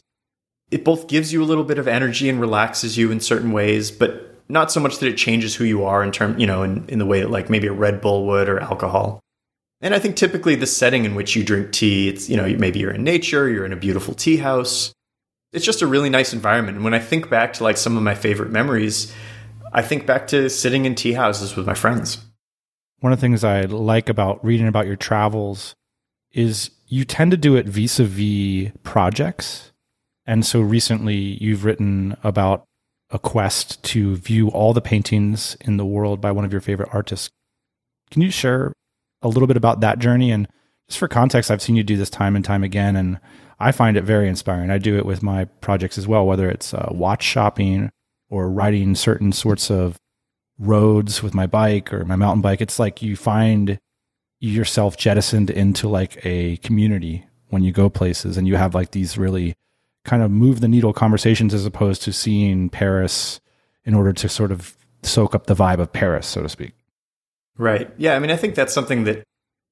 It 0.69 0.83
both 0.83 1.07
gives 1.07 1.33
you 1.33 1.41
a 1.41 1.45
little 1.45 1.63
bit 1.63 1.79
of 1.79 1.87
energy 1.87 2.29
and 2.29 2.39
relaxes 2.39 2.97
you 2.97 3.11
in 3.11 3.19
certain 3.19 3.51
ways, 3.51 3.89
but 3.89 4.35
not 4.49 4.71
so 4.71 4.79
much 4.79 4.99
that 4.99 5.07
it 5.07 5.17
changes 5.17 5.55
who 5.55 5.63
you 5.63 5.85
are 5.85 6.03
in 6.03 6.11
term, 6.11 6.37
you 6.39 6.45
know, 6.45 6.63
in, 6.63 6.87
in 6.87 6.99
the 6.99 7.05
way 7.05 7.21
that 7.21 7.31
like 7.31 7.49
maybe 7.49 7.67
a 7.67 7.73
Red 7.73 8.01
Bull 8.01 8.27
would 8.27 8.49
or 8.49 8.59
alcohol. 8.59 9.19
And 9.81 9.95
I 9.95 9.99
think 9.99 10.15
typically 10.15 10.55
the 10.55 10.67
setting 10.67 11.05
in 11.05 11.15
which 11.15 11.35
you 11.35 11.43
drink 11.43 11.71
tea, 11.71 12.09
it's, 12.09 12.29
you 12.29 12.35
know, 12.35 12.47
maybe 12.57 12.79
you're 12.79 12.91
in 12.91 13.03
nature, 13.03 13.47
you're 13.47 13.65
in 13.65 13.71
a 13.71 13.77
beautiful 13.77 14.13
tea 14.13 14.37
house, 14.37 14.93
it's 15.53 15.65
just 15.65 15.81
a 15.81 15.87
really 15.87 16.09
nice 16.09 16.33
environment. 16.33 16.75
And 16.75 16.83
when 16.83 16.93
I 16.93 16.99
think 16.99 17.29
back 17.29 17.53
to 17.53 17.63
like 17.63 17.77
some 17.77 17.95
of 17.95 18.03
my 18.03 18.13
favorite 18.13 18.51
memories, 18.51 19.13
I 19.71 19.81
think 19.81 20.05
back 20.05 20.27
to 20.27 20.49
sitting 20.49 20.85
in 20.85 20.95
tea 20.95 21.13
houses 21.13 21.55
with 21.55 21.65
my 21.65 21.73
friends. 21.73 22.17
one 22.99 23.13
of 23.13 23.19
the 23.19 23.21
things 23.21 23.43
I 23.43 23.61
like 23.61 24.09
about 24.09 24.43
reading 24.43 24.67
about 24.67 24.87
your 24.87 24.95
travels 24.95 25.75
is 26.31 26.71
you 26.87 27.05
tend 27.05 27.31
to 27.31 27.37
do 27.37 27.55
it 27.55 27.65
vis 27.65 27.99
a 27.99 28.03
vis 28.03 28.71
projects. 28.83 29.71
And 30.25 30.45
so 30.45 30.61
recently 30.61 31.15
you've 31.15 31.65
written 31.65 32.17
about 32.23 32.65
a 33.09 33.17
quest 33.17 33.81
to 33.83 34.15
view 34.17 34.49
all 34.49 34.73
the 34.73 34.81
paintings 34.81 35.57
in 35.61 35.77
the 35.77 35.85
world 35.85 36.21
by 36.21 36.31
one 36.31 36.45
of 36.45 36.51
your 36.51 36.61
favorite 36.61 36.89
artists. 36.91 37.29
Can 38.11 38.21
you 38.21 38.29
share 38.29 38.73
a 39.21 39.27
little 39.27 39.47
bit 39.47 39.57
about 39.57 39.81
that 39.81 39.99
journey? 39.99 40.31
And 40.31 40.47
just 40.87 40.99
for 40.99 41.07
context, 41.07 41.51
I've 41.51 41.61
seen 41.61 41.75
you 41.75 41.83
do 41.83 41.97
this 41.97 42.09
time 42.09 42.35
and 42.35 42.43
time 42.43 42.63
again, 42.63 42.95
and 42.95 43.19
I 43.59 43.71
find 43.71 43.97
it 43.97 44.03
very 44.03 44.27
inspiring. 44.27 44.69
I 44.69 44.77
do 44.77 44.97
it 44.97 45.05
with 45.05 45.21
my 45.21 45.45
projects 45.45 45.97
as 45.97 46.07
well, 46.07 46.25
whether 46.25 46.49
it's 46.49 46.73
uh, 46.73 46.89
watch 46.91 47.23
shopping 47.23 47.91
or 48.29 48.49
riding 48.49 48.95
certain 48.95 49.31
sorts 49.31 49.69
of 49.69 49.97
roads 50.57 51.23
with 51.23 51.33
my 51.33 51.47
bike 51.47 51.93
or 51.93 52.05
my 52.05 52.15
mountain 52.15 52.41
bike. 52.41 52.61
It's 52.61 52.79
like 52.79 53.01
you 53.01 53.15
find 53.15 53.79
yourself 54.39 54.97
jettisoned 54.97 55.49
into 55.49 55.87
like 55.87 56.25
a 56.25 56.57
community 56.57 57.25
when 57.49 57.63
you 57.63 57.71
go 57.71 57.89
places 57.89 58.37
and 58.37 58.47
you 58.47 58.55
have 58.55 58.75
like 58.75 58.91
these 58.91 59.17
really 59.17 59.55
kind 60.05 60.23
of 60.23 60.31
move 60.31 60.61
the 60.61 60.67
needle 60.67 60.93
conversations 60.93 61.53
as 61.53 61.65
opposed 61.65 62.01
to 62.03 62.13
seeing 62.13 62.69
Paris 62.69 63.39
in 63.83 63.93
order 63.93 64.13
to 64.13 64.29
sort 64.29 64.51
of 64.51 64.77
soak 65.03 65.35
up 65.35 65.47
the 65.47 65.55
vibe 65.55 65.79
of 65.79 65.91
Paris, 65.91 66.27
so 66.27 66.41
to 66.41 66.49
speak. 66.49 66.73
Right. 67.59 67.91
Yeah. 67.97 68.15
I 68.15 68.19
mean, 68.19 68.31
I 68.31 68.37
think 68.37 68.55
that's 68.55 68.73
something 68.73 69.03
that 69.03 69.23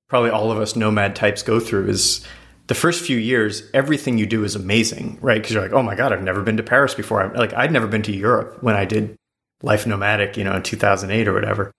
probably 0.09 0.29
all 0.29 0.51
of 0.51 0.59
us 0.59 0.75
nomad 0.75 1.15
types 1.15 1.41
go 1.41 1.59
through 1.59 1.87
is 1.87 2.23
the 2.67 2.75
first 2.75 3.03
few 3.03 3.17
years, 3.17 3.63
everything 3.73 4.17
you 4.17 4.25
do 4.25 4.43
is 4.43 4.55
amazing, 4.55 5.17
right? 5.21 5.41
Because 5.41 5.53
you're 5.53 5.63
like, 5.63 5.71
oh 5.71 5.81
my 5.81 5.95
God, 5.95 6.11
I've 6.11 6.21
never 6.21 6.43
been 6.43 6.57
to 6.57 6.63
Paris 6.63 6.93
before. 6.93 7.21
I'm 7.21 7.33
like, 7.33 7.53
I'd 7.53 7.71
never 7.71 7.87
been 7.87 8.03
to 8.03 8.15
Europe 8.15 8.61
when 8.61 8.75
I 8.75 8.85
did 8.85 9.15
Life 9.63 9.87
Nomadic, 9.87 10.37
you 10.37 10.43
know, 10.43 10.53
in 10.53 10.63
2008 10.63 11.27
or 11.27 11.33
whatever. 11.33 11.71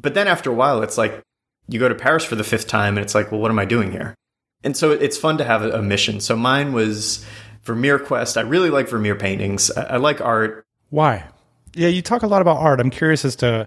But 0.00 0.14
then 0.14 0.28
after 0.28 0.50
a 0.50 0.54
while, 0.54 0.82
it's 0.82 0.96
like 0.96 1.20
you 1.68 1.80
go 1.80 1.88
to 1.88 1.94
Paris 1.94 2.24
for 2.24 2.36
the 2.36 2.44
fifth 2.44 2.68
time 2.68 2.96
and 2.96 3.04
it's 3.04 3.14
like, 3.14 3.32
well, 3.32 3.40
what 3.40 3.50
am 3.50 3.58
I 3.58 3.64
doing 3.64 3.90
here? 3.90 4.14
And 4.62 4.76
so 4.76 4.92
it's 4.92 5.18
fun 5.18 5.38
to 5.38 5.44
have 5.44 5.62
a, 5.62 5.82
mission. 5.82 6.20
So 6.20 6.36
mine 6.36 6.72
was 6.72 7.24
Vermeer 7.62 7.98
Quest. 7.98 8.36
I 8.36 8.42
really 8.42 8.70
like 8.70 8.88
Vermeer 8.88 9.14
paintings. 9.14 9.70
I, 9.70 9.82
I 9.82 9.96
like 9.96 10.20
art. 10.20 10.64
Why? 10.90 11.26
Yeah, 11.74 11.88
you 11.88 12.02
talk 12.02 12.22
a 12.22 12.26
lot 12.26 12.42
about 12.42 12.58
art. 12.58 12.80
I'm 12.80 12.90
curious 12.90 13.24
as 13.24 13.36
to, 13.36 13.66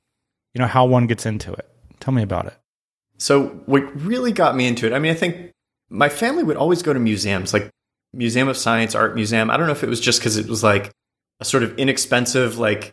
you 0.53 0.59
know, 0.59 0.67
how 0.67 0.85
one 0.85 1.07
gets 1.07 1.25
into 1.25 1.53
it. 1.53 1.70
Tell 2.01 2.13
me 2.13 2.23
about 2.23 2.47
it. 2.47 2.53
So 3.17 3.47
what 3.65 3.81
really 4.01 4.33
got 4.33 4.55
me 4.55 4.67
into 4.67 4.85
it, 4.85 4.93
I 4.93 4.99
mean, 4.99 5.11
I 5.11 5.15
think 5.15 5.51
my 5.89 6.09
family 6.09 6.43
would 6.43 6.57
always 6.57 6.81
go 6.81 6.91
to 6.91 6.99
museums, 6.99 7.53
like 7.53 7.69
Museum 8.13 8.47
of 8.47 8.57
Science, 8.57 8.95
Art 8.95 9.15
Museum. 9.15 9.49
I 9.49 9.57
don't 9.57 9.67
know 9.67 9.71
if 9.71 9.83
it 9.83 9.89
was 9.89 10.01
just 10.01 10.19
because 10.19 10.37
it 10.37 10.47
was 10.47 10.63
like 10.63 10.91
a 11.39 11.45
sort 11.45 11.63
of 11.63 11.77
inexpensive, 11.77 12.57
like 12.57 12.91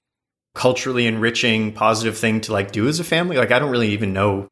culturally 0.55 1.07
enriching, 1.07 1.73
positive 1.73 2.17
thing 2.17 2.41
to 2.43 2.53
like 2.53 2.71
do 2.71 2.87
as 2.87 3.01
a 3.01 3.05
family. 3.05 3.37
Like 3.37 3.51
I 3.51 3.59
don't 3.59 3.71
really 3.71 3.89
even 3.89 4.13
know. 4.13 4.49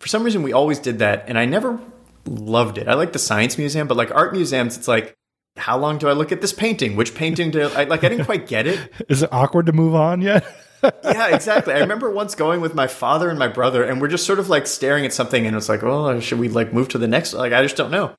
For 0.00 0.08
some 0.08 0.22
reason, 0.22 0.42
we 0.42 0.52
always 0.52 0.78
did 0.78 1.00
that, 1.00 1.24
and 1.28 1.38
I 1.38 1.44
never 1.44 1.78
loved 2.24 2.78
it. 2.78 2.88
I 2.88 2.94
like 2.94 3.12
the 3.12 3.18
science 3.18 3.58
museum, 3.58 3.88
but 3.88 3.96
like 3.96 4.14
art 4.14 4.32
museums, 4.32 4.76
it's 4.76 4.88
like 4.88 5.14
how 5.56 5.76
long 5.76 5.98
do 5.98 6.08
I 6.08 6.12
look 6.12 6.32
at 6.32 6.40
this 6.40 6.52
painting? 6.52 6.96
Which 6.96 7.14
painting 7.14 7.50
do 7.50 7.62
I 7.62 7.84
like? 7.84 8.04
I 8.04 8.08
didn't 8.08 8.26
quite 8.26 8.46
get 8.46 8.66
it. 8.66 8.92
Is 9.08 9.22
it 9.22 9.32
awkward 9.32 9.66
to 9.66 9.72
move 9.72 9.94
on 9.94 10.20
yet? 10.22 10.46
yeah, 10.82 11.34
exactly. 11.34 11.74
I 11.74 11.80
remember 11.80 12.10
once 12.10 12.34
going 12.34 12.60
with 12.60 12.74
my 12.74 12.86
father 12.86 13.30
and 13.30 13.38
my 13.38 13.48
brother, 13.48 13.84
and 13.84 14.00
we're 14.00 14.08
just 14.08 14.26
sort 14.26 14.38
of 14.38 14.48
like 14.48 14.66
staring 14.66 15.04
at 15.04 15.12
something, 15.12 15.46
and 15.46 15.56
it's 15.56 15.68
like, 15.68 15.82
well, 15.82 16.20
should 16.20 16.38
we 16.38 16.48
like 16.48 16.72
move 16.72 16.88
to 16.88 16.98
the 16.98 17.08
next? 17.08 17.32
Like, 17.32 17.52
I 17.52 17.62
just 17.62 17.76
don't 17.76 17.90
know. 17.90 18.14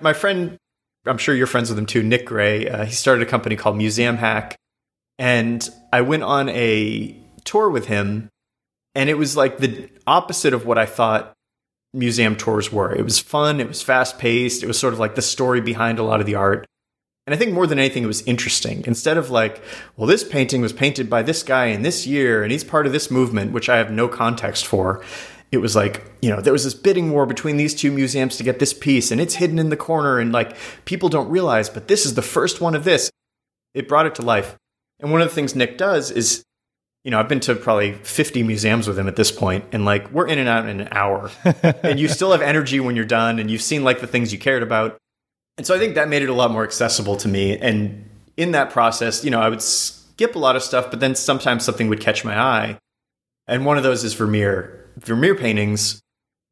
My 0.00 0.12
friend, 0.12 0.56
I'm 1.06 1.18
sure 1.18 1.34
you're 1.34 1.46
friends 1.46 1.70
with 1.70 1.78
him 1.78 1.86
too, 1.86 2.02
Nick 2.02 2.26
Gray. 2.26 2.68
Uh, 2.68 2.84
he 2.84 2.92
started 2.92 3.26
a 3.26 3.30
company 3.30 3.56
called 3.56 3.76
Museum 3.76 4.16
Hack, 4.16 4.56
and 5.18 5.68
I 5.92 6.02
went 6.02 6.22
on 6.22 6.48
a 6.48 7.16
tour 7.44 7.70
with 7.70 7.86
him, 7.86 8.28
and 8.94 9.10
it 9.10 9.18
was 9.18 9.36
like 9.36 9.58
the 9.58 9.88
opposite 10.06 10.54
of 10.54 10.66
what 10.66 10.78
I 10.78 10.86
thought 10.86 11.32
museum 11.92 12.36
tours 12.36 12.72
were. 12.72 12.92
It 12.92 13.02
was 13.02 13.18
fun, 13.18 13.60
it 13.60 13.68
was 13.68 13.82
fast 13.82 14.18
paced, 14.18 14.62
it 14.62 14.66
was 14.66 14.78
sort 14.78 14.94
of 14.94 14.98
like 14.98 15.14
the 15.14 15.22
story 15.22 15.60
behind 15.60 15.98
a 15.98 16.02
lot 16.02 16.20
of 16.20 16.26
the 16.26 16.36
art. 16.36 16.66
And 17.26 17.34
I 17.34 17.38
think 17.38 17.52
more 17.52 17.68
than 17.68 17.78
anything, 17.78 18.02
it 18.02 18.08
was 18.08 18.22
interesting. 18.22 18.82
Instead 18.86 19.16
of 19.16 19.30
like, 19.30 19.62
well, 19.96 20.08
this 20.08 20.24
painting 20.24 20.60
was 20.60 20.72
painted 20.72 21.08
by 21.08 21.22
this 21.22 21.42
guy 21.42 21.66
in 21.66 21.82
this 21.82 22.06
year, 22.06 22.42
and 22.42 22.50
he's 22.50 22.64
part 22.64 22.84
of 22.84 22.92
this 22.92 23.10
movement, 23.10 23.52
which 23.52 23.68
I 23.68 23.76
have 23.76 23.92
no 23.92 24.08
context 24.08 24.66
for. 24.66 25.04
It 25.52 25.58
was 25.58 25.76
like, 25.76 26.04
you 26.20 26.30
know, 26.30 26.40
there 26.40 26.52
was 26.52 26.64
this 26.64 26.74
bidding 26.74 27.12
war 27.12 27.26
between 27.26 27.58
these 27.58 27.74
two 27.74 27.92
museums 27.92 28.36
to 28.38 28.42
get 28.42 28.58
this 28.58 28.74
piece, 28.74 29.12
and 29.12 29.20
it's 29.20 29.34
hidden 29.34 29.60
in 29.60 29.68
the 29.68 29.76
corner, 29.76 30.18
and 30.18 30.32
like 30.32 30.56
people 30.84 31.08
don't 31.08 31.28
realize, 31.28 31.68
but 31.68 31.86
this 31.86 32.06
is 32.06 32.14
the 32.14 32.22
first 32.22 32.60
one 32.60 32.74
of 32.74 32.84
this. 32.84 33.10
It 33.72 33.86
brought 33.86 34.06
it 34.06 34.16
to 34.16 34.22
life. 34.22 34.56
And 34.98 35.12
one 35.12 35.20
of 35.20 35.28
the 35.28 35.34
things 35.34 35.54
Nick 35.54 35.78
does 35.78 36.10
is, 36.10 36.42
you 37.04 37.10
know, 37.10 37.20
I've 37.20 37.28
been 37.28 37.40
to 37.40 37.54
probably 37.54 37.92
50 37.92 38.42
museums 38.42 38.88
with 38.88 38.98
him 38.98 39.06
at 39.06 39.16
this 39.16 39.30
point, 39.30 39.66
and 39.70 39.84
like 39.84 40.10
we're 40.10 40.26
in 40.26 40.40
and 40.40 40.48
out 40.48 40.68
in 40.68 40.80
an 40.80 40.88
hour. 40.90 41.30
and 41.84 42.00
you 42.00 42.08
still 42.08 42.32
have 42.32 42.42
energy 42.42 42.80
when 42.80 42.96
you're 42.96 43.04
done, 43.04 43.38
and 43.38 43.48
you've 43.48 43.62
seen 43.62 43.84
like 43.84 44.00
the 44.00 44.08
things 44.08 44.32
you 44.32 44.40
cared 44.40 44.64
about 44.64 44.98
and 45.56 45.66
so 45.66 45.74
I 45.74 45.78
think 45.78 45.94
that 45.94 46.08
made 46.08 46.22
it 46.22 46.28
a 46.28 46.34
lot 46.34 46.50
more 46.50 46.64
accessible 46.64 47.16
to 47.16 47.28
me. 47.28 47.58
And 47.58 48.08
in 48.36 48.52
that 48.52 48.70
process, 48.70 49.24
you 49.24 49.30
know, 49.30 49.40
I 49.40 49.48
would 49.48 49.62
skip 49.62 50.34
a 50.34 50.38
lot 50.38 50.56
of 50.56 50.62
stuff, 50.62 50.90
but 50.90 51.00
then 51.00 51.14
sometimes 51.14 51.64
something 51.64 51.88
would 51.88 52.00
catch 52.00 52.24
my 52.24 52.38
eye. 52.38 52.78
And 53.46 53.66
one 53.66 53.76
of 53.76 53.82
those 53.82 54.04
is 54.04 54.14
Vermeer. 54.14 54.90
Vermeer 54.96 55.34
paintings, 55.34 56.00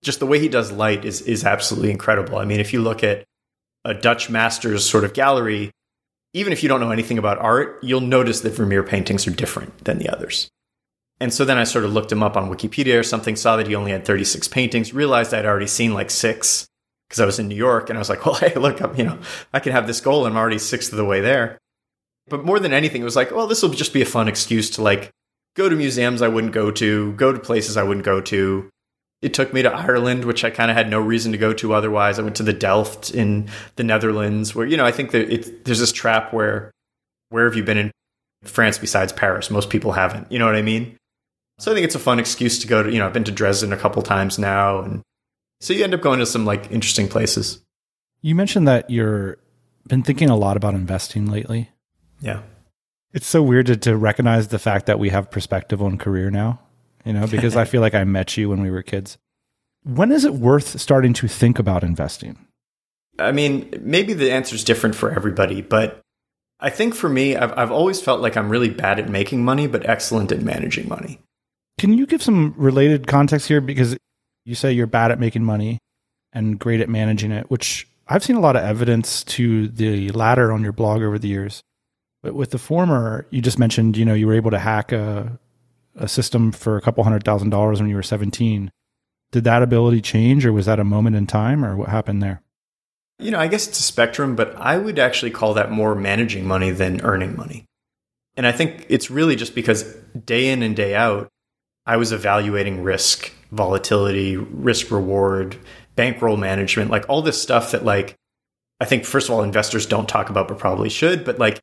just 0.03 0.21
the 0.21 0.27
way 0.27 0.39
he 0.39 0.49
does 0.49 0.73
light 0.73 1.05
is 1.05 1.23
is 1.23 1.45
absolutely 1.45 1.91
incredible. 1.91 2.39
I 2.39 2.45
mean, 2.45 2.61
if 2.61 2.73
you 2.73 2.83
look 2.83 3.05
at 3.05 3.25
a 3.85 3.95
Dutch 3.95 4.29
master's 4.29 4.89
sort 4.89 5.05
of 5.05 5.15
gallery, 5.15 5.71
even 6.33 6.53
if 6.53 6.63
you 6.63 6.69
don't 6.69 6.81
know 6.81 6.91
anything 6.91 7.19
about 7.19 7.39
art, 7.39 7.79
you'll 7.83 8.01
notice 8.01 8.41
that 8.41 8.55
Vermeer 8.55 8.83
paintings 8.83 9.27
are 9.27 9.31
different 9.31 9.85
than 9.85 9.99
the 9.99 10.09
others. 10.09 10.49
And 11.21 11.33
so 11.35 11.45
then 11.45 11.59
I 11.59 11.65
sort 11.65 11.85
of 11.85 11.93
looked 11.93 12.13
him 12.13 12.23
up 12.23 12.37
on 12.37 12.51
Wikipedia 12.51 12.99
or 12.99 13.03
something, 13.03 13.37
saw 13.37 13.57
that 13.57 13.67
he 13.67 13.75
only 13.75 13.91
had 13.91 14.07
36 14.07 14.49
paintings, 14.49 14.95
realized 14.95 15.35
I'd 15.35 15.45
already 15.45 15.67
seen 15.67 15.93
like 15.93 16.11
six 16.11 16.67
because 17.11 17.21
I 17.21 17.27
was 17.27 17.41
in 17.41 17.49
New 17.49 17.57
York 17.57 17.91
and 17.91 17.99
I 17.99 18.01
was 18.01 18.09
like, 18.09 18.25
well, 18.25 18.37
hey, 18.37 18.55
look, 18.55 18.81
I'm, 18.81 18.95
you 18.95 19.05
know, 19.05 19.19
I 19.53 19.59
can 19.59 19.73
have 19.73 19.89
this 19.89 20.01
goal. 20.01 20.25
I'm 20.25 20.37
already 20.37 20.59
sixth 20.59 20.93
of 20.93 20.97
the 20.97 21.05
way 21.05 21.21
there. 21.21 21.59
But 22.29 22.45
more 22.45 22.61
than 22.61 22.73
anything, 22.73 23.03
it 23.03 23.05
was 23.05 23.17
like, 23.17 23.33
well, 23.33 23.49
this 23.49 23.63
will 23.63 23.71
just 23.71 23.93
be 23.93 24.03
a 24.03 24.07
fun 24.07 24.29
excuse 24.29 24.71
to 24.71 24.83
like 24.83 25.11
go 25.57 25.69
to 25.69 25.75
museums 25.75 26.23
I 26.23 26.29
wouldn't 26.29 26.53
go 26.53 26.71
to, 26.71 27.13
go 27.15 27.33
to 27.33 27.41
places 27.41 27.77
I 27.77 27.83
wouldn't 27.83 28.07
go 28.07 28.21
to. 28.21 28.71
It 29.21 29.35
took 29.35 29.53
me 29.53 29.63
to 29.63 29.71
Ireland, 29.71 30.25
which 30.25 30.45
I 30.45 30.51
kind 30.51 30.71
of 30.71 30.77
had 30.77 30.89
no 30.89 31.01
reason 31.01 31.33
to 31.33 31.39
go 31.39 31.53
to 31.55 31.75
otherwise. 31.75 32.19
I 32.19 32.23
went 32.23 32.37
to 32.37 32.43
the 32.43 32.53
Delft 32.53 33.11
in 33.11 33.51
the 33.77 33.85
Netherlands, 33.85 34.55
where 34.55 34.67
you 34.67 34.79
know 34.79 34.87
I 34.87 34.93
think 34.93 35.11
that 35.11 35.31
it, 35.31 35.65
there's 35.67 35.81
this 35.81 35.93
trap 35.93 36.33
where 36.33 36.71
where 37.29 37.45
have 37.45 37.55
you 37.55 37.63
been 37.63 37.77
in 37.77 37.91
France 38.45 38.79
besides 38.79 39.13
Paris? 39.13 39.51
Most 39.51 39.69
people 39.69 39.93
haven't. 39.93 40.31
You 40.33 40.39
know 40.39 40.47
what 40.47 40.57
I 40.57 40.63
mean? 40.63 40.97
So 41.59 41.71
I 41.71 41.75
think 41.75 41.85
it's 41.85 41.95
a 41.95 41.99
fun 41.99 42.19
excuse 42.19 42.61
to 42.61 42.67
go 42.67 42.83
to. 42.83 42.91
You 42.91 42.99
know, 42.99 43.07
I've 43.07 43.13
been 43.13 43.25
to 43.25 43.33
Dresden 43.33 43.75
a 43.75 43.77
couple 43.77 44.01
times 44.01 44.39
now, 44.39 44.81
and 44.81 45.03
so 45.61 45.73
you 45.73 45.85
end 45.85 45.95
up 45.95 46.01
going 46.01 46.19
to 46.19 46.27
some 46.27 46.45
like 46.45 46.71
interesting 46.71 47.09
places. 47.09 47.63
You 48.23 48.35
mentioned 48.35 48.69
that 48.69 48.91
you're 48.91 49.39
been 49.87 50.03
thinking 50.03 50.31
a 50.31 50.37
lot 50.37 50.57
about 50.57 50.75
investing 50.75 51.27
lately. 51.27 51.71
Yeah. 52.21 52.43
It's 53.13 53.27
so 53.27 53.43
weird 53.43 53.67
to, 53.67 53.77
to 53.77 53.97
recognize 53.97 54.49
the 54.49 54.59
fact 54.59 54.87
that 54.87 54.99
we 54.99 55.09
have 55.09 55.31
perspective 55.31 55.83
on 55.83 55.99
career 55.99 56.31
now, 56.31 56.61
you 57.05 57.13
know, 57.13 57.27
because 57.27 57.57
I 57.57 57.65
feel 57.67 57.81
like 57.81 57.95
I 57.95 58.05
met 58.05 58.37
you 58.37 58.49
when 58.49 58.63
we 58.63 58.71
were 58.71 58.83
kids. 58.83 59.19
When 59.83 60.13
is 60.13 60.25
it 60.25 60.35
worth 60.35 60.81
starting 60.81 61.13
to 61.15 61.29
think 61.29 61.59
about 61.59 61.83
investing? 61.83 62.47
I 63.19 63.33
mean, 63.33 63.71
maybe 63.81 64.13
the 64.13 64.31
answer 64.31 64.55
is 64.55 64.65
different 64.65 64.95
for 64.95 65.11
everybody, 65.11 65.61
but 65.61 66.01
I 66.61 66.71
think 66.71 66.95
for 66.95 67.09
me, 67.09 67.37
I've, 67.37 67.57
I've 67.59 67.73
always 67.73 68.01
felt 68.01 68.21
like 68.21 68.37
I'm 68.37 68.49
really 68.49 68.69
bad 68.69 68.99
at 68.99 69.09
making 69.09 69.45
money, 69.45 69.67
but 69.67 69.89
excellent 69.89 70.31
at 70.31 70.43
managing 70.43 70.89
money. 70.89 71.21
Can 71.79 71.97
you 71.97 72.07
give 72.07 72.23
some 72.23 72.55
related 72.57 73.07
context 73.07 73.49
here? 73.49 73.61
Because 73.61 73.97
you 74.45 74.55
say 74.55 74.73
you're 74.73 74.87
bad 74.87 75.11
at 75.11 75.21
making 75.21 75.45
money 75.45 75.79
and 76.33 76.59
great 76.59 76.81
at 76.81 76.89
managing 76.89 77.33
it, 77.33 77.51
which 77.51 77.89
I've 78.09 78.25
seen 78.25 78.37
a 78.37 78.41
lot 78.41 78.57
of 78.57 78.65
evidence 78.65 79.23
to 79.25 79.69
the 79.69 80.11
latter 80.11 80.53
on 80.53 80.63
your 80.63 80.73
blog 80.73 81.03
over 81.03 81.19
the 81.19 81.29
years. 81.29 81.63
But 82.23 82.35
with 82.35 82.51
the 82.51 82.59
former, 82.59 83.27
you 83.31 83.41
just 83.41 83.59
mentioned, 83.59 83.97
you 83.97 84.05
know, 84.05 84.15
you 84.15 84.27
were 84.27 84.35
able 84.35 84.51
to 84.51 84.59
hack 84.59 84.93
a, 84.93 85.39
a 85.95 86.09
system 86.09 86.53
for 86.53 86.77
a 86.77 86.81
couple 86.81 87.03
hundred 87.05 87.25
thousand 87.25 87.51
dollars 87.51 87.81
when 87.81 87.89
you 87.89 87.97
were 87.97 88.03
17. 88.03 88.71
Did 89.33 89.45
that 89.45 89.63
ability 89.63 90.01
change 90.01 90.45
or 90.45 90.53
was 90.53 90.67
that 90.67 90.81
a 90.81 90.85
moment 90.85 91.17
in 91.17 91.27
time 91.27 91.65
or 91.65 91.77
what 91.77 91.89
happened 91.89 92.23
there? 92.23 92.43
You 93.19 93.31
know, 93.31 93.39
I 93.39 93.49
guess 93.49 93.69
it's 93.69 93.79
a 93.79 93.83
spectrum, 93.83 94.35
but 94.35 94.57
I 94.57 94.79
would 94.79 94.99
actually 94.99 95.31
call 95.31 95.55
that 95.55 95.71
more 95.71 95.95
managing 95.95 96.47
money 96.47 96.71
than 96.71 97.01
earning 97.03 97.37
money. 97.37 97.67
And 98.37 98.47
I 98.47 98.53
think 98.53 98.87
it's 98.89 99.11
really 99.11 99.37
just 99.37 99.55
because 99.55 99.83
day 100.25 100.49
in 100.49 100.63
and 100.63 100.75
day 100.75 100.95
out, 100.95 101.29
I 101.91 101.97
was 101.97 102.13
evaluating 102.13 102.85
risk 102.85 103.33
volatility, 103.51 104.37
risk 104.37 104.93
reward, 104.93 105.57
bankroll 105.97 106.37
management, 106.37 106.89
like 106.89 107.05
all 107.09 107.21
this 107.21 107.43
stuff 107.43 107.73
that 107.73 107.85
like 107.85 108.15
I 108.79 108.85
think 108.85 109.05
first 109.05 109.29
of 109.29 109.35
all 109.35 109.43
investors 109.43 109.87
don't 109.87 110.09
talk 110.09 110.31
about 110.31 110.47
but 110.47 110.61
probably 110.61 110.89
should, 110.89 111.25
but 111.25 111.41
like 111.41 111.59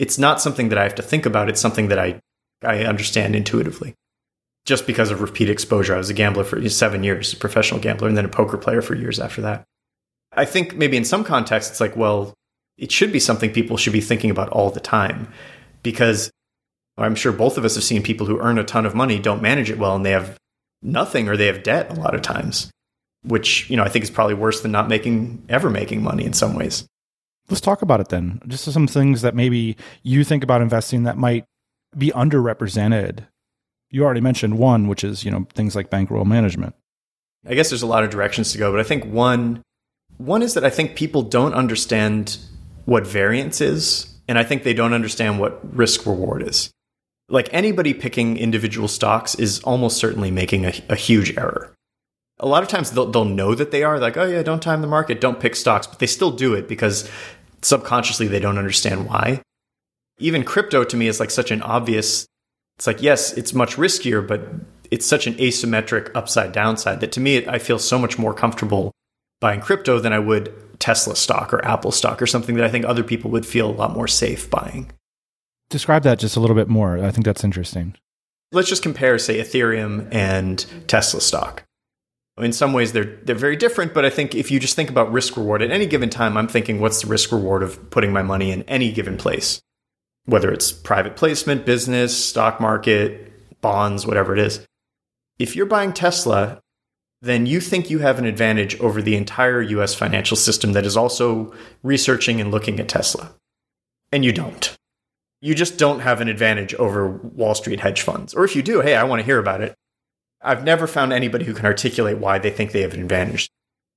it's 0.00 0.18
not 0.18 0.40
something 0.40 0.70
that 0.70 0.78
I 0.78 0.82
have 0.82 0.96
to 0.96 1.02
think 1.02 1.24
about, 1.24 1.48
it's 1.48 1.60
something 1.60 1.86
that 1.86 2.00
I 2.00 2.20
I 2.64 2.82
understand 2.84 3.36
intuitively. 3.36 3.94
Just 4.66 4.88
because 4.88 5.12
of 5.12 5.20
repeat 5.20 5.48
exposure. 5.48 5.94
I 5.94 5.98
was 5.98 6.10
a 6.10 6.14
gambler 6.14 6.42
for 6.42 6.68
7 6.68 7.04
years, 7.04 7.32
a 7.32 7.36
professional 7.36 7.80
gambler 7.80 8.08
and 8.08 8.16
then 8.16 8.24
a 8.24 8.28
poker 8.28 8.58
player 8.58 8.82
for 8.82 8.96
years 8.96 9.20
after 9.20 9.40
that. 9.42 9.62
I 10.32 10.46
think 10.46 10.74
maybe 10.74 10.96
in 10.96 11.04
some 11.04 11.22
contexts 11.22 11.70
it's 11.70 11.80
like, 11.80 11.94
well, 11.94 12.34
it 12.76 12.90
should 12.90 13.12
be 13.12 13.20
something 13.20 13.52
people 13.52 13.76
should 13.76 13.92
be 13.92 14.00
thinking 14.00 14.30
about 14.30 14.48
all 14.48 14.72
the 14.72 14.80
time 14.80 15.28
because 15.84 16.28
I'm 16.98 17.14
sure 17.14 17.32
both 17.32 17.56
of 17.56 17.64
us 17.64 17.74
have 17.76 17.84
seen 17.84 18.02
people 18.02 18.26
who 18.26 18.40
earn 18.40 18.58
a 18.58 18.64
ton 18.64 18.86
of 18.86 18.94
money, 18.94 19.18
don't 19.18 19.42
manage 19.42 19.70
it 19.70 19.78
well, 19.78 19.96
and 19.96 20.04
they 20.04 20.10
have 20.10 20.36
nothing 20.82 21.28
or 21.28 21.36
they 21.36 21.46
have 21.46 21.62
debt 21.62 21.90
a 21.90 22.00
lot 22.00 22.14
of 22.14 22.22
times, 22.22 22.70
which, 23.24 23.68
you 23.70 23.76
know, 23.76 23.84
I 23.84 23.88
think 23.88 24.02
is 24.02 24.10
probably 24.10 24.34
worse 24.34 24.60
than 24.60 24.72
not 24.72 24.88
making 24.88 25.44
ever 25.48 25.70
making 25.70 26.02
money 26.02 26.24
in 26.24 26.32
some 26.32 26.54
ways. 26.54 26.86
Let's 27.48 27.60
talk 27.60 27.82
about 27.82 28.00
it 28.00 28.08
then. 28.08 28.40
Just 28.46 28.64
some 28.64 28.86
things 28.86 29.22
that 29.22 29.34
maybe 29.34 29.76
you 30.02 30.24
think 30.24 30.44
about 30.44 30.62
investing 30.62 31.04
that 31.04 31.16
might 31.16 31.44
be 31.96 32.10
underrepresented. 32.10 33.26
You 33.90 34.04
already 34.04 34.20
mentioned 34.20 34.58
one, 34.58 34.86
which 34.86 35.02
is, 35.02 35.24
you 35.24 35.30
know, 35.30 35.46
things 35.54 35.74
like 35.74 35.90
bankroll 35.90 36.24
management. 36.24 36.74
I 37.48 37.54
guess 37.54 37.70
there's 37.70 37.82
a 37.82 37.86
lot 37.86 38.04
of 38.04 38.10
directions 38.10 38.52
to 38.52 38.58
go, 38.58 38.70
but 38.70 38.80
I 38.80 38.84
think 38.84 39.04
one 39.04 39.62
one 40.18 40.42
is 40.42 40.52
that 40.54 40.64
I 40.64 40.70
think 40.70 40.96
people 40.96 41.22
don't 41.22 41.54
understand 41.54 42.36
what 42.84 43.06
variance 43.06 43.60
is, 43.60 44.14
and 44.28 44.38
I 44.38 44.44
think 44.44 44.62
they 44.62 44.74
don't 44.74 44.92
understand 44.92 45.40
what 45.40 45.74
risk 45.74 46.04
reward 46.04 46.46
is. 46.46 46.70
Like 47.30 47.48
anybody 47.52 47.94
picking 47.94 48.36
individual 48.36 48.88
stocks 48.88 49.34
is 49.36 49.60
almost 49.60 49.96
certainly 49.96 50.30
making 50.30 50.66
a, 50.66 50.72
a 50.88 50.96
huge 50.96 51.36
error. 51.36 51.72
A 52.40 52.46
lot 52.46 52.62
of 52.62 52.68
times 52.68 52.90
they'll, 52.90 53.10
they'll 53.10 53.24
know 53.24 53.54
that 53.54 53.70
they 53.70 53.84
are 53.84 53.98
like, 53.98 54.16
oh 54.16 54.26
yeah, 54.26 54.42
don't 54.42 54.62
time 54.62 54.80
the 54.80 54.88
market, 54.88 55.20
don't 55.20 55.38
pick 55.38 55.54
stocks, 55.54 55.86
but 55.86 56.00
they 56.00 56.06
still 56.06 56.30
do 56.30 56.54
it 56.54 56.66
because 56.68 57.08
subconsciously 57.62 58.26
they 58.26 58.40
don't 58.40 58.58
understand 58.58 59.06
why. 59.06 59.42
Even 60.18 60.42
crypto 60.42 60.82
to 60.84 60.96
me 60.96 61.06
is 61.06 61.20
like 61.20 61.30
such 61.30 61.50
an 61.50 61.62
obvious, 61.62 62.26
it's 62.78 62.86
like, 62.86 63.02
yes, 63.02 63.32
it's 63.34 63.54
much 63.54 63.76
riskier, 63.76 64.26
but 64.26 64.42
it's 64.90 65.06
such 65.06 65.26
an 65.26 65.34
asymmetric 65.34 66.10
upside 66.14 66.52
downside 66.52 67.00
that 67.00 67.12
to 67.12 67.20
me, 67.20 67.46
I 67.46 67.58
feel 67.58 67.78
so 67.78 67.98
much 67.98 68.18
more 68.18 68.34
comfortable 68.34 68.90
buying 69.40 69.60
crypto 69.60 70.00
than 70.00 70.12
I 70.12 70.18
would 70.18 70.52
Tesla 70.80 71.14
stock 71.14 71.54
or 71.54 71.64
Apple 71.64 71.92
stock 71.92 72.20
or 72.20 72.26
something 72.26 72.56
that 72.56 72.64
I 72.64 72.70
think 72.70 72.84
other 72.84 73.04
people 73.04 73.30
would 73.30 73.46
feel 73.46 73.70
a 73.70 73.72
lot 73.72 73.94
more 73.94 74.08
safe 74.08 74.50
buying. 74.50 74.90
Describe 75.70 76.02
that 76.02 76.18
just 76.18 76.36
a 76.36 76.40
little 76.40 76.56
bit 76.56 76.68
more. 76.68 76.98
I 76.98 77.10
think 77.10 77.24
that's 77.24 77.44
interesting. 77.44 77.94
Let's 78.52 78.68
just 78.68 78.82
compare, 78.82 79.18
say, 79.18 79.38
Ethereum 79.38 80.12
and 80.12 80.66
Tesla 80.88 81.20
stock. 81.20 81.64
In 82.38 82.52
some 82.52 82.72
ways, 82.72 82.92
they're 82.92 83.16
they're 83.22 83.36
very 83.36 83.56
different, 83.56 83.94
but 83.94 84.04
I 84.04 84.10
think 84.10 84.34
if 84.34 84.50
you 84.50 84.58
just 84.58 84.74
think 84.74 84.90
about 84.90 85.12
risk 85.12 85.36
reward 85.36 85.62
at 85.62 85.70
any 85.70 85.86
given 85.86 86.10
time, 86.10 86.36
I'm 86.36 86.48
thinking, 86.48 86.80
what's 86.80 87.02
the 87.02 87.08
risk 87.08 87.32
reward 87.32 87.62
of 87.62 87.90
putting 87.90 88.12
my 88.12 88.22
money 88.22 88.50
in 88.50 88.62
any 88.62 88.90
given 88.92 89.16
place, 89.16 89.60
whether 90.24 90.50
it's 90.50 90.72
private 90.72 91.16
placement, 91.16 91.66
business, 91.66 92.16
stock 92.16 92.60
market, 92.60 93.60
bonds, 93.60 94.06
whatever 94.06 94.32
it 94.32 94.38
is. 94.38 94.66
If 95.38 95.54
you're 95.54 95.66
buying 95.66 95.92
Tesla, 95.92 96.60
then 97.22 97.46
you 97.46 97.60
think 97.60 97.90
you 97.90 97.98
have 97.98 98.18
an 98.18 98.24
advantage 98.24 98.78
over 98.80 99.02
the 99.02 99.16
entire 99.16 99.62
US 99.62 99.94
financial 99.94 100.36
system 100.36 100.72
that 100.72 100.86
is 100.86 100.96
also 100.96 101.52
researching 101.82 102.40
and 102.40 102.50
looking 102.50 102.80
at 102.80 102.88
Tesla. 102.88 103.34
And 104.12 104.24
you 104.24 104.32
don't. 104.32 104.76
You 105.40 105.54
just 105.54 105.78
don't 105.78 106.00
have 106.00 106.20
an 106.20 106.28
advantage 106.28 106.74
over 106.74 107.08
Wall 107.08 107.54
Street 107.54 107.80
hedge 107.80 108.02
funds. 108.02 108.34
Or 108.34 108.44
if 108.44 108.54
you 108.54 108.62
do, 108.62 108.80
hey, 108.80 108.94
I 108.94 109.04
want 109.04 109.20
to 109.20 109.24
hear 109.24 109.38
about 109.38 109.62
it. 109.62 109.74
I've 110.42 110.64
never 110.64 110.86
found 110.86 111.12
anybody 111.12 111.44
who 111.44 111.54
can 111.54 111.66
articulate 111.66 112.18
why 112.18 112.38
they 112.38 112.50
think 112.50 112.72
they 112.72 112.82
have 112.82 112.94
an 112.94 113.02
advantage. 113.02 113.48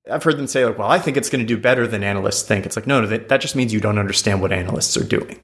I've 0.10 0.24
heard 0.24 0.38
them 0.38 0.48
say, 0.48 0.66
like, 0.66 0.78
well, 0.78 0.90
I 0.90 1.00
think 1.00 1.16
it's 1.16 1.30
going 1.30 1.46
to 1.46 1.48
do 1.48 1.60
better 1.60 1.88
than 1.88 2.04
analysts 2.04 2.44
think. 2.44 2.66
It's 2.66 2.76
like, 2.76 2.88
no, 2.88 3.02
no, 3.02 3.08
that, 3.08 3.30
that 3.30 3.42
just 3.42 3.56
means 3.56 3.74
you 3.74 3.80
don't 3.80 3.98
understand 3.98 4.42
what 4.42 4.52
analysts 4.52 4.98
are 4.98 5.04
doing. 5.04 5.40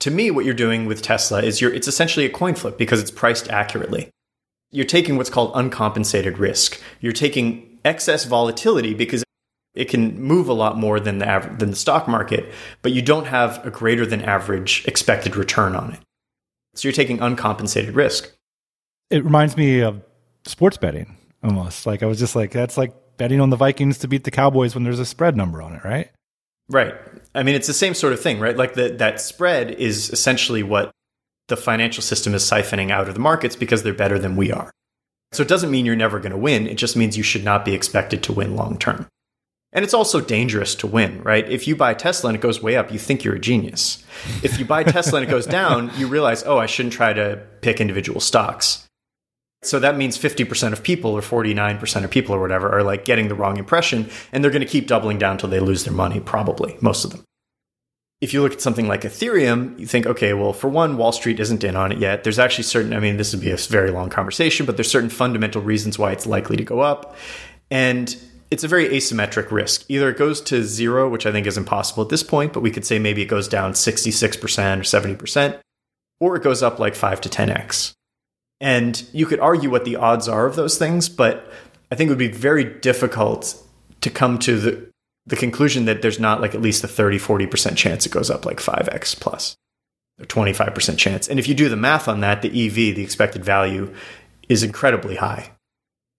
To 0.00 0.10
me, 0.10 0.30
what 0.30 0.46
you're 0.46 0.54
doing 0.54 0.86
with 0.86 1.02
Tesla 1.02 1.42
is 1.42 1.60
you're, 1.60 1.74
it's 1.74 1.88
essentially 1.88 2.24
a 2.24 2.30
coin 2.30 2.54
flip 2.54 2.78
because 2.78 3.00
it's 3.00 3.10
priced 3.10 3.50
accurately 3.50 4.10
you're 4.70 4.86
taking 4.86 5.16
what's 5.16 5.30
called 5.30 5.52
uncompensated 5.54 6.38
risk. 6.38 6.80
You're 7.00 7.12
taking 7.12 7.78
excess 7.84 8.24
volatility 8.24 8.94
because 8.94 9.24
it 9.74 9.86
can 9.86 10.20
move 10.20 10.48
a 10.48 10.52
lot 10.52 10.76
more 10.76 10.98
than 10.98 11.18
the 11.18 11.28
average, 11.28 11.58
than 11.58 11.70
the 11.70 11.76
stock 11.76 12.08
market, 12.08 12.52
but 12.82 12.92
you 12.92 13.02
don't 13.02 13.26
have 13.26 13.64
a 13.64 13.70
greater 13.70 14.04
than 14.04 14.22
average 14.22 14.84
expected 14.86 15.36
return 15.36 15.74
on 15.76 15.92
it. 15.92 16.00
So 16.74 16.88
you're 16.88 16.94
taking 16.94 17.20
uncompensated 17.20 17.94
risk. 17.94 18.32
It 19.10 19.24
reminds 19.24 19.56
me 19.56 19.80
of 19.80 20.02
sports 20.44 20.76
betting 20.76 21.16
almost. 21.42 21.86
Like 21.86 22.02
I 22.02 22.06
was 22.06 22.18
just 22.18 22.36
like 22.36 22.52
that's 22.52 22.76
like 22.76 22.92
betting 23.16 23.40
on 23.40 23.50
the 23.50 23.56
Vikings 23.56 23.98
to 23.98 24.08
beat 24.08 24.24
the 24.24 24.30
Cowboys 24.30 24.74
when 24.74 24.84
there's 24.84 24.98
a 24.98 25.06
spread 25.06 25.36
number 25.36 25.60
on 25.60 25.74
it, 25.74 25.84
right? 25.84 26.10
Right. 26.68 26.94
I 27.34 27.42
mean, 27.42 27.54
it's 27.54 27.66
the 27.66 27.74
same 27.74 27.94
sort 27.94 28.12
of 28.12 28.20
thing, 28.20 28.38
right? 28.38 28.56
Like 28.56 28.74
the, 28.74 28.90
that 28.98 29.20
spread 29.20 29.72
is 29.72 30.10
essentially 30.10 30.62
what 30.62 30.92
the 31.48 31.56
financial 31.56 32.02
system 32.02 32.32
is 32.32 32.48
siphoning 32.48 32.90
out 32.90 33.08
of 33.08 33.14
the 33.14 33.20
markets 33.20 33.56
because 33.56 33.82
they're 33.82 33.92
better 33.92 34.18
than 34.18 34.36
we 34.36 34.52
are. 34.52 34.70
So 35.32 35.42
it 35.42 35.48
doesn't 35.48 35.70
mean 35.70 35.84
you're 35.84 35.96
never 35.96 36.18
going 36.18 36.32
to 36.32 36.38
win. 36.38 36.66
It 36.66 36.76
just 36.76 36.96
means 36.96 37.16
you 37.16 37.22
should 37.22 37.44
not 37.44 37.64
be 37.64 37.74
expected 37.74 38.22
to 38.24 38.32
win 38.32 38.56
long 38.56 38.78
term. 38.78 39.06
And 39.72 39.84
it's 39.84 39.94
also 39.94 40.20
dangerous 40.20 40.74
to 40.76 40.86
win, 40.86 41.22
right? 41.22 41.48
If 41.48 41.68
you 41.68 41.76
buy 41.76 41.94
Tesla 41.94 42.30
and 42.30 42.36
it 42.36 42.40
goes 42.40 42.62
way 42.62 42.76
up, 42.76 42.92
you 42.92 42.98
think 42.98 43.22
you're 43.22 43.36
a 43.36 43.40
genius. 43.40 44.04
If 44.42 44.58
you 44.58 44.64
buy 44.64 44.82
Tesla 44.82 45.20
and 45.20 45.28
it 45.28 45.30
goes 45.30 45.46
down, 45.46 45.92
you 45.96 46.08
realize, 46.08 46.42
oh, 46.44 46.58
I 46.58 46.66
shouldn't 46.66 46.92
try 46.92 47.12
to 47.12 47.40
pick 47.60 47.80
individual 47.80 48.20
stocks. 48.20 48.88
So 49.62 49.78
that 49.78 49.96
means 49.96 50.18
50% 50.18 50.72
of 50.72 50.82
people 50.82 51.12
or 51.12 51.20
49% 51.20 52.04
of 52.04 52.10
people 52.10 52.34
or 52.34 52.40
whatever 52.40 52.72
are 52.72 52.82
like 52.82 53.04
getting 53.04 53.28
the 53.28 53.34
wrong 53.34 53.58
impression 53.58 54.10
and 54.32 54.42
they're 54.42 54.50
going 54.50 54.64
to 54.64 54.68
keep 54.68 54.88
doubling 54.88 55.18
down 55.18 55.32
until 55.32 55.50
they 55.50 55.60
lose 55.60 55.84
their 55.84 55.94
money, 55.94 56.18
probably, 56.18 56.76
most 56.80 57.04
of 57.04 57.12
them 57.12 57.24
if 58.20 58.34
you 58.34 58.42
look 58.42 58.52
at 58.52 58.60
something 58.60 58.86
like 58.86 59.02
Ethereum, 59.02 59.78
you 59.78 59.86
think, 59.86 60.06
okay, 60.06 60.34
well, 60.34 60.52
for 60.52 60.68
one, 60.68 60.98
Wall 60.98 61.12
Street 61.12 61.40
isn't 61.40 61.64
in 61.64 61.74
on 61.74 61.90
it 61.90 61.98
yet. 61.98 62.22
There's 62.22 62.38
actually 62.38 62.64
certain, 62.64 62.92
I 62.92 63.00
mean, 63.00 63.16
this 63.16 63.32
would 63.32 63.42
be 63.42 63.50
a 63.50 63.56
very 63.56 63.90
long 63.90 64.10
conversation, 64.10 64.66
but 64.66 64.76
there's 64.76 64.90
certain 64.90 65.08
fundamental 65.08 65.62
reasons 65.62 65.98
why 65.98 66.12
it's 66.12 66.26
likely 66.26 66.56
to 66.58 66.64
go 66.64 66.80
up. 66.80 67.16
And 67.70 68.14
it's 68.50 68.64
a 68.64 68.68
very 68.68 68.88
asymmetric 68.88 69.50
risk. 69.50 69.84
Either 69.88 70.10
it 70.10 70.18
goes 70.18 70.40
to 70.42 70.64
zero, 70.64 71.08
which 71.08 71.26
I 71.26 71.32
think 71.32 71.46
is 71.46 71.56
impossible 71.56 72.02
at 72.02 72.08
this 72.08 72.22
point, 72.22 72.52
but 72.52 72.60
we 72.60 72.70
could 72.70 72.84
say 72.84 72.98
maybe 72.98 73.22
it 73.22 73.26
goes 73.26 73.48
down 73.48 73.72
66% 73.72 74.42
or 74.42 75.16
70%, 75.16 75.60
or 76.20 76.36
it 76.36 76.42
goes 76.42 76.62
up 76.62 76.78
like 76.78 76.94
5 76.94 77.20
to 77.22 77.28
10x. 77.28 77.92
And 78.60 79.02
you 79.12 79.26
could 79.26 79.40
argue 79.40 79.70
what 79.70 79.84
the 79.84 79.96
odds 79.96 80.28
are 80.28 80.46
of 80.46 80.56
those 80.56 80.76
things, 80.76 81.08
but 81.08 81.50
I 81.90 81.94
think 81.94 82.08
it 82.08 82.10
would 82.10 82.18
be 82.18 82.28
very 82.28 82.64
difficult 82.64 83.56
to 84.00 84.10
come 84.10 84.38
to 84.40 84.58
the 84.58 84.90
the 85.26 85.36
conclusion 85.36 85.84
that 85.84 86.02
there's 86.02 86.18
not 86.18 86.40
like 86.40 86.54
at 86.54 86.62
least 86.62 86.82
a 86.82 86.88
30, 86.88 87.18
40% 87.18 87.76
chance 87.76 88.06
it 88.06 88.10
goes 88.10 88.30
up 88.30 88.46
like 88.46 88.58
5x 88.58 89.20
plus, 89.20 89.54
or 90.18 90.24
25% 90.24 90.98
chance. 90.98 91.28
And 91.28 91.38
if 91.38 91.46
you 91.46 91.54
do 91.54 91.68
the 91.68 91.76
math 91.76 92.08
on 92.08 92.20
that, 92.20 92.42
the 92.42 92.48
EV, 92.48 92.96
the 92.96 93.02
expected 93.02 93.44
value, 93.44 93.94
is 94.48 94.62
incredibly 94.62 95.16
high. 95.16 95.52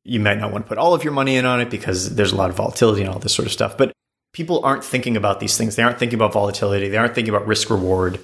You 0.04 0.20
might 0.20 0.40
not 0.40 0.52
want 0.52 0.66
to 0.66 0.70
put 0.70 0.78
all 0.78 0.94
of 0.94 1.04
your 1.04 1.14
money 1.14 1.36
in 1.36 1.46
on 1.46 1.62
it 1.62 1.70
because 1.70 2.16
there's 2.16 2.32
a 2.32 2.36
lot 2.36 2.50
of 2.50 2.56
volatility 2.56 3.02
and 3.02 3.10
all 3.10 3.20
this 3.20 3.34
sort 3.34 3.46
of 3.46 3.52
stuff. 3.52 3.78
But 3.78 3.92
people 4.34 4.64
aren't 4.64 4.84
thinking 4.84 5.16
about 5.16 5.40
these 5.40 5.58
things. 5.58 5.76
They 5.76 5.84
aren't 5.84 6.00
thinking 6.00 6.18
about 6.18 6.34
volatility. 6.34 6.90
They 6.90 6.98
aren't 6.98 7.16
thinking 7.16 7.34
about 7.34 7.48
risk 7.48 7.70
reward. 7.70 8.20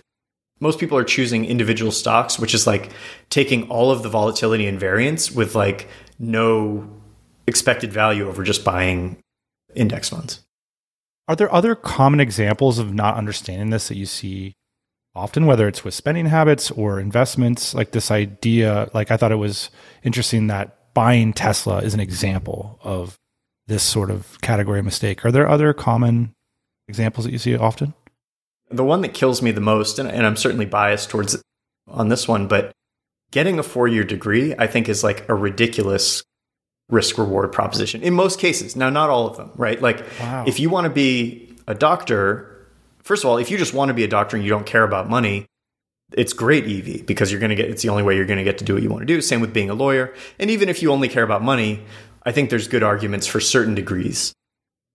Most 0.59 0.80
people 0.80 0.97
are 0.97 1.03
choosing 1.03 1.45
individual 1.45 1.91
stocks, 1.91 2.39
which 2.39 2.53
is 2.53 2.65
like 2.65 2.91
taking 3.30 3.69
all 3.69 3.91
of 3.91 4.01
the 4.01 4.09
volatility 4.09 4.65
and 4.65 4.80
variance 4.80 5.32
with 5.32 5.53
like 5.53 5.88
no 6.17 6.89
expected 7.45 7.93
value 7.93 8.28
over 8.28 8.43
just 8.43 8.63
buying 8.63 9.17
index 9.75 10.09
funds. 10.09 10.41
Are 11.28 11.36
there 11.36 11.53
other 11.53 11.75
common 11.75 12.19
examples 12.19 12.80
of 12.80 12.93
not 12.93 13.17
understanding 13.17 13.69
this 13.69 13.89
that 13.89 13.97
you 13.97 14.05
see 14.05 14.53
often, 15.13 15.45
whether 15.45 15.67
it's 15.67 15.84
with 15.84 15.93
spending 15.93 16.28
habits 16.28 16.71
or 16.71 16.99
investments? 16.99 17.75
Like 17.75 17.91
this 17.91 18.09
idea, 18.09 18.89
like 18.93 19.11
I 19.11 19.17
thought 19.17 19.32
it 19.32 19.36
was 19.36 19.69
interesting 20.03 20.47
that 20.47 20.76
buying 20.98 21.32
Tesla 21.32 21.78
is 21.78 21.93
an 21.93 22.00
example 22.00 22.80
of 22.82 23.20
this 23.68 23.84
sort 23.84 24.10
of 24.10 24.41
category 24.41 24.82
mistake. 24.82 25.24
Are 25.24 25.32
there 25.32 25.48
other 25.48 25.72
common 25.72 26.34
examples 26.88 27.24
that 27.24 27.32
you 27.32 27.38
see 27.38 27.56
often? 27.56 27.93
The 28.72 28.84
one 28.84 29.02
that 29.02 29.14
kills 29.14 29.43
me 29.43 29.52
the 29.52 29.62
most, 29.62 30.00
and, 30.00 30.10
and 30.10 30.26
I'm 30.26 30.36
certainly 30.36 30.66
biased 30.66 31.12
towards 31.12 31.39
on 31.88 32.10
this 32.10 32.28
one, 32.28 32.48
but 32.48 32.72
getting 33.30 33.60
a 33.60 33.64
four 33.64 33.88
year 33.88 34.04
degree, 34.04 34.56
I 34.58 34.66
think, 34.66 34.89
is 34.89 35.04
like 35.04 35.30
a 35.30 35.36
ridiculous 35.36 36.24
risk 36.89 37.20
reward 37.20 37.52
proposition 37.52 38.02
in 38.02 38.16
most 38.16 38.39
cases. 38.39 38.76
Now, 38.76 38.89
not 38.89 39.12
all 39.12 39.28
of 39.28 39.38
them, 39.38 39.52
right? 39.54 39.80
Like, 39.80 40.04
wow. 40.20 40.45
if 40.48 40.60
you 40.60 40.72
want 40.72 40.86
to 40.86 40.89
be 40.89 41.56
a 41.68 41.76
doctor, 41.76 42.68
first 43.04 43.24
of 43.24 43.30
all, 43.30 43.38
if 43.38 43.52
you 43.52 43.60
just 43.60 43.72
want 43.72 43.89
to 43.89 43.93
be 43.93 44.04
a 44.04 44.08
doctor 44.08 44.36
and 44.36 44.43
you 44.43 44.50
don't 44.50 44.66
care 44.66 44.84
about 44.84 45.08
money, 45.08 45.45
it's 46.14 46.34
great 46.34 46.66
EV 46.66 47.05
because 47.05 47.32
you're 47.32 47.39
going 47.39 47.49
to 47.49 47.55
get, 47.55 47.70
it's 47.70 47.82
the 47.82 47.89
only 47.89 48.03
way 48.03 48.16
you're 48.16 48.26
going 48.26 48.38
to 48.38 48.43
get 48.43 48.58
to 48.60 48.66
do 48.66 48.74
what 48.74 48.84
you 48.84 48.89
want 48.89 49.01
to 49.01 49.05
do. 49.05 49.22
Same 49.22 49.41
with 49.41 49.53
being 49.53 49.70
a 49.70 49.74
lawyer. 49.74 50.14
And 50.39 50.49
even 50.49 50.70
if 50.70 50.82
you 50.82 50.91
only 50.91 51.10
care 51.10 51.24
about 51.24 51.43
money, 51.43 51.84
I 52.24 52.32
think 52.32 52.49
there's 52.49 52.68
good 52.68 52.84
arguments 52.84 53.28
for 53.28 53.39
certain 53.39 53.76
degrees, 53.76 54.34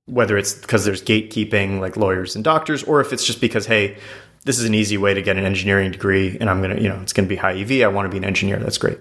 whether 0.06 0.38
it's 0.38 0.54
because 0.54 0.84
there's 0.84 1.02
gatekeeping 1.02 1.80
like 1.80 1.96
lawyers 1.96 2.34
and 2.34 2.42
doctors, 2.42 2.82
or 2.82 3.00
if 3.00 3.12
it's 3.12 3.24
just 3.24 3.40
because, 3.40 3.66
hey, 3.66 3.98
this 4.44 4.58
is 4.58 4.64
an 4.64 4.74
easy 4.74 4.96
way 4.96 5.14
to 5.14 5.22
get 5.22 5.36
an 5.36 5.44
engineering 5.44 5.92
degree 5.92 6.36
and 6.40 6.48
I'm 6.48 6.62
going 6.62 6.76
to, 6.76 6.82
you 6.82 6.88
know, 6.88 7.00
it's 7.00 7.12
going 7.12 7.26
to 7.26 7.32
be 7.32 7.36
high 7.36 7.58
EV. 7.58 7.82
I 7.82 7.88
want 7.88 8.06
to 8.06 8.10
be 8.10 8.18
an 8.18 8.24
engineer. 8.24 8.58
That's 8.58 8.78
great. 8.78 8.98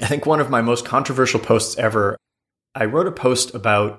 I 0.00 0.06
think 0.06 0.26
one 0.26 0.40
of 0.40 0.50
my 0.50 0.62
most 0.62 0.84
controversial 0.84 1.40
posts 1.40 1.78
ever, 1.78 2.16
I 2.74 2.84
wrote 2.84 3.06
a 3.06 3.12
post 3.12 3.54
about 3.54 3.98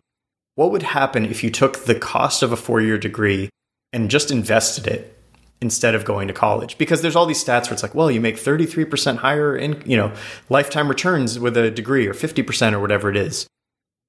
what 0.56 0.72
would 0.72 0.84
happen 0.84 1.26
if 1.26 1.44
you 1.44 1.50
took 1.50 1.86
the 1.86 1.96
cost 1.96 2.44
of 2.44 2.52
a 2.52 2.58
four 2.58 2.80
year 2.80 2.98
degree 2.98 3.50
and 3.92 4.10
just 4.10 4.32
invested 4.32 4.88
it 4.88 5.23
instead 5.64 5.96
of 5.96 6.04
going 6.04 6.28
to 6.28 6.34
college. 6.34 6.78
Because 6.78 7.02
there's 7.02 7.16
all 7.16 7.26
these 7.26 7.44
stats 7.44 7.64
where 7.64 7.74
it's 7.74 7.82
like 7.82 7.96
well 7.96 8.12
you 8.12 8.22
make 8.22 8.36
33% 8.36 9.18
higher 9.18 9.56
in 9.56 9.82
you 9.86 9.98
know 9.98 10.14
lifetime 10.50 10.90
returns 10.90 11.40
with 11.40 11.58
a 11.58 11.72
degree 11.72 12.06
or 12.06 12.14
50% 12.14 12.74
or 12.74 12.80
whatever 12.80 13.10
it 13.10 13.16
is. 13.16 13.48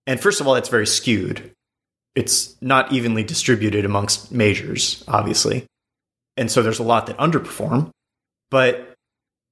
And 0.06 0.20
first 0.20 0.40
of 0.40 0.48
all 0.48 0.56
it's 0.56 0.68
very 0.68 0.86
skewed. 0.86 1.52
It's 2.16 2.56
not 2.60 2.92
evenly 2.92 3.22
distributed 3.24 3.84
amongst 3.84 4.32
majors 4.32 5.04
obviously. 5.06 5.64
And 6.36 6.50
so 6.50 6.62
there's 6.62 6.80
a 6.80 6.82
lot 6.82 7.06
that 7.06 7.16
underperform. 7.18 7.90
But 8.50 8.92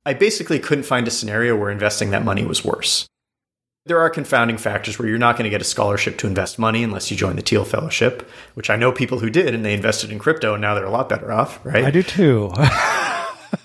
I 0.05 0.15
basically 0.15 0.59
couldn't 0.59 0.85
find 0.85 1.07
a 1.07 1.13
scenario 1.13 1.57
where 1.57 1.71
investing 1.71 2.11
that 2.11 2.25
money 2.25 2.45
was 2.45 2.65
worse. 2.65 3.07
There 3.85 3.99
are 3.99 4.11
confounding 4.11 4.59
factors 4.59 4.97
where 4.97 5.09
you're 5.09 5.19
not 5.19 5.37
going 5.37 5.45
to 5.45 5.51
get 5.51 5.61
a 5.61 5.65
scholarship 5.65 6.17
to 6.19 6.29
invest 6.29 6.57
money 6.57 6.85
unless 6.85 7.11
you 7.11 7.17
join 7.17 7.35
the 7.35 7.43
Thiel 7.43 7.65
Fellowship, 7.65 8.29
which 8.55 8.71
I 8.71 8.77
know 8.77 8.93
people 8.93 9.19
who 9.19 9.29
did 9.29 9.55
and 9.55 9.65
they 9.65 9.75
invested 9.75 10.13
in 10.13 10.21
crypto 10.21 10.55
and 10.55 10.61
now 10.61 10.75
they're 10.75 10.85
a 10.85 10.91
lot 10.91 11.09
better 11.09 11.33
off, 11.33 11.59
right? 11.65 11.85
I 11.85 11.91
do 11.91 12.05
too. 12.05 12.53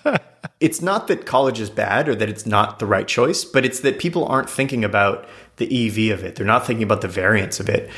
it's 0.59 0.81
not 0.81 1.07
that 1.07 1.27
college 1.27 1.59
is 1.59 1.69
bad 1.69 2.09
or 2.09 2.15
that 2.15 2.29
it's 2.29 2.47
not 2.47 2.79
the 2.79 2.87
right 2.87 3.07
choice, 3.07 3.45
but 3.45 3.63
it's 3.63 3.81
that 3.81 3.99
people 3.99 4.25
aren't 4.25 4.49
thinking 4.49 4.83
about 4.83 5.27
the 5.57 5.65
EV 5.65 6.17
of 6.17 6.23
it. 6.23 6.35
They're 6.35 6.45
not 6.47 6.65
thinking 6.65 6.83
about 6.83 7.01
the 7.01 7.07
variance 7.07 7.59
of 7.59 7.69
it. 7.69 7.89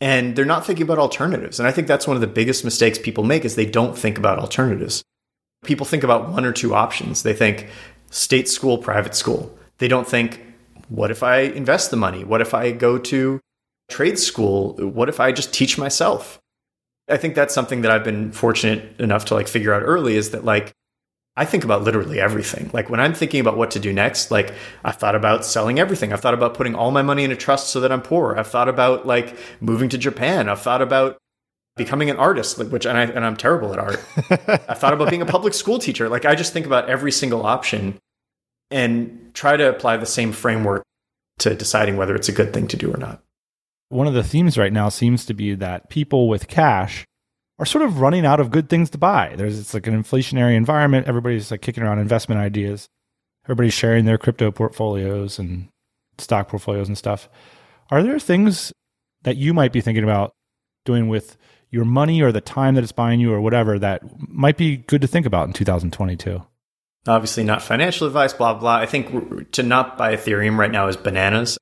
And 0.00 0.34
they're 0.34 0.44
not 0.46 0.64
thinking 0.64 0.84
about 0.84 0.98
alternatives. 0.98 1.58
And 1.58 1.68
I 1.68 1.72
think 1.72 1.88
that's 1.88 2.06
one 2.06 2.16
of 2.16 2.20
the 2.22 2.26
biggest 2.26 2.64
mistakes 2.64 2.98
people 2.98 3.24
make 3.24 3.44
is 3.44 3.54
they 3.54 3.66
don't 3.66 3.96
think 3.96 4.16
about 4.16 4.38
alternatives. 4.38 5.02
People 5.64 5.86
think 5.86 6.04
about 6.04 6.30
one 6.30 6.44
or 6.44 6.52
two 6.52 6.74
options. 6.74 7.22
They 7.22 7.34
think 7.34 7.68
state 8.10 8.48
school, 8.48 8.78
private 8.78 9.14
school. 9.14 9.56
They 9.78 9.88
don't 9.88 10.06
think 10.06 10.40
what 10.88 11.10
if 11.10 11.22
I 11.22 11.38
invest 11.38 11.90
the 11.90 11.96
money? 11.96 12.24
What 12.24 12.40
if 12.40 12.54
I 12.54 12.72
go 12.72 12.98
to 12.98 13.40
trade 13.88 14.18
school? 14.18 14.74
What 14.74 15.08
if 15.08 15.20
I 15.20 15.32
just 15.32 15.52
teach 15.52 15.78
myself? 15.78 16.40
I 17.08 17.16
think 17.16 17.34
that's 17.34 17.54
something 17.54 17.82
that 17.82 17.90
I've 17.90 18.04
been 18.04 18.32
fortunate 18.32 19.00
enough 19.00 19.26
to 19.26 19.34
like 19.34 19.48
figure 19.48 19.72
out 19.72 19.82
early 19.82 20.16
is 20.16 20.30
that 20.30 20.44
like 20.44 20.72
I 21.36 21.44
think 21.44 21.64
about 21.64 21.82
literally 21.82 22.18
everything. 22.18 22.70
Like 22.72 22.88
when 22.88 22.98
I'm 22.98 23.12
thinking 23.12 23.40
about 23.40 23.56
what 23.58 23.70
to 23.72 23.78
do 23.78 23.92
next, 23.92 24.30
like 24.30 24.54
I've 24.84 24.96
thought 24.96 25.14
about 25.14 25.44
selling 25.44 25.78
everything. 25.78 26.12
I've 26.12 26.20
thought 26.20 26.34
about 26.34 26.54
putting 26.54 26.74
all 26.74 26.90
my 26.90 27.02
money 27.02 27.24
in 27.24 27.30
a 27.30 27.36
trust 27.36 27.68
so 27.68 27.80
that 27.80 27.92
I'm 27.92 28.00
poor. 28.00 28.36
I've 28.36 28.48
thought 28.48 28.68
about 28.68 29.06
like 29.06 29.36
moving 29.60 29.88
to 29.90 29.98
Japan. 29.98 30.48
I've 30.48 30.62
thought 30.62 30.82
about 30.82 31.18
becoming 31.76 32.08
an 32.08 32.16
artist, 32.16 32.58
like, 32.58 32.68
which 32.68 32.86
and, 32.86 32.96
I, 32.96 33.02
and 33.02 33.24
I'm 33.24 33.36
terrible 33.36 33.72
at 33.74 33.78
art. 33.78 34.02
I've 34.68 34.78
thought 34.78 34.94
about 34.94 35.10
being 35.10 35.20
a 35.20 35.26
public 35.26 35.52
school 35.52 35.78
teacher. 35.78 36.08
Like 36.08 36.24
I 36.24 36.34
just 36.34 36.54
think 36.54 36.64
about 36.64 36.88
every 36.88 37.12
single 37.12 37.44
option 37.44 37.98
and 38.70 39.30
try 39.34 39.56
to 39.56 39.68
apply 39.68 39.96
the 39.96 40.06
same 40.06 40.32
framework 40.32 40.82
to 41.38 41.54
deciding 41.54 41.96
whether 41.96 42.14
it's 42.14 42.28
a 42.28 42.32
good 42.32 42.52
thing 42.52 42.66
to 42.68 42.76
do 42.76 42.92
or 42.92 42.96
not. 42.96 43.22
One 43.88 44.06
of 44.06 44.14
the 44.14 44.24
themes 44.24 44.58
right 44.58 44.72
now 44.72 44.88
seems 44.88 45.24
to 45.26 45.34
be 45.34 45.54
that 45.54 45.90
people 45.90 46.28
with 46.28 46.48
cash 46.48 47.04
are 47.58 47.66
sort 47.66 47.84
of 47.84 48.00
running 48.00 48.26
out 48.26 48.40
of 48.40 48.50
good 48.50 48.68
things 48.68 48.90
to 48.90 48.98
buy. 48.98 49.34
There's 49.36 49.58
it's 49.58 49.74
like 49.74 49.86
an 49.86 50.02
inflationary 50.02 50.56
environment. 50.56 51.06
Everybody's 51.06 51.50
like 51.50 51.62
kicking 51.62 51.82
around 51.82 51.98
investment 51.98 52.40
ideas. 52.40 52.88
Everybody's 53.44 53.74
sharing 53.74 54.04
their 54.04 54.18
crypto 54.18 54.50
portfolios 54.50 55.38
and 55.38 55.68
stock 56.18 56.48
portfolios 56.48 56.88
and 56.88 56.98
stuff. 56.98 57.28
Are 57.90 58.02
there 58.02 58.18
things 58.18 58.72
that 59.22 59.36
you 59.36 59.54
might 59.54 59.72
be 59.72 59.80
thinking 59.80 60.04
about 60.04 60.32
doing 60.84 61.08
with 61.08 61.36
your 61.70 61.84
money 61.84 62.20
or 62.22 62.32
the 62.32 62.40
time 62.40 62.74
that 62.74 62.82
it's 62.82 62.92
buying 62.92 63.20
you 63.20 63.32
or 63.32 63.40
whatever 63.40 63.78
that 63.78 64.02
might 64.28 64.56
be 64.56 64.76
good 64.76 65.00
to 65.00 65.06
think 65.06 65.26
about 65.26 65.46
in 65.46 65.52
2022? 65.52 66.42
Obviously, 67.08 67.44
not 67.44 67.62
financial 67.62 68.06
advice, 68.06 68.32
blah, 68.32 68.54
blah. 68.54 68.76
I 68.76 68.86
think 68.86 69.52
to 69.52 69.62
not 69.62 69.96
buy 69.96 70.14
Ethereum 70.16 70.58
right 70.58 70.70
now 70.70 70.88
is 70.88 70.96
bananas. 70.96 71.58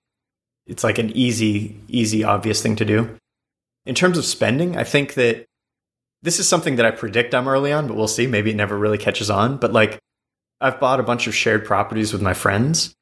It's 0.67 0.85
like 0.85 0.99
an 0.99 1.11
easy, 1.11 1.79
easy, 1.89 2.25
obvious 2.25 2.63
thing 2.63 2.77
to 2.77 2.85
do. 2.85 3.17
In 3.85 3.95
terms 3.95 4.17
of 4.17 4.25
spending, 4.25 4.77
I 4.77 4.85
think 4.85 5.15
that 5.15 5.45
this 6.23 6.39
is 6.39 6.49
something 6.49 6.77
that 6.77 6.87
I 6.87 6.91
predict 6.91 7.35
I'm 7.35 7.49
early 7.49 7.73
on, 7.73 7.87
but 7.87 7.97
we'll 7.97 8.09
see. 8.09 8.27
Maybe 8.27 8.51
it 8.51 8.57
never 8.57 8.79
really 8.79 8.97
catches 8.97 9.29
on. 9.29 9.59
But 9.59 9.73
like, 9.73 9.99
I've 10.61 10.81
bought 10.81 11.01
a 11.01 11.05
bunch 11.05 11.27
of 11.27 11.35
shared 11.35 11.67
properties 11.67 12.13
with 12.13 12.23
my 12.23 12.33
friends. 12.33 12.95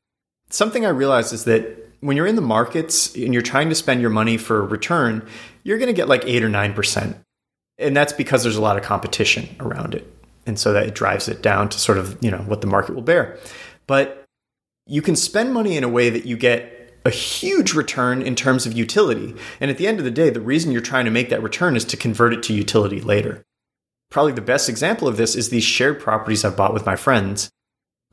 Something 0.50 0.84
I 0.84 0.90
realized 0.90 1.32
is 1.32 1.44
that 1.44 1.90
when 2.00 2.16
you're 2.16 2.26
in 2.26 2.34
the 2.34 2.42
markets 2.42 3.14
and 3.14 3.32
you're 3.32 3.42
trying 3.42 3.68
to 3.68 3.76
spend 3.76 4.00
your 4.00 4.10
money 4.10 4.36
for 4.36 4.58
a 4.58 4.66
return, 4.66 5.24
you're 5.62 5.78
going 5.78 5.86
to 5.86 5.92
get 5.92 6.08
like 6.08 6.24
eight 6.24 6.42
or 6.42 6.48
9%. 6.48 7.16
And 7.78 7.96
that's 7.96 8.12
because 8.12 8.42
there's 8.42 8.56
a 8.56 8.62
lot 8.62 8.76
of 8.76 8.82
competition 8.82 9.54
around 9.60 9.94
it 9.94 10.12
and 10.46 10.58
so 10.58 10.72
that 10.72 10.86
it 10.86 10.94
drives 10.94 11.28
it 11.28 11.42
down 11.42 11.68
to 11.68 11.78
sort 11.78 11.98
of 11.98 12.16
you 12.20 12.30
know 12.30 12.38
what 12.38 12.60
the 12.60 12.66
market 12.66 12.94
will 12.94 13.02
bear. 13.02 13.38
But 13.86 14.24
you 14.86 15.02
can 15.02 15.16
spend 15.16 15.52
money 15.52 15.76
in 15.76 15.84
a 15.84 15.88
way 15.88 16.10
that 16.10 16.26
you 16.26 16.36
get 16.36 16.78
a 17.04 17.10
huge 17.10 17.74
return 17.74 18.22
in 18.22 18.36
terms 18.36 18.66
of 18.66 18.72
utility. 18.72 19.34
And 19.60 19.70
at 19.70 19.78
the 19.78 19.86
end 19.86 19.98
of 19.98 20.04
the 20.04 20.10
day 20.10 20.30
the 20.30 20.40
reason 20.40 20.72
you're 20.72 20.80
trying 20.80 21.04
to 21.04 21.10
make 21.10 21.30
that 21.30 21.42
return 21.42 21.76
is 21.76 21.84
to 21.86 21.96
convert 21.96 22.32
it 22.32 22.42
to 22.44 22.52
utility 22.52 23.00
later. 23.00 23.44
Probably 24.10 24.32
the 24.32 24.40
best 24.40 24.68
example 24.68 25.08
of 25.08 25.16
this 25.16 25.34
is 25.34 25.48
these 25.48 25.64
shared 25.64 26.00
properties 26.00 26.44
i've 26.44 26.56
bought 26.56 26.74
with 26.74 26.86
my 26.86 26.96
friends. 26.96 27.50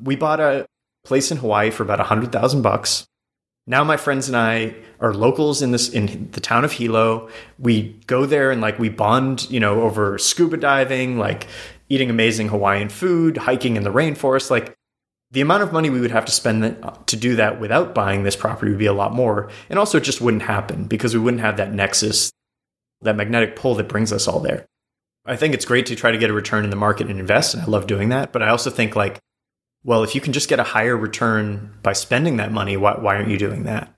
We 0.01 0.15
bought 0.15 0.39
a 0.39 0.65
place 1.03 1.31
in 1.31 1.37
hawaii 1.37 1.71
for 1.71 1.83
about 1.83 1.99
100000 1.99 2.61
bucks. 2.61 3.05
Now 3.67 3.83
my 3.83 3.97
friends 3.97 4.27
and 4.27 4.35
I 4.35 4.73
are 4.99 5.13
locals 5.13 5.61
in 5.61 5.71
this 5.71 5.89
in 5.89 6.31
the 6.31 6.39
town 6.39 6.65
of 6.65 6.71
Hilo. 6.71 7.29
We 7.59 7.99
go 8.07 8.25
there 8.25 8.49
and 8.49 8.61
like 8.61 8.79
we 8.79 8.89
bond, 8.89 9.49
you 9.51 9.59
know, 9.59 9.83
over 9.83 10.17
scuba 10.17 10.57
diving, 10.57 11.19
like 11.19 11.45
eating 11.89 12.09
amazing 12.09 12.49
Hawaiian 12.49 12.89
food, 12.89 13.37
hiking 13.37 13.75
in 13.75 13.83
the 13.83 13.91
rainforest. 13.91 14.49
Like 14.49 14.75
the 15.31 15.41
amount 15.41 15.63
of 15.63 15.73
money 15.73 15.89
we 15.89 15.99
would 15.99 16.11
have 16.11 16.25
to 16.25 16.31
spend 16.31 16.63
uh, 16.63 16.91
to 17.05 17.15
do 17.15 17.35
that 17.35 17.59
without 17.59 17.93
buying 17.93 18.23
this 18.23 18.35
property 18.35 18.71
would 18.71 18.79
be 18.79 18.85
a 18.85 18.93
lot 18.93 19.13
more. 19.13 19.49
And 19.69 19.77
also, 19.77 19.97
it 19.97 20.03
just 20.03 20.21
wouldn't 20.21 20.43
happen 20.43 20.85
because 20.85 21.13
we 21.13 21.19
wouldn't 21.19 21.41
have 21.41 21.57
that 21.57 21.73
nexus, 21.73 22.31
that 23.01 23.15
magnetic 23.15 23.55
pull 23.55 23.75
that 23.75 23.87
brings 23.87 24.11
us 24.11 24.27
all 24.27 24.39
there. 24.39 24.65
I 25.25 25.35
think 25.35 25.53
it's 25.53 25.65
great 25.65 25.85
to 25.87 25.95
try 25.95 26.11
to 26.11 26.17
get 26.17 26.29
a 26.29 26.33
return 26.33 26.63
in 26.63 26.69
the 26.69 26.75
market 26.75 27.09
and 27.09 27.19
invest. 27.19 27.53
And 27.53 27.61
I 27.61 27.67
love 27.67 27.85
doing 27.85 28.09
that. 28.09 28.31
But 28.31 28.41
I 28.41 28.49
also 28.49 28.69
think, 28.69 28.95
like, 28.95 29.19
well, 29.83 30.03
if 30.03 30.15
you 30.15 30.21
can 30.21 30.33
just 30.33 30.49
get 30.49 30.59
a 30.59 30.63
higher 30.63 30.97
return 30.97 31.73
by 31.83 31.93
spending 31.93 32.37
that 32.37 32.51
money, 32.51 32.77
why, 32.77 32.97
why 32.97 33.15
aren't 33.15 33.29
you 33.29 33.37
doing 33.37 33.63
that? 33.63 33.93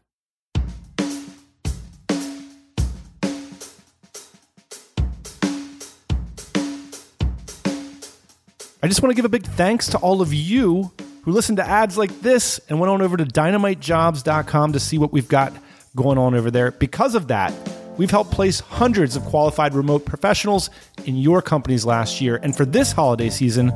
I 8.83 8.87
just 8.87 9.03
want 9.03 9.11
to 9.11 9.15
give 9.15 9.25
a 9.25 9.29
big 9.29 9.45
thanks 9.45 9.89
to 9.89 9.99
all 9.99 10.23
of 10.23 10.33
you 10.33 10.91
who 11.21 11.31
listened 11.31 11.57
to 11.57 11.67
ads 11.67 11.99
like 11.99 12.21
this 12.21 12.59
and 12.67 12.79
went 12.79 12.89
on 12.89 13.03
over 13.03 13.15
to 13.15 13.25
dynamitejobs.com 13.25 14.73
to 14.73 14.79
see 14.79 14.97
what 14.97 15.13
we've 15.13 15.27
got 15.27 15.53
going 15.95 16.17
on 16.17 16.33
over 16.33 16.49
there. 16.49 16.71
Because 16.71 17.13
of 17.13 17.27
that, 17.27 17.53
we've 17.97 18.09
helped 18.09 18.31
place 18.31 18.59
hundreds 18.59 19.15
of 19.15 19.23
qualified 19.25 19.75
remote 19.75 20.07
professionals 20.07 20.71
in 21.05 21.15
your 21.15 21.43
companies 21.43 21.85
last 21.85 22.21
year. 22.21 22.39
And 22.41 22.57
for 22.57 22.65
this 22.65 22.91
holiday 22.91 23.29
season, 23.29 23.71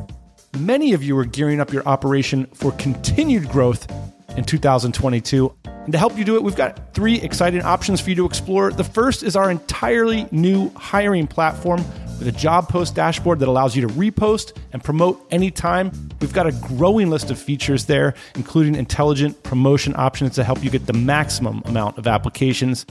many 0.58 0.94
of 0.94 1.04
you 1.04 1.16
are 1.20 1.26
gearing 1.26 1.60
up 1.60 1.72
your 1.72 1.88
operation 1.88 2.48
for 2.48 2.72
continued 2.72 3.48
growth 3.50 3.88
in 4.36 4.44
2022. 4.44 5.54
And 5.66 5.92
to 5.92 6.00
help 6.00 6.18
you 6.18 6.26
do 6.26 6.36
it, 6.36 6.42
we've 6.42 6.56
got 6.56 6.96
three 6.96 7.22
exciting 7.22 7.62
options 7.62 8.02
for 8.02 8.10
you 8.10 8.16
to 8.16 8.26
explore. 8.26 8.72
The 8.72 8.84
first 8.84 9.22
is 9.22 9.36
our 9.36 9.52
entirely 9.52 10.28
new 10.32 10.72
hiring 10.72 11.28
platform 11.28 11.86
with 12.20 12.28
a 12.28 12.32
job 12.32 12.70
post 12.70 12.96
dashboard 12.96 13.40
that 13.40 13.48
allows 13.48 13.76
you 13.76 13.88
to 13.88 13.94
repost 13.94 14.58
and 14.74 14.84
promote 14.84 15.26
anytime. 15.32 15.92
We've 16.22 16.34
got 16.34 16.48
a 16.48 16.52
growing 16.52 17.10
list 17.10 17.32
of 17.32 17.40
features 17.40 17.86
there, 17.86 18.14
including 18.36 18.76
intelligent 18.76 19.44
promotion 19.44 19.94
options 19.98 20.36
to 20.36 20.44
help 20.44 20.64
you 20.64 20.70
get 20.70 20.86
the 20.86 20.94
maximum 20.94 21.62
amount 21.66 21.98
of 21.98 22.08
applications. 22.08 22.86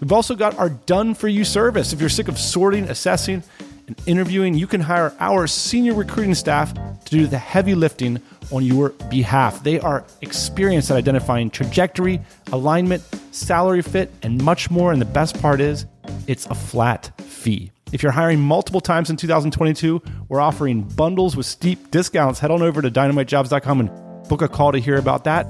We've 0.00 0.12
also 0.12 0.34
got 0.34 0.58
our 0.58 0.70
done 0.70 1.14
for 1.14 1.28
you 1.28 1.44
service. 1.44 1.92
If 1.92 2.00
you're 2.00 2.08
sick 2.08 2.28
of 2.28 2.38
sorting, 2.38 2.84
assessing, 2.84 3.42
and 3.88 4.00
interviewing, 4.06 4.54
you 4.54 4.66
can 4.66 4.80
hire 4.80 5.14
our 5.18 5.46
senior 5.46 5.94
recruiting 5.94 6.34
staff 6.34 6.72
to 6.74 7.10
do 7.10 7.26
the 7.26 7.38
heavy 7.38 7.74
lifting 7.74 8.20
on 8.50 8.64
your 8.64 8.90
behalf. 9.10 9.62
They 9.62 9.80
are 9.80 10.04
experienced 10.20 10.90
at 10.90 10.96
identifying 10.96 11.50
trajectory, 11.50 12.20
alignment, 12.52 13.02
salary 13.30 13.82
fit, 13.82 14.12
and 14.22 14.42
much 14.42 14.70
more. 14.70 14.92
And 14.92 15.00
the 15.00 15.06
best 15.06 15.40
part 15.40 15.60
is, 15.60 15.86
it's 16.26 16.46
a 16.46 16.54
flat 16.54 17.10
fee. 17.20 17.72
If 17.92 18.02
you're 18.02 18.12
hiring 18.12 18.40
multiple 18.40 18.80
times 18.80 19.08
in 19.08 19.16
2022, 19.16 20.02
we're 20.28 20.40
offering 20.40 20.82
bundles 20.82 21.36
with 21.36 21.46
steep 21.46 21.90
discounts. 21.90 22.38
Head 22.38 22.50
on 22.50 22.62
over 22.62 22.82
to 22.82 22.90
dynamitejobs.com 22.90 23.80
and 23.80 24.28
book 24.28 24.42
a 24.42 24.48
call 24.48 24.72
to 24.72 24.78
hear 24.78 24.96
about 24.96 25.24
that. 25.24 25.46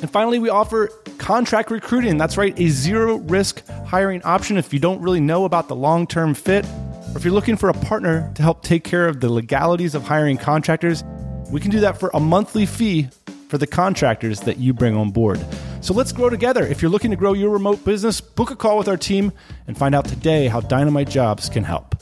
And 0.00 0.10
finally, 0.10 0.38
we 0.38 0.48
offer 0.48 0.88
contract 1.18 1.70
recruiting. 1.70 2.18
That's 2.18 2.36
right, 2.36 2.58
a 2.58 2.68
zero 2.68 3.16
risk 3.16 3.66
hiring 3.86 4.22
option 4.24 4.56
if 4.56 4.72
you 4.72 4.78
don't 4.78 5.00
really 5.00 5.20
know 5.20 5.44
about 5.44 5.68
the 5.68 5.76
long 5.76 6.06
term 6.06 6.34
fit, 6.34 6.64
or 6.66 7.16
if 7.16 7.24
you're 7.24 7.34
looking 7.34 7.56
for 7.56 7.68
a 7.68 7.74
partner 7.74 8.30
to 8.34 8.42
help 8.42 8.62
take 8.62 8.84
care 8.84 9.06
of 9.08 9.20
the 9.20 9.30
legalities 9.30 9.94
of 9.94 10.02
hiring 10.02 10.36
contractors. 10.38 11.04
We 11.50 11.60
can 11.60 11.70
do 11.70 11.80
that 11.80 11.98
for 12.00 12.10
a 12.12 12.20
monthly 12.20 12.66
fee 12.66 13.08
for 13.48 13.58
the 13.58 13.66
contractors 13.66 14.40
that 14.40 14.58
you 14.58 14.74
bring 14.74 14.96
on 14.96 15.10
board. 15.10 15.44
So 15.80 15.94
let's 15.94 16.12
grow 16.12 16.30
together. 16.30 16.66
If 16.66 16.82
you're 16.82 16.90
looking 16.90 17.10
to 17.10 17.16
grow 17.16 17.32
your 17.32 17.50
remote 17.50 17.84
business, 17.84 18.20
book 18.20 18.50
a 18.50 18.56
call 18.56 18.78
with 18.78 18.88
our 18.88 18.96
team 18.96 19.32
and 19.66 19.78
find 19.78 19.94
out 19.94 20.04
today 20.06 20.48
how 20.48 20.60
Dynamite 20.60 21.08
Jobs 21.08 21.48
can 21.48 21.64
help. 21.64 21.94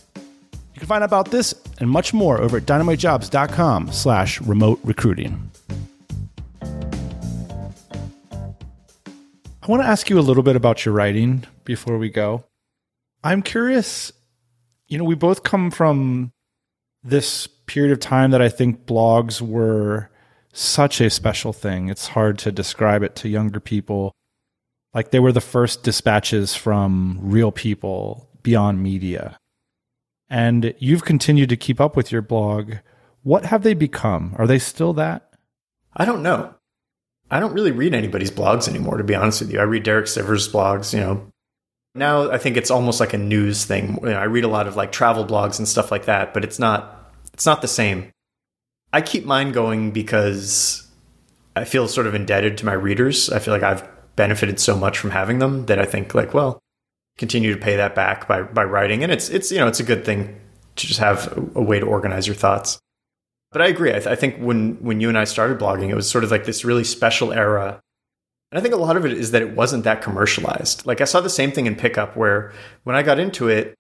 You 0.75 0.81
can 0.81 0.87
find 0.87 1.03
out 1.03 1.11
about 1.11 1.31
this 1.31 1.55
and 1.79 1.91
much 1.91 2.15
more 2.15 2.41
over 2.41 2.57
at 2.57 2.65
dynamitejobs.com 2.65 3.93
slash 3.93 4.41
remote 4.41 4.81
recruiting. 4.83 5.51
I 9.63 9.67
want 9.67 9.83
to 9.83 9.89
ask 9.89 10.11
you 10.11 10.19
a 10.19 10.21
little 10.21 10.43
bit 10.43 10.57
about 10.57 10.85
your 10.85 10.95
writing 10.95 11.45
before 11.65 11.97
we 11.97 12.11
go. 12.11 12.45
I'm 13.23 13.41
curious, 13.41 14.13
you 14.89 14.99
know, 14.99 15.05
we 15.05 15.15
both 15.15 15.43
come 15.43 15.71
from 15.71 16.33
this 17.03 17.47
period 17.47 17.93
of 17.93 18.01
time 18.01 18.31
that 18.33 18.43
I 18.43 18.49
think 18.51 18.85
blogs 18.85 19.41
were 19.41 20.11
such 20.55 21.01
a 21.01 21.11
special 21.11 21.53
thing. 21.53 21.89
It's 21.89 22.09
hard 22.09 22.39
to 22.39 22.53
describe 22.53 23.03
it 23.03 23.15
to 23.17 23.29
younger 23.29 23.61
people. 23.61 24.15
Like 24.95 25.11
they 25.11 25.19
were 25.19 25.33
the 25.33 25.41
first 25.41 25.83
dispatches 25.83 26.55
from 26.55 27.19
real 27.21 27.51
people 27.51 28.29
beyond 28.43 28.83
media. 28.83 29.39
And 30.31 30.75
you've 30.79 31.05
continued 31.05 31.49
to 31.51 31.57
keep 31.57 31.81
up 31.81 31.97
with 31.97 32.13
your 32.13 32.23
blog. 32.23 32.75
What 33.23 33.47
have 33.47 33.63
they 33.63 33.75
become? 33.75 34.35
Are 34.39 34.47
they 34.47 34.59
still 34.59 34.93
that? 34.95 35.31
I 35.97 36.05
don't 36.05 36.23
know. 36.23 36.55
I 37.31 37.41
don't 37.41 37.55
really 37.55 37.73
read 37.73 37.95
anybody's 37.95 38.31
blogs 38.31 38.69
anymore, 38.69 38.97
to 38.97 39.05
be 39.05 39.15
honest 39.15 39.41
with 39.41 39.53
you. 39.53 39.59
I 39.59 39.65
read 39.65 39.83
Derek 39.83 40.07
Sivers' 40.07 40.51
blogs, 40.51 40.95
you 40.95 41.01
know. 41.01 41.27
Now 41.95 42.31
I 42.31 42.39
think 42.39 42.57
it's 42.57 42.71
almost 42.71 43.01
like 43.01 43.13
a 43.13 43.19
news 43.19 43.65
thing. 43.65 43.99
You 44.03 44.11
know, 44.11 44.19
I 44.19 44.25
read 44.25 44.45
a 44.45 44.49
lot 44.49 44.67
of 44.67 44.77
like 44.77 44.93
travel 44.93 45.25
blogs 45.25 45.59
and 45.59 45.67
stuff 45.67 45.91
like 45.91 46.05
that, 46.07 46.35
but 46.35 46.45
it's 46.45 46.59
not 46.59 47.13
it's 47.33 47.47
not 47.47 47.63
the 47.63 47.69
same. 47.69 48.13
I 48.95 49.03
keep 49.03 49.25
mine 49.25 49.53
going 49.53 49.91
because 49.91 50.87
I 51.57 51.65
feel 51.65 51.89
sort 51.89 52.07
of 52.07 52.15
indebted 52.15 52.59
to 52.59 52.67
my 52.67 52.73
readers. 52.73 53.29
I 53.29 53.41
feel 53.41 53.53
like 53.53 53.63
I've 53.63 53.87
benefited 54.17 54.61
so 54.61 54.77
much 54.77 54.99
from 54.99 55.11
having 55.11 55.41
them 55.41 55.67
that 55.67 55.81
I 55.81 55.85
think 55.85 56.15
like, 56.15 56.33
well, 56.33 56.61
continue 57.19 57.53
to 57.53 57.61
pay 57.61 57.77
that 57.77 57.95
back 57.95 58.29
by 58.29 58.43
by 58.43 58.65
writing. 58.65 59.03
And 59.03 59.11
it's 59.11 59.29
it's 59.29 59.51
you 59.51 59.59
know, 59.59 59.67
it's 59.67 59.81
a 59.81 59.85
good 59.85 60.05
thing 60.05 60.41
to 60.77 60.87
just 60.87 61.01
have 61.01 61.33
a, 61.55 61.63
way 61.63 61.81
to 61.81 61.87
organize 61.87 62.27
your 62.27 62.37
thoughts. 62.37 62.79
But 63.53 63.63
I 63.63 63.67
agree. 63.67 63.91
I, 63.91 63.95
th- 63.95 64.07
I 64.07 64.15
think 64.17 64.39
when 64.39 64.75
when 64.77 65.01
you 65.01 65.09
and 65.09 65.19
I 65.19 65.25
started 65.25 65.59
blogging, 65.59 65.89
it 65.89 65.95
was 65.97 66.09
sort 66.09 66.25
of 66.25 66.31
like 66.31 66.45
this 66.45 66.65
really 66.65 66.85
special 66.85 67.33
era 67.33 67.81
and 68.55 68.61
I 68.61 68.63
think 68.63 68.75
a 68.75 68.79
lot 68.79 68.97
of 68.97 69.05
it 69.05 69.13
is 69.13 69.33
that 69.33 69.43
it 69.43 69.57
wasn't 69.57 69.83
that 69.83 70.01
commercialized. 70.01 70.87
Like 70.87 71.01
I 71.01 71.07
saw 71.07 71.21
the 71.21 71.29
same 71.29 71.51
thing 71.51 71.67
in 71.67 71.75
pickup 71.75 72.17
where 72.17 72.53
when 72.85 72.95
I 72.95 73.03
got 73.03 73.19
into 73.19 73.49
it, 73.49 73.75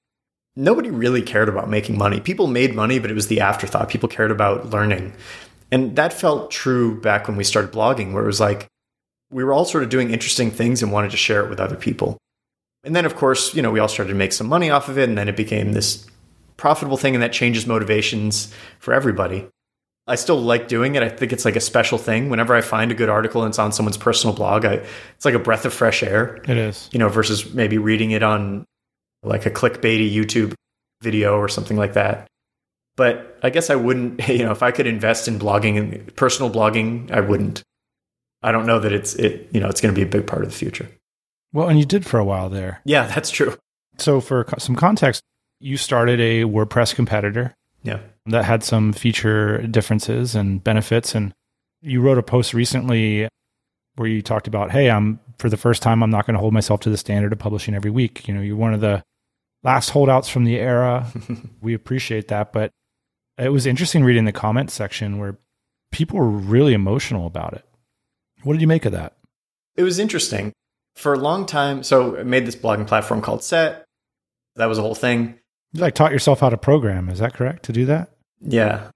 nobody 0.56 0.90
really 0.90 1.22
cared 1.22 1.48
about 1.48 1.68
making 1.68 1.98
money. 1.98 2.20
People 2.20 2.46
made 2.46 2.74
money, 2.74 2.98
but 2.98 3.10
it 3.10 3.14
was 3.14 3.28
the 3.28 3.40
afterthought. 3.40 3.88
People 3.88 4.08
cared 4.08 4.30
about 4.30 4.70
learning. 4.70 5.12
And 5.70 5.96
that 5.96 6.12
felt 6.12 6.50
true 6.50 7.00
back 7.00 7.26
when 7.26 7.36
we 7.36 7.44
started 7.44 7.72
blogging, 7.72 8.12
where 8.12 8.22
it 8.22 8.26
was 8.26 8.40
like 8.40 8.68
we 9.30 9.42
were 9.42 9.52
all 9.52 9.64
sort 9.64 9.82
of 9.82 9.90
doing 9.90 10.10
interesting 10.10 10.50
things 10.50 10.82
and 10.82 10.92
wanted 10.92 11.10
to 11.10 11.16
share 11.16 11.44
it 11.44 11.50
with 11.50 11.60
other 11.60 11.76
people. 11.76 12.18
And 12.84 12.94
then, 12.94 13.06
of 13.06 13.16
course, 13.16 13.54
you 13.54 13.62
know, 13.62 13.70
we 13.70 13.80
all 13.80 13.88
started 13.88 14.12
to 14.12 14.18
make 14.18 14.32
some 14.32 14.46
money 14.46 14.70
off 14.70 14.88
of 14.88 14.98
it, 14.98 15.08
and 15.08 15.16
then 15.16 15.28
it 15.28 15.36
became 15.36 15.72
this 15.72 16.06
profitable 16.56 16.96
thing, 16.96 17.14
and 17.14 17.22
that 17.22 17.32
changes 17.32 17.66
motivations 17.66 18.52
for 18.78 18.94
everybody. 18.94 19.48
I 20.06 20.16
still 20.16 20.36
like 20.36 20.68
doing 20.68 20.94
it. 20.96 21.02
I 21.02 21.08
think 21.08 21.32
it's 21.32 21.46
like 21.46 21.56
a 21.56 21.60
special 21.60 21.96
thing. 21.96 22.28
Whenever 22.28 22.54
I 22.54 22.60
find 22.60 22.92
a 22.92 22.94
good 22.94 23.08
article 23.08 23.42
and 23.42 23.50
it's 23.50 23.58
on 23.58 23.72
someone's 23.72 23.96
personal 23.96 24.36
blog, 24.36 24.66
I, 24.66 24.74
it's 25.16 25.24
like 25.24 25.34
a 25.34 25.38
breath 25.38 25.64
of 25.64 25.72
fresh 25.72 26.02
air. 26.02 26.42
It 26.46 26.58
is. 26.58 26.90
You 26.92 26.98
know, 26.98 27.08
versus 27.08 27.54
maybe 27.54 27.78
reading 27.78 28.10
it 28.10 28.22
on 28.22 28.66
like 29.24 29.46
a 29.46 29.50
clickbaity 29.50 30.12
YouTube 30.12 30.54
video 31.02 31.36
or 31.38 31.48
something 31.48 31.76
like 31.76 31.94
that. 31.94 32.26
But 32.96 33.38
I 33.42 33.50
guess 33.50 33.70
I 33.70 33.74
wouldn't, 33.74 34.26
you 34.28 34.44
know, 34.44 34.52
if 34.52 34.62
I 34.62 34.70
could 34.70 34.86
invest 34.86 35.28
in 35.28 35.38
blogging 35.38 35.78
and 35.78 36.16
personal 36.16 36.50
blogging, 36.50 37.10
I 37.10 37.20
wouldn't. 37.20 37.62
I 38.42 38.52
don't 38.52 38.66
know 38.66 38.78
that 38.78 38.92
it's 38.92 39.14
it, 39.14 39.48
you 39.52 39.60
know, 39.60 39.68
it's 39.68 39.80
going 39.80 39.94
to 39.94 39.98
be 39.98 40.06
a 40.06 40.10
big 40.10 40.26
part 40.26 40.42
of 40.42 40.50
the 40.50 40.56
future. 40.56 40.88
Well, 41.52 41.68
and 41.68 41.78
you 41.78 41.86
did 41.86 42.04
for 42.04 42.18
a 42.18 42.24
while 42.24 42.50
there. 42.50 42.80
Yeah, 42.84 43.06
that's 43.06 43.30
true. 43.30 43.56
So 43.96 44.20
for 44.20 44.46
some 44.58 44.76
context, 44.76 45.22
you 45.60 45.76
started 45.76 46.20
a 46.20 46.42
WordPress 46.42 46.94
competitor. 46.94 47.54
Yeah. 47.82 48.00
That 48.26 48.44
had 48.44 48.62
some 48.62 48.92
feature 48.92 49.62
differences 49.66 50.34
and 50.34 50.62
benefits 50.62 51.14
and 51.14 51.32
you 51.84 52.00
wrote 52.00 52.18
a 52.18 52.22
post 52.22 52.54
recently 52.54 53.28
where 53.96 54.08
you 54.08 54.22
talked 54.22 54.48
about, 54.48 54.72
"Hey, 54.72 54.90
I'm 54.90 55.20
for 55.38 55.48
the 55.48 55.56
first 55.56 55.82
time 55.82 56.02
I'm 56.02 56.10
not 56.10 56.26
going 56.26 56.34
to 56.34 56.40
hold 56.40 56.54
myself 56.54 56.80
to 56.80 56.90
the 56.90 56.96
standard 56.96 57.32
of 57.32 57.38
publishing 57.38 57.74
every 57.74 57.90
week." 57.90 58.26
You 58.26 58.34
know, 58.34 58.40
you're 58.40 58.56
one 58.56 58.74
of 58.74 58.80
the 58.80 59.04
last 59.64 59.90
holdouts 59.90 60.28
from 60.28 60.44
the 60.44 60.56
era. 60.56 61.10
we 61.60 61.74
appreciate 61.74 62.28
that, 62.28 62.52
but 62.52 62.70
it 63.38 63.48
was 63.48 63.66
interesting 63.66 64.04
reading 64.04 64.26
the 64.26 64.32
comment 64.32 64.70
section 64.70 65.18
where 65.18 65.38
people 65.90 66.18
were 66.18 66.28
really 66.28 66.74
emotional 66.74 67.26
about 67.26 67.54
it. 67.54 67.64
What 68.44 68.52
did 68.52 68.62
you 68.62 68.68
make 68.68 68.84
of 68.84 68.92
that? 68.92 69.16
It 69.76 69.82
was 69.82 69.98
interesting. 69.98 70.52
For 70.94 71.14
a 71.14 71.18
long 71.18 71.46
time, 71.46 71.82
so 71.82 72.16
I 72.16 72.22
made 72.22 72.46
this 72.46 72.54
blogging 72.54 72.86
platform 72.86 73.20
called 73.20 73.42
Set. 73.42 73.84
That 74.54 74.66
was 74.66 74.78
a 74.78 74.82
whole 74.82 74.94
thing. 74.94 75.40
You 75.72 75.80
like 75.80 75.94
taught 75.94 76.12
yourself 76.12 76.38
how 76.38 76.50
to 76.50 76.56
program, 76.56 77.08
is 77.08 77.18
that 77.18 77.34
correct? 77.34 77.64
To 77.64 77.72
do 77.72 77.84
that? 77.86 78.10
Yeah. 78.40 78.90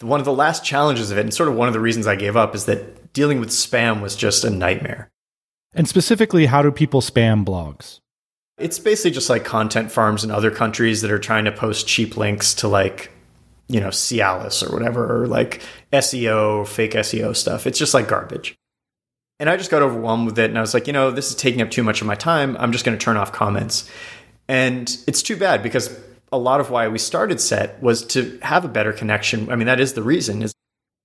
One 0.00 0.18
of 0.18 0.26
the 0.26 0.32
last 0.32 0.64
challenges 0.64 1.12
of 1.12 1.18
it, 1.18 1.20
and 1.20 1.34
sort 1.34 1.48
of 1.48 1.54
one 1.54 1.68
of 1.68 1.74
the 1.74 1.80
reasons 1.80 2.08
I 2.08 2.16
gave 2.16 2.36
up, 2.36 2.56
is 2.56 2.64
that 2.64 3.12
dealing 3.12 3.38
with 3.38 3.50
spam 3.50 4.00
was 4.00 4.16
just 4.16 4.44
a 4.44 4.50
nightmare. 4.50 5.10
And 5.74 5.88
specifically, 5.88 6.46
how 6.46 6.62
do 6.62 6.72
people 6.72 7.00
spam 7.00 7.44
blogs? 7.44 8.00
It's 8.58 8.78
basically 8.78 9.12
just 9.12 9.30
like 9.30 9.44
content 9.44 9.92
farms 9.92 10.24
in 10.24 10.30
other 10.30 10.50
countries 10.50 11.02
that 11.02 11.10
are 11.10 11.18
trying 11.18 11.44
to 11.44 11.52
post 11.52 11.86
cheap 11.86 12.16
links 12.16 12.54
to 12.54 12.68
like, 12.68 13.10
you 13.68 13.80
know, 13.80 13.88
Cialis 13.88 14.68
or 14.68 14.72
whatever, 14.72 15.22
or 15.22 15.26
like 15.26 15.62
SEO, 15.92 16.66
fake 16.66 16.92
SEO 16.92 17.36
stuff. 17.36 17.66
It's 17.66 17.78
just 17.78 17.94
like 17.94 18.08
garbage. 18.08 18.56
And 19.40 19.48
I 19.48 19.56
just 19.56 19.70
got 19.70 19.82
overwhelmed 19.82 20.26
with 20.26 20.38
it. 20.38 20.50
And 20.50 20.58
I 20.58 20.60
was 20.60 20.74
like, 20.74 20.86
you 20.86 20.92
know, 20.92 21.10
this 21.10 21.30
is 21.30 21.36
taking 21.36 21.62
up 21.62 21.70
too 21.70 21.84
much 21.84 22.00
of 22.00 22.06
my 22.06 22.16
time. 22.16 22.56
I'm 22.58 22.72
just 22.72 22.84
going 22.84 22.98
to 22.98 23.02
turn 23.02 23.16
off 23.16 23.32
comments. 23.32 23.88
And 24.48 24.96
it's 25.06 25.22
too 25.22 25.36
bad 25.36 25.62
because 25.62 25.96
a 26.32 26.38
lot 26.38 26.60
of 26.60 26.70
why 26.70 26.88
we 26.88 26.98
started 26.98 27.40
set 27.40 27.80
was 27.82 28.04
to 28.06 28.38
have 28.42 28.64
a 28.64 28.68
better 28.68 28.92
connection. 28.92 29.50
I 29.50 29.56
mean, 29.56 29.66
that 29.66 29.80
is 29.80 29.92
the 29.92 30.02
reason 30.02 30.42
is 30.42 30.54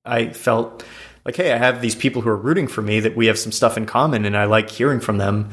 I 0.06 0.30
felt 0.30 0.84
like, 1.26 1.36
hey, 1.36 1.54
I 1.54 1.58
have 1.58 1.82
these 1.82 1.95
people 1.95 2.22
who 2.22 2.30
are 2.30 2.38
rooting 2.38 2.68
for 2.68 2.82
me 2.82 2.99
that 3.01 3.16
we 3.16 3.28
have 3.28 3.38
some 3.39 3.51
stuff 3.51 3.78
in 3.78 3.86
common 3.86 4.26
and 4.26 4.36
I 4.36 4.45
like 4.45 4.70
hearing 4.70 4.99
from 4.99 5.18
them. 5.18 5.49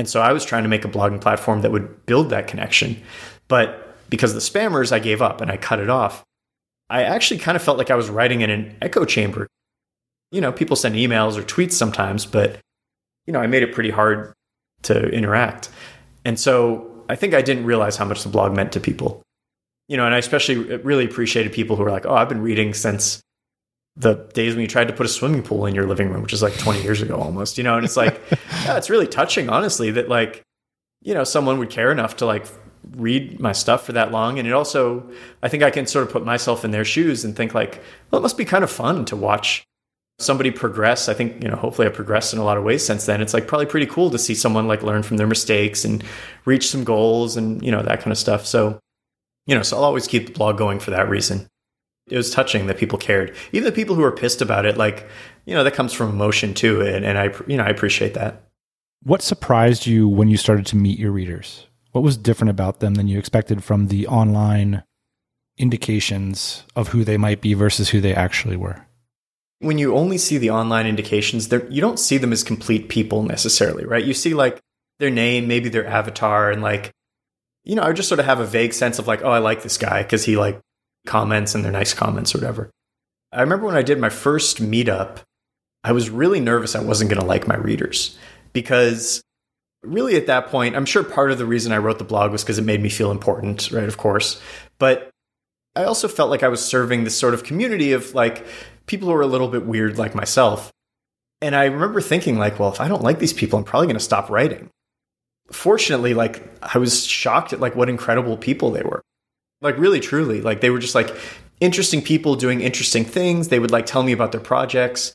And 0.00 0.08
so 0.08 0.22
I 0.22 0.32
was 0.32 0.46
trying 0.46 0.62
to 0.62 0.68
make 0.70 0.86
a 0.86 0.88
blogging 0.88 1.20
platform 1.20 1.60
that 1.60 1.72
would 1.72 2.06
build 2.06 2.30
that 2.30 2.46
connection. 2.46 2.96
But 3.48 3.94
because 4.08 4.32
the 4.32 4.40
spammers, 4.40 4.92
I 4.92 4.98
gave 4.98 5.20
up 5.20 5.42
and 5.42 5.50
I 5.50 5.58
cut 5.58 5.78
it 5.78 5.90
off. 5.90 6.24
I 6.88 7.02
actually 7.02 7.38
kind 7.38 7.54
of 7.54 7.60
felt 7.60 7.76
like 7.76 7.90
I 7.90 7.96
was 7.96 8.08
writing 8.08 8.40
in 8.40 8.48
an 8.48 8.78
echo 8.80 9.04
chamber. 9.04 9.46
You 10.32 10.40
know, 10.40 10.52
people 10.52 10.74
send 10.74 10.94
emails 10.94 11.36
or 11.36 11.42
tweets 11.42 11.72
sometimes, 11.72 12.24
but 12.24 12.60
you 13.26 13.34
know, 13.34 13.40
I 13.40 13.46
made 13.46 13.62
it 13.62 13.74
pretty 13.74 13.90
hard 13.90 14.32
to 14.84 15.06
interact. 15.10 15.68
And 16.24 16.40
so 16.40 17.04
I 17.10 17.14
think 17.14 17.34
I 17.34 17.42
didn't 17.42 17.66
realize 17.66 17.98
how 17.98 18.06
much 18.06 18.22
the 18.22 18.30
blog 18.30 18.56
meant 18.56 18.72
to 18.72 18.80
people. 18.80 19.20
You 19.86 19.98
know, 19.98 20.06
and 20.06 20.14
I 20.14 20.18
especially 20.18 20.78
really 20.78 21.04
appreciated 21.04 21.52
people 21.52 21.76
who 21.76 21.82
were 21.82 21.90
like, 21.90 22.06
"Oh, 22.06 22.14
I've 22.14 22.30
been 22.30 22.40
reading 22.40 22.72
since 22.72 23.20
the 23.96 24.14
days 24.34 24.54
when 24.54 24.62
you 24.62 24.68
tried 24.68 24.88
to 24.88 24.94
put 24.94 25.06
a 25.06 25.08
swimming 25.08 25.42
pool 25.42 25.66
in 25.66 25.74
your 25.74 25.86
living 25.86 26.10
room, 26.10 26.22
which 26.22 26.32
is 26.32 26.42
like 26.42 26.56
20 26.58 26.82
years 26.82 27.02
ago 27.02 27.16
almost." 27.16 27.58
You 27.58 27.64
know, 27.64 27.76
and 27.76 27.84
it's 27.84 27.96
like, 27.96 28.20
yeah, 28.64 28.76
it's 28.76 28.90
really 28.90 29.06
touching, 29.06 29.48
honestly, 29.48 29.90
that 29.92 30.08
like, 30.08 30.42
you 31.02 31.14
know, 31.14 31.24
someone 31.24 31.58
would 31.58 31.70
care 31.70 31.92
enough 31.92 32.16
to 32.16 32.26
like 32.26 32.46
read 32.92 33.38
my 33.38 33.52
stuff 33.52 33.84
for 33.84 33.92
that 33.92 34.10
long. 34.10 34.38
And 34.38 34.48
it 34.48 34.52
also 34.52 35.08
i 35.42 35.48
think 35.48 35.62
i 35.62 35.70
can 35.70 35.86
sort 35.86 36.06
of 36.06 36.10
put 36.10 36.24
myself 36.24 36.64
in 36.64 36.70
their 36.70 36.84
shoes 36.84 37.24
and 37.24 37.36
think 37.36 37.54
like 37.54 37.82
well 38.10 38.20
it 38.20 38.22
must 38.22 38.38
be 38.38 38.44
kind 38.44 38.64
of 38.64 38.70
fun 38.70 39.04
to 39.04 39.16
watch 39.16 39.64
somebody 40.18 40.50
progress. 40.50 41.08
I 41.08 41.14
think 41.14 41.42
you 41.42 41.48
know 41.48 41.56
hopefully 41.56 41.86
i 41.88 41.90
progressed 41.90 42.32
in 42.32 42.38
a 42.38 42.44
lot 42.44 42.56
of 42.56 42.64
ways 42.64 42.84
since 42.84 43.06
then. 43.06 43.20
It's 43.20 43.34
like 43.34 43.46
probably 43.46 43.66
pretty 43.66 43.86
cool 43.86 44.10
to 44.10 44.18
see 44.18 44.34
someone 44.34 44.66
like 44.66 44.82
learn 44.82 45.02
from 45.02 45.18
their 45.18 45.26
mistakes 45.26 45.84
and 45.84 46.02
reach 46.44 46.68
some 46.68 46.84
goals 46.84 47.36
and 47.36 47.62
you 47.62 47.70
know 47.70 47.82
that 47.82 48.00
kind 48.00 48.12
of 48.12 48.18
stuff. 48.18 48.46
So 48.46 48.80
you 49.46 49.54
know 49.54 49.62
so 49.62 49.76
i'll 49.76 49.84
always 49.84 50.06
keep 50.06 50.26
the 50.26 50.32
blog 50.32 50.56
going 50.56 50.78
for 50.78 50.92
that 50.92 51.08
reason 51.08 51.46
it 52.10 52.16
was 52.16 52.30
touching 52.30 52.66
that 52.66 52.78
people 52.78 52.98
cared. 52.98 53.34
Even 53.52 53.64
the 53.64 53.72
people 53.72 53.94
who 53.94 54.02
were 54.02 54.12
pissed 54.12 54.42
about 54.42 54.66
it 54.66 54.76
like 54.76 55.08
you 55.46 55.54
know 55.54 55.64
that 55.64 55.74
comes 55.74 55.92
from 55.92 56.10
emotion 56.10 56.54
too 56.54 56.80
and, 56.80 57.04
and 57.04 57.18
i 57.18 57.32
you 57.46 57.56
know 57.56 57.64
i 57.64 57.68
appreciate 57.68 58.14
that. 58.14 58.42
What 59.02 59.22
surprised 59.22 59.86
you 59.86 60.06
when 60.06 60.28
you 60.28 60.36
started 60.36 60.66
to 60.66 60.76
meet 60.76 60.98
your 60.98 61.10
readers? 61.10 61.66
What 61.92 62.04
was 62.04 62.16
different 62.16 62.50
about 62.50 62.80
them 62.80 62.94
than 62.94 63.08
you 63.08 63.18
expected 63.18 63.64
from 63.64 63.88
the 63.88 64.06
online 64.06 64.84
indications 65.56 66.64
of 66.76 66.88
who 66.88 67.04
they 67.04 67.16
might 67.16 67.40
be 67.40 67.54
versus 67.54 67.88
who 67.88 68.00
they 68.00 68.14
actually 68.14 68.56
were? 68.56 68.86
When 69.60 69.78
you 69.78 69.94
only 69.94 70.18
see 70.18 70.38
the 70.38 70.50
online 70.50 70.86
indications, 70.86 71.50
you 71.70 71.80
don't 71.80 71.98
see 71.98 72.18
them 72.18 72.32
as 72.32 72.42
complete 72.42 72.88
people 72.88 73.22
necessarily, 73.22 73.84
right? 73.84 74.04
You 74.04 74.14
see 74.14 74.34
like 74.34 74.60
their 74.98 75.10
name, 75.10 75.48
maybe 75.48 75.68
their 75.68 75.86
avatar, 75.86 76.50
and 76.50 76.62
like, 76.62 76.92
you 77.64 77.74
know, 77.74 77.82
I 77.82 77.92
just 77.92 78.08
sort 78.08 78.20
of 78.20 78.26
have 78.26 78.40
a 78.40 78.46
vague 78.46 78.72
sense 78.72 78.98
of 78.98 79.06
like, 79.06 79.22
oh, 79.22 79.30
I 79.30 79.38
like 79.38 79.62
this 79.62 79.76
guy 79.76 80.02
because 80.02 80.24
he 80.24 80.36
like 80.36 80.60
comments 81.06 81.54
and 81.54 81.64
they're 81.64 81.72
nice 81.72 81.94
comments 81.94 82.34
or 82.34 82.38
whatever. 82.38 82.70
I 83.32 83.40
remember 83.40 83.66
when 83.66 83.76
I 83.76 83.82
did 83.82 83.98
my 83.98 84.10
first 84.10 84.62
meetup, 84.62 85.18
I 85.84 85.92
was 85.92 86.10
really 86.10 86.40
nervous 86.40 86.74
I 86.74 86.82
wasn't 86.82 87.10
going 87.10 87.20
to 87.20 87.26
like 87.26 87.46
my 87.48 87.56
readers 87.56 88.18
because 88.52 89.22
really 89.82 90.16
at 90.16 90.26
that 90.26 90.48
point, 90.48 90.76
I'm 90.76 90.84
sure 90.84 91.02
part 91.02 91.30
of 91.30 91.38
the 91.38 91.46
reason 91.46 91.72
I 91.72 91.78
wrote 91.78 91.98
the 91.98 92.04
blog 92.04 92.32
was 92.32 92.42
because 92.42 92.58
it 92.58 92.64
made 92.64 92.82
me 92.82 92.88
feel 92.88 93.10
important, 93.10 93.70
right? 93.70 93.88
Of 93.88 93.96
course. 93.96 94.40
But 94.78 95.10
I 95.76 95.84
also 95.84 96.08
felt 96.08 96.30
like 96.30 96.42
I 96.42 96.48
was 96.48 96.64
serving 96.64 97.04
this 97.04 97.16
sort 97.16 97.34
of 97.34 97.44
community 97.44 97.92
of 97.92 98.14
like 98.14 98.44
people 98.86 99.08
who 99.08 99.14
are 99.14 99.22
a 99.22 99.26
little 99.26 99.48
bit 99.48 99.64
weird 99.64 99.98
like 99.98 100.14
myself. 100.14 100.70
And 101.40 101.56
I 101.56 101.64
remember 101.66 102.00
thinking 102.00 102.38
like, 102.38 102.58
well, 102.58 102.70
if 102.70 102.80
I 102.80 102.88
don't 102.88 103.02
like 103.02 103.18
these 103.18 103.32
people, 103.32 103.58
I'm 103.58 103.64
probably 103.64 103.86
going 103.86 103.96
to 103.96 104.00
stop 104.00 104.28
writing. 104.28 104.68
Fortunately, 105.50 106.12
like 106.12 106.52
I 106.62 106.78
was 106.78 107.06
shocked 107.06 107.52
at 107.52 107.60
like 107.60 107.74
what 107.74 107.88
incredible 107.88 108.36
people 108.36 108.70
they 108.70 108.82
were. 108.82 109.02
Like 109.60 109.78
really 109.78 110.00
truly, 110.00 110.40
like 110.40 110.60
they 110.60 110.70
were 110.70 110.78
just 110.78 110.94
like 110.94 111.14
interesting 111.60 112.02
people 112.02 112.34
doing 112.34 112.60
interesting 112.60 113.04
things. 113.04 113.48
They 113.48 113.58
would 113.58 113.70
like 113.70 113.86
tell 113.86 114.02
me 114.02 114.12
about 114.12 114.32
their 114.32 114.40
projects. 114.40 115.14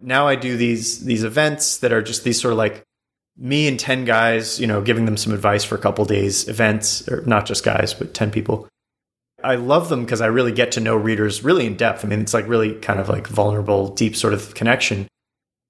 Now 0.00 0.26
I 0.26 0.36
do 0.36 0.56
these 0.56 1.04
these 1.04 1.24
events 1.24 1.78
that 1.78 1.92
are 1.92 2.02
just 2.02 2.24
these 2.24 2.40
sort 2.40 2.52
of 2.52 2.58
like 2.58 2.82
me 3.36 3.68
and 3.68 3.78
10 3.78 4.04
guys, 4.04 4.58
you 4.58 4.66
know, 4.66 4.80
giving 4.80 5.04
them 5.04 5.16
some 5.16 5.32
advice 5.32 5.64
for 5.64 5.74
a 5.74 5.78
couple 5.78 6.04
days 6.04 6.48
events 6.48 7.06
or 7.08 7.20
not 7.22 7.46
just 7.46 7.64
guys, 7.64 7.94
but 7.94 8.14
10 8.14 8.30
people 8.30 8.68
I 9.42 9.54
love 9.54 9.88
them 9.88 10.04
because 10.04 10.20
I 10.20 10.26
really 10.26 10.52
get 10.52 10.72
to 10.72 10.80
know 10.80 10.96
readers 10.96 11.44
really 11.44 11.66
in 11.66 11.76
depth. 11.76 12.04
I 12.04 12.08
mean, 12.08 12.20
it's 12.20 12.34
like 12.34 12.48
really 12.48 12.74
kind 12.74 12.98
of 12.98 13.08
like 13.08 13.28
vulnerable, 13.28 13.88
deep 13.88 14.16
sort 14.16 14.34
of 14.34 14.54
connection. 14.54 15.06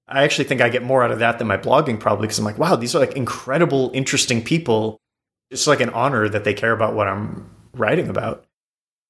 I 0.07 0.23
actually 0.23 0.45
think 0.45 0.61
I 0.61 0.69
get 0.69 0.81
more 0.81 1.03
out 1.03 1.11
of 1.11 1.19
that 1.19 1.37
than 1.37 1.47
my 1.47 1.57
blogging 1.57 1.99
probably 1.99 2.23
because 2.23 2.39
I'm 2.39 2.45
like, 2.45 2.57
wow, 2.57 2.75
these 2.75 2.95
are 2.95 2.99
like 2.99 3.13
incredible, 3.15 3.91
interesting 3.93 4.43
people. 4.43 4.97
It's 5.51 5.67
like 5.67 5.81
an 5.81 5.91
honor 5.91 6.27
that 6.27 6.43
they 6.43 6.53
care 6.55 6.71
about 6.71 6.95
what 6.95 7.07
I'm 7.07 7.49
writing 7.73 8.09
about. 8.09 8.45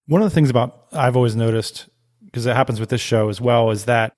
One 0.07 0.21
of 0.21 0.29
the 0.29 0.33
things 0.33 0.49
about 0.49 0.87
I've 0.91 1.15
always 1.15 1.35
noticed 1.35 1.87
because 2.25 2.45
it 2.45 2.55
happens 2.55 2.79
with 2.79 2.89
this 2.89 3.01
show 3.01 3.29
as 3.29 3.41
well 3.41 3.71
is 3.71 3.85
that 3.85 4.13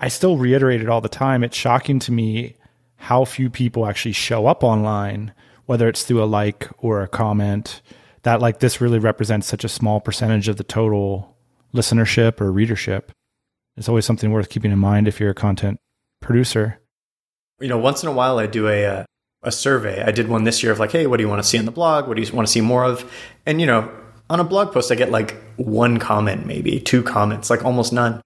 I 0.00 0.08
still 0.08 0.36
reiterate 0.36 0.80
it 0.80 0.88
all 0.88 1.00
the 1.00 1.08
time. 1.08 1.44
It's 1.44 1.56
shocking 1.56 1.98
to 2.00 2.12
me 2.12 2.56
how 2.96 3.24
few 3.24 3.50
people 3.50 3.86
actually 3.86 4.12
show 4.12 4.46
up 4.46 4.64
online, 4.64 5.32
whether 5.66 5.88
it's 5.88 6.04
through 6.04 6.22
a 6.22 6.26
like 6.26 6.68
or 6.78 7.02
a 7.02 7.08
comment, 7.08 7.82
that 8.22 8.40
like 8.40 8.60
this 8.60 8.80
really 8.80 8.98
represents 8.98 9.46
such 9.46 9.64
a 9.64 9.68
small 9.68 10.00
percentage 10.00 10.48
of 10.48 10.56
the 10.56 10.64
total 10.64 11.36
listenership 11.74 12.40
or 12.40 12.50
readership. 12.50 13.12
It's 13.76 13.88
always 13.88 14.06
something 14.06 14.30
worth 14.30 14.48
keeping 14.48 14.72
in 14.72 14.78
mind 14.78 15.08
if 15.08 15.20
you're 15.20 15.30
a 15.30 15.34
content 15.34 15.78
producer. 16.20 16.80
You 17.60 17.68
know, 17.68 17.78
once 17.78 18.02
in 18.02 18.08
a 18.08 18.12
while 18.12 18.38
I 18.38 18.46
do 18.46 18.68
a 18.68 18.84
uh, 18.86 19.04
a 19.44 19.52
survey. 19.52 20.02
I 20.02 20.10
did 20.10 20.28
one 20.28 20.44
this 20.44 20.62
year 20.62 20.72
of 20.72 20.78
like, 20.78 20.92
hey, 20.92 21.06
what 21.06 21.18
do 21.18 21.22
you 21.22 21.28
want 21.28 21.42
to 21.42 21.48
see 21.48 21.58
on 21.58 21.64
the 21.64 21.70
blog? 21.70 22.08
What 22.08 22.16
do 22.16 22.22
you 22.22 22.32
want 22.32 22.46
to 22.46 22.52
see 22.52 22.60
more 22.60 22.84
of? 22.84 23.10
And 23.46 23.60
you 23.60 23.66
know, 23.66 23.90
on 24.30 24.40
a 24.40 24.44
blog 24.44 24.72
post 24.72 24.90
I 24.90 24.94
get 24.94 25.10
like 25.10 25.36
one 25.56 25.98
comment 25.98 26.46
maybe, 26.46 26.80
two 26.80 27.02
comments, 27.02 27.50
like 27.50 27.64
almost 27.64 27.92
none. 27.92 28.20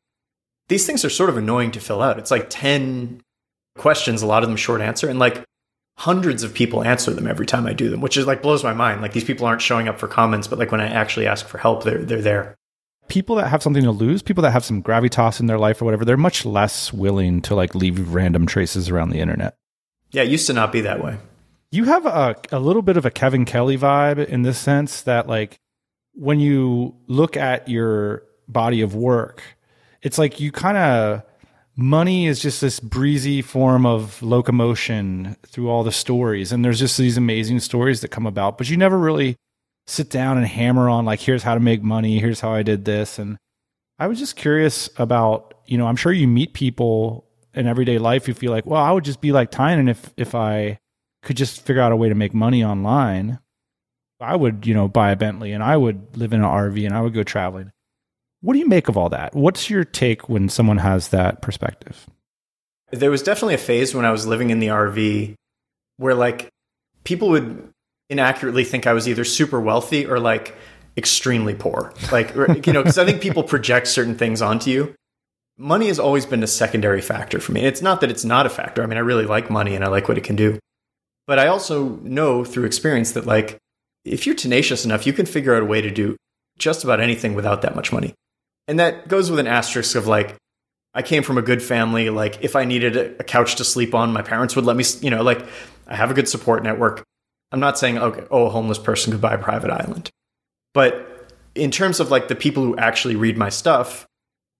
These 0.69 0.87
things 0.87 1.05
are 1.05 1.11
sort 1.11 1.31
of 1.31 1.37
annoying 1.37 1.71
to 1.73 1.81
fill 1.81 2.03
out. 2.03 2.19
It's 2.19 2.31
like 2.31 2.51
10 2.51 3.23
questions, 3.77 4.23
a 4.23 4.27
lot 4.27 4.43
of 4.43 4.49
them 4.49 4.57
short 4.57 4.81
answer, 4.81 5.09
and 5.09 5.19
like 5.19 5.45
hundreds 5.99 6.43
of 6.45 6.55
people 6.55 6.85
answer 6.85 7.12
them 7.12 7.27
every 7.27 7.47
time 7.47 7.66
I 7.66 7.73
do 7.73 7.91
them, 7.91 8.01
which 8.01 8.16
is 8.16 8.27
like 8.27 8.43
blows 8.43 8.62
my 8.62 8.73
mind. 8.73 9.01
Like 9.01 9.12
these 9.12 9.25
people 9.25 9.47
aren't 9.47 9.62
showing 9.62 9.89
up 9.89 9.99
for 9.99 10.07
comments, 10.07 10.47
but 10.47 10.59
like 10.59 10.71
when 10.71 10.81
I 10.81 10.89
actually 10.89 11.27
ask 11.27 11.47
for 11.47 11.59
help, 11.59 11.85
they're 11.85 12.05
they're 12.05 12.23
there. 12.23 12.55
People 13.09 13.37
that 13.37 13.49
have 13.49 13.62
something 13.62 13.83
to 13.83 13.91
lose, 13.91 14.23
people 14.23 14.43
that 14.43 14.51
have 14.51 14.64
some 14.64 14.83
gravitas 14.83 15.41
in 15.41 15.47
their 15.47 15.59
life 15.59 15.81
or 15.81 15.87
whatever, 15.87 16.05
they're 16.05 16.19
much 16.19 16.45
less 16.45 16.93
willing 16.93 17.41
to 17.43 17.55
like 17.55 17.75
leave 17.75 18.12
random 18.12 18.47
traces 18.47 18.91
around 18.91 19.11
the 19.11 19.19
internet. 19.19 19.57
Yeah, 20.11 20.23
it 20.23 20.31
used 20.31 20.47
to 20.47 20.53
not 20.53 20.73
be 20.73 20.81
that 20.83 21.03
way. 21.03 21.19
You 21.71 21.85
have 21.85 22.07
a 22.07 22.37
a 22.51 22.59
little 22.59 22.83
bit 22.83 22.97
of 22.97 23.05
a 23.05 23.11
Kevin 23.11 23.45
Kelly 23.45 23.77
vibe 23.77 24.27
in 24.27 24.43
this 24.43 24.59
sense 24.59 25.03
that 25.03 25.29
like 25.29 25.59
when 26.15 26.41
you 26.41 26.97
look 27.07 27.37
at 27.37 27.69
your 27.69 28.23
body 28.49 28.81
of 28.81 28.95
work, 28.95 29.43
it's 30.03 30.19
like 30.19 30.41
you 30.41 30.51
kind 30.51 30.77
of 30.77 31.23
money 31.79 32.27
is 32.27 32.41
just 32.41 32.61
this 32.61 32.81
breezy 32.81 33.41
form 33.41 33.87
of 33.87 34.21
locomotion 34.21 35.37
through 35.47 35.71
all 35.71 35.85
the 35.85 35.93
stories 35.93 36.51
and 36.51 36.65
there's 36.65 36.81
just 36.81 36.99
these 36.99 37.17
amazing 37.17 37.61
stories 37.61 38.01
that 38.01 38.09
come 38.09 38.27
about 38.27 38.59
but 38.59 38.69
you 38.69 38.77
never 38.77 38.99
really 38.99 39.37
sit 39.87 40.11
down 40.11 40.37
and 40.37 40.45
hammer 40.45 40.89
on 40.89 41.05
like 41.05 41.21
here's 41.21 41.45
how 41.45 41.55
to 41.55 41.61
make 41.61 41.81
money 41.81 42.19
here's 42.19 42.41
how 42.41 42.53
i 42.53 42.65
did 42.65 42.85
this 42.85 43.17
and 43.17 43.39
i 44.01 44.09
was 44.09 44.19
just 44.19 44.35
curious 44.35 44.91
about 44.97 45.55
you 45.67 45.79
know 45.79 45.87
i'm 45.87 45.95
sure 45.95 46.11
you 46.11 46.27
meet 46.27 46.53
people 46.53 47.28
in 47.59 47.67
everyday 47.67 47.99
life 47.99 48.29
you 48.29 48.35
feel 48.35 48.53
like 48.53 48.67
well 48.67 48.83
i 48.83 48.91
would 48.91 49.05
just 49.05 49.21
be 49.21 49.33
like 49.33 49.51
tynan 49.51 49.89
if 49.89 50.13
if 50.17 50.35
i 50.35 50.79
could 51.23 51.37
just 51.37 51.61
figure 51.67 51.83
out 51.83 51.93
a 51.93 51.97
way 51.97 52.09
to 52.09 52.15
make 52.15 52.33
money 52.33 52.65
online 52.65 53.39
i 54.21 54.35
would 54.35 54.67
you 54.67 54.75
know 54.75 54.89
buy 54.89 55.11
a 55.11 55.17
bentley 55.17 55.53
and 55.53 55.63
i 55.63 55.77
would 55.77 56.17
live 56.17 56.33
in 56.33 56.43
an 56.43 56.47
rv 56.47 56.87
and 56.87 56.95
i 56.95 57.01
would 57.01 57.13
go 57.13 57.23
traveling 57.23 57.71
what 58.41 58.53
do 58.53 58.61
you 58.61 58.69
make 58.69 58.89
of 58.89 58.97
all 58.97 59.09
that? 59.09 59.35
What's 59.35 59.69
your 59.69 59.85
take 59.85 60.29
when 60.29 60.49
someone 60.49 60.79
has 60.79 61.09
that 61.09 61.43
perspective? 61.43 62.07
There 62.91 63.11
was 63.11 63.23
definitely 63.23 63.55
a 63.55 63.59
phase 63.59 63.95
when 63.95 64.05
I 64.05 64.11
was 64.11 64.27
living 64.27 64.51
in 64.51 64.61
the 64.61 64.69
RV 64.69 65.35
where 65.97 66.15
like 66.15 66.49
people 67.05 67.31
would 67.31 67.69
inaccurately 68.09 68.65
think 68.65 68.87
I 68.87 68.93
was 68.93 69.09
either 69.09 69.25
super 69.25 69.61
wealthy 69.61 70.07
or 70.07 70.21
like 70.21 70.55
extremely 70.97 71.55
poor. 71.55 71.93
Like 72.13 72.35
you 72.67 72.73
know, 72.73 72.83
because 72.83 72.99
I 72.99 73.05
think 73.05 73.21
people 73.21 73.43
project 73.43 73.89
certain 73.89 74.15
things 74.15 74.41
onto 74.41 74.71
you. 74.71 74.95
Money 75.59 75.89
has 75.89 75.99
always 75.99 76.25
been 76.25 76.43
a 76.45 76.47
secondary 76.47 77.01
factor 77.01 77.41
for 77.41 77.53
me. 77.53 77.63
It's 77.65 77.83
not 77.83 78.01
that 78.01 78.11
it's 78.11 78.25
not 78.25 78.47
a 78.47 78.51
factor. 78.51 78.83
I 78.83 78.87
mean, 78.87 78.97
I 78.97 79.01
really 79.01 79.27
like 79.27 79.51
money 79.51 79.75
and 79.75 79.85
I 79.85 79.89
like 79.89 80.09
what 80.09 80.17
it 80.17 80.25
can 80.25 80.37
do. 80.37 80.59
But 81.27 81.39
I 81.39 81.49
also 81.49 81.97
know 82.03 82.45
through 82.45 82.65
experience 82.65 83.13
that 83.13 83.27
like 83.27 83.59
if 84.05 84.27
you're 84.27 84.35
tenacious 84.35 84.85
enough, 84.85 85.07
you 85.07 85.13
can 85.13 85.27
figure 85.27 85.55
out 85.55 85.63
a 85.63 85.67
way 85.67 85.81
to 85.81 85.91
do 85.91 86.17
just 86.59 86.85
about 86.85 87.01
anything 87.01 87.35
without 87.35 87.63
that 87.63 87.75
much 87.75 87.93
money. 87.93 88.15
And 88.67 88.79
that 88.79 89.09
goes 89.09 89.31
with 89.31 89.41
an 89.41 89.47
asterisk 89.47 89.97
of 89.97 90.07
like, 90.07 90.37
I 90.95 91.03
came 91.03 91.23
from 91.23 91.39
a 91.39 91.43
good 91.43 91.63
family. 91.63 92.11
Like, 92.11 92.43
if 92.43 92.57
I 92.57 92.65
needed 92.65 92.97
a 92.97 93.25
couch 93.25 93.57
to 93.57 93.65
sleep 93.65 93.95
on, 93.95 94.13
my 94.13 94.23
parents 94.23 94.57
would 94.57 94.65
let 94.65 94.77
me, 94.77 94.85
you 95.01 95.11
know, 95.11 95.23
like, 95.23 95.47
I 95.87 95.95
have 95.95 96.11
a 96.11 96.15
good 96.15 96.29
support 96.29 96.63
network. 96.63 97.05
I'm 97.53 97.61
not 97.61 97.79
saying, 97.79 97.99
okay, 97.99 98.25
oh, 98.31 98.47
a 98.47 98.51
homeless 98.51 98.79
person 98.79 99.13
could 99.13 99.21
buy 99.21 99.35
a 99.35 99.39
private 99.39 99.71
island. 99.71 100.11
But 100.75 101.33
in 101.55 101.71
terms 101.71 102.01
of 102.01 102.11
like 102.11 102.29
the 102.29 102.35
people 102.35 102.63
who 102.63 102.77
actually 102.77 103.17
read 103.17 103.39
my 103.39 103.49
stuff, 103.49 104.07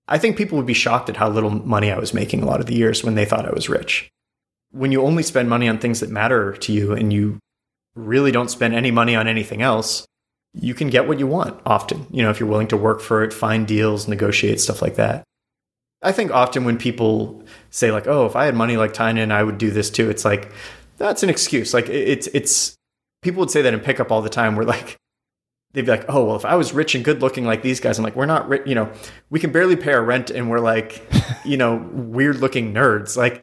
I 0.09 0.19
think 0.19 0.37
people 0.37 0.57
would 0.57 0.67
be 0.67 0.75
shocked 0.75 1.11
at 1.11 1.17
how 1.17 1.29
little 1.29 1.51
money 1.51 1.93
I 1.93 1.99
was 1.99 2.15
making 2.15 2.43
a 2.43 2.47
lot 2.47 2.61
of 2.61 2.67
the 2.67 2.75
years 2.75 3.05
when 3.05 3.15
they 3.15 3.27
thought 3.27 3.47
I 3.47 3.53
was 3.53 3.69
rich. 3.69 4.11
When 4.71 4.91
you 4.91 5.03
only 5.03 5.23
spend 5.23 5.49
money 5.49 5.69
on 5.69 5.79
things 5.79 6.01
that 6.01 6.11
matter 6.11 6.55
to 6.55 6.73
you 6.73 6.93
and 6.93 7.13
you 7.13 7.39
really 7.95 8.33
don't 8.33 8.51
spend 8.51 8.75
any 8.75 8.91
money 8.91 9.15
on 9.15 9.29
anything 9.29 9.63
else, 9.63 10.07
you 10.55 10.75
can 10.75 10.89
get 10.89 11.07
what 11.07 11.19
you 11.19 11.27
want 11.27 11.61
often, 11.67 12.07
you 12.11 12.23
know, 12.23 12.31
if 12.31 12.41
you're 12.41 12.49
willing 12.49 12.69
to 12.69 12.77
work 12.77 13.01
for 13.01 13.23
it, 13.23 13.33
find 13.33 13.67
deals, 13.67 14.09
negotiate, 14.09 14.61
stuff 14.61 14.81
like 14.81 14.97
that. 14.97 15.25
I 16.03 16.13
think 16.13 16.31
often 16.31 16.65
when 16.65 16.79
people 16.79 17.43
say 17.71 17.91
like, 17.91 18.07
"Oh, 18.07 18.25
if 18.25 18.37
I 18.37 18.45
had 18.45 18.55
money 18.55 18.77
like 18.77 18.93
Tynan, 18.93 19.33
I 19.33 19.43
would 19.43 19.59
do 19.59 19.71
this 19.71 19.91
too," 19.91 20.09
it's 20.11 20.25
like 20.25 20.53
that's 20.97 21.23
an 21.23 21.31
excuse. 21.31 21.75
Like 21.75 21.89
it's 21.89 22.29
it's 22.29 22.77
people 23.23 23.41
would 23.41 23.51
say 23.51 23.63
that 23.63 23.75
in 23.75 23.81
pickup 23.81 24.13
all 24.13 24.23
the 24.23 24.29
time. 24.29 24.55
We're 24.55 24.65
like, 24.65 24.97
they'd 25.73 25.83
be 25.83 25.91
like, 25.91 26.07
"Oh, 26.09 26.25
well, 26.25 26.37
if 26.37 26.45
I 26.45 26.55
was 26.55 26.73
rich 26.73 26.95
and 26.95 27.05
good 27.05 27.23
looking 27.23 27.45
like 27.45 27.63
these 27.63 27.81
guys," 27.81 27.99
I'm 27.99 28.05
like, 28.05 28.17
"We're 28.17 28.27
not 28.27 28.49
rich. 28.49 28.63
You 28.67 28.75
know, 28.75 28.93
we 29.31 29.41
can 29.41 29.53
barely 29.53 29.77
pay 29.77 29.93
our 29.93 30.03
rent, 30.03 30.31
and 30.31 30.51
we're 30.51 30.61
like, 30.61 31.03
you 31.45 31.57
know, 31.57 31.77
weird 31.93 32.37
looking 32.37 32.73
nerds." 32.73 33.17
Like, 33.17 33.43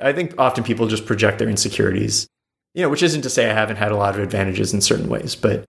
I 0.00 0.12
think 0.12 0.34
often 0.38 0.64
people 0.64 0.86
just 0.86 1.06
project 1.06 1.38
their 1.38 1.48
insecurities. 1.48 2.28
You 2.74 2.82
know, 2.82 2.88
which 2.88 3.02
isn't 3.02 3.22
to 3.22 3.30
say 3.30 3.50
I 3.50 3.54
haven't 3.54 3.76
had 3.76 3.92
a 3.92 3.96
lot 3.96 4.14
of 4.14 4.20
advantages 4.20 4.72
in 4.72 4.80
certain 4.80 5.08
ways, 5.08 5.34
but 5.34 5.64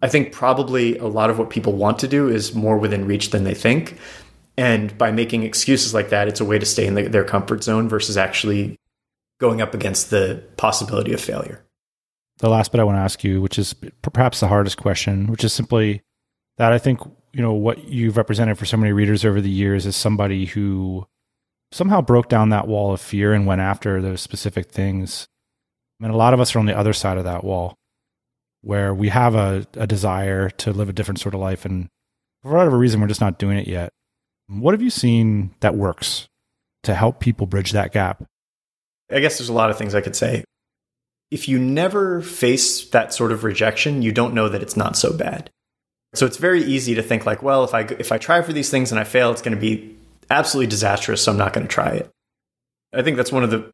I 0.00 0.08
think 0.08 0.32
probably 0.32 0.96
a 0.98 1.06
lot 1.06 1.30
of 1.30 1.38
what 1.38 1.50
people 1.50 1.72
want 1.72 1.98
to 2.00 2.08
do 2.08 2.28
is 2.28 2.54
more 2.54 2.78
within 2.78 3.06
reach 3.06 3.30
than 3.30 3.44
they 3.44 3.54
think. 3.54 3.98
And 4.56 4.96
by 4.98 5.12
making 5.12 5.44
excuses 5.44 5.94
like 5.94 6.08
that, 6.10 6.26
it's 6.26 6.40
a 6.40 6.44
way 6.44 6.58
to 6.58 6.66
stay 6.66 6.86
in 6.86 6.94
the, 6.94 7.02
their 7.08 7.24
comfort 7.24 7.62
zone 7.62 7.88
versus 7.88 8.16
actually 8.16 8.76
going 9.38 9.60
up 9.60 9.74
against 9.74 10.10
the 10.10 10.42
possibility 10.56 11.12
of 11.12 11.20
failure. 11.20 11.64
The 12.38 12.48
last 12.48 12.70
bit 12.70 12.80
I 12.80 12.84
want 12.84 12.96
to 12.96 13.02
ask 13.02 13.24
you, 13.24 13.40
which 13.40 13.58
is 13.58 13.74
perhaps 14.02 14.40
the 14.40 14.48
hardest 14.48 14.78
question, 14.78 15.26
which 15.26 15.44
is 15.44 15.52
simply 15.52 16.02
that 16.56 16.72
I 16.72 16.78
think, 16.78 17.00
you 17.32 17.42
know, 17.42 17.52
what 17.52 17.84
you've 17.88 18.16
represented 18.16 18.58
for 18.58 18.64
so 18.64 18.76
many 18.76 18.92
readers 18.92 19.24
over 19.24 19.40
the 19.40 19.50
years 19.50 19.86
is 19.86 19.96
somebody 19.96 20.44
who 20.46 21.06
somehow 21.72 22.00
broke 22.00 22.28
down 22.28 22.50
that 22.50 22.68
wall 22.68 22.92
of 22.92 23.00
fear 23.00 23.32
and 23.32 23.46
went 23.46 23.60
after 23.60 24.00
those 24.00 24.20
specific 24.20 24.70
things. 24.70 25.26
And 26.00 26.12
a 26.12 26.16
lot 26.16 26.32
of 26.32 26.40
us 26.40 26.54
are 26.54 26.60
on 26.60 26.66
the 26.66 26.78
other 26.78 26.92
side 26.92 27.18
of 27.18 27.24
that 27.24 27.44
wall 27.44 27.74
where 28.60 28.92
we 28.92 29.08
have 29.08 29.34
a, 29.34 29.66
a 29.74 29.86
desire 29.86 30.50
to 30.50 30.72
live 30.72 30.88
a 30.88 30.92
different 30.92 31.20
sort 31.20 31.34
of 31.34 31.40
life 31.40 31.64
and 31.64 31.88
for 32.42 32.52
whatever 32.52 32.78
reason 32.78 33.00
we're 33.00 33.06
just 33.06 33.20
not 33.20 33.38
doing 33.38 33.58
it 33.58 33.66
yet. 33.66 33.92
What 34.48 34.74
have 34.74 34.82
you 34.82 34.90
seen 34.90 35.54
that 35.60 35.74
works 35.74 36.28
to 36.84 36.94
help 36.94 37.20
people 37.20 37.46
bridge 37.46 37.72
that 37.72 37.92
gap? 37.92 38.24
I 39.10 39.20
guess 39.20 39.38
there's 39.38 39.48
a 39.48 39.54
lot 39.54 39.70
of 39.70 39.78
things 39.78 39.94
i 39.94 40.00
could 40.00 40.16
say 40.16 40.44
if 41.30 41.48
you 41.48 41.58
never 41.58 42.20
face 42.20 42.88
that 42.90 43.12
sort 43.12 43.32
of 43.32 43.44
rejection 43.44 44.02
you 44.02 44.12
don't 44.12 44.34
know 44.34 44.48
that 44.48 44.62
it's 44.62 44.76
not 44.76 44.96
so 44.96 45.12
bad 45.12 45.50
so 46.14 46.26
it's 46.26 46.38
very 46.38 46.62
easy 46.62 46.94
to 46.94 47.02
think 47.02 47.26
like 47.26 47.42
well 47.42 47.64
if 47.64 47.74
i 47.74 47.80
if 47.98 48.12
i 48.12 48.18
try 48.18 48.42
for 48.42 48.52
these 48.52 48.70
things 48.70 48.90
and 48.90 49.00
i 49.00 49.04
fail 49.04 49.30
it's 49.30 49.42
going 49.42 49.54
to 49.54 49.60
be 49.60 49.96
absolutely 50.30 50.68
disastrous 50.68 51.22
so 51.22 51.32
i'm 51.32 51.38
not 51.38 51.52
going 51.52 51.66
to 51.66 51.72
try 51.72 51.90
it 51.90 52.10
i 52.94 53.02
think 53.02 53.16
that's 53.16 53.32
one 53.32 53.44
of 53.44 53.50
the 53.50 53.70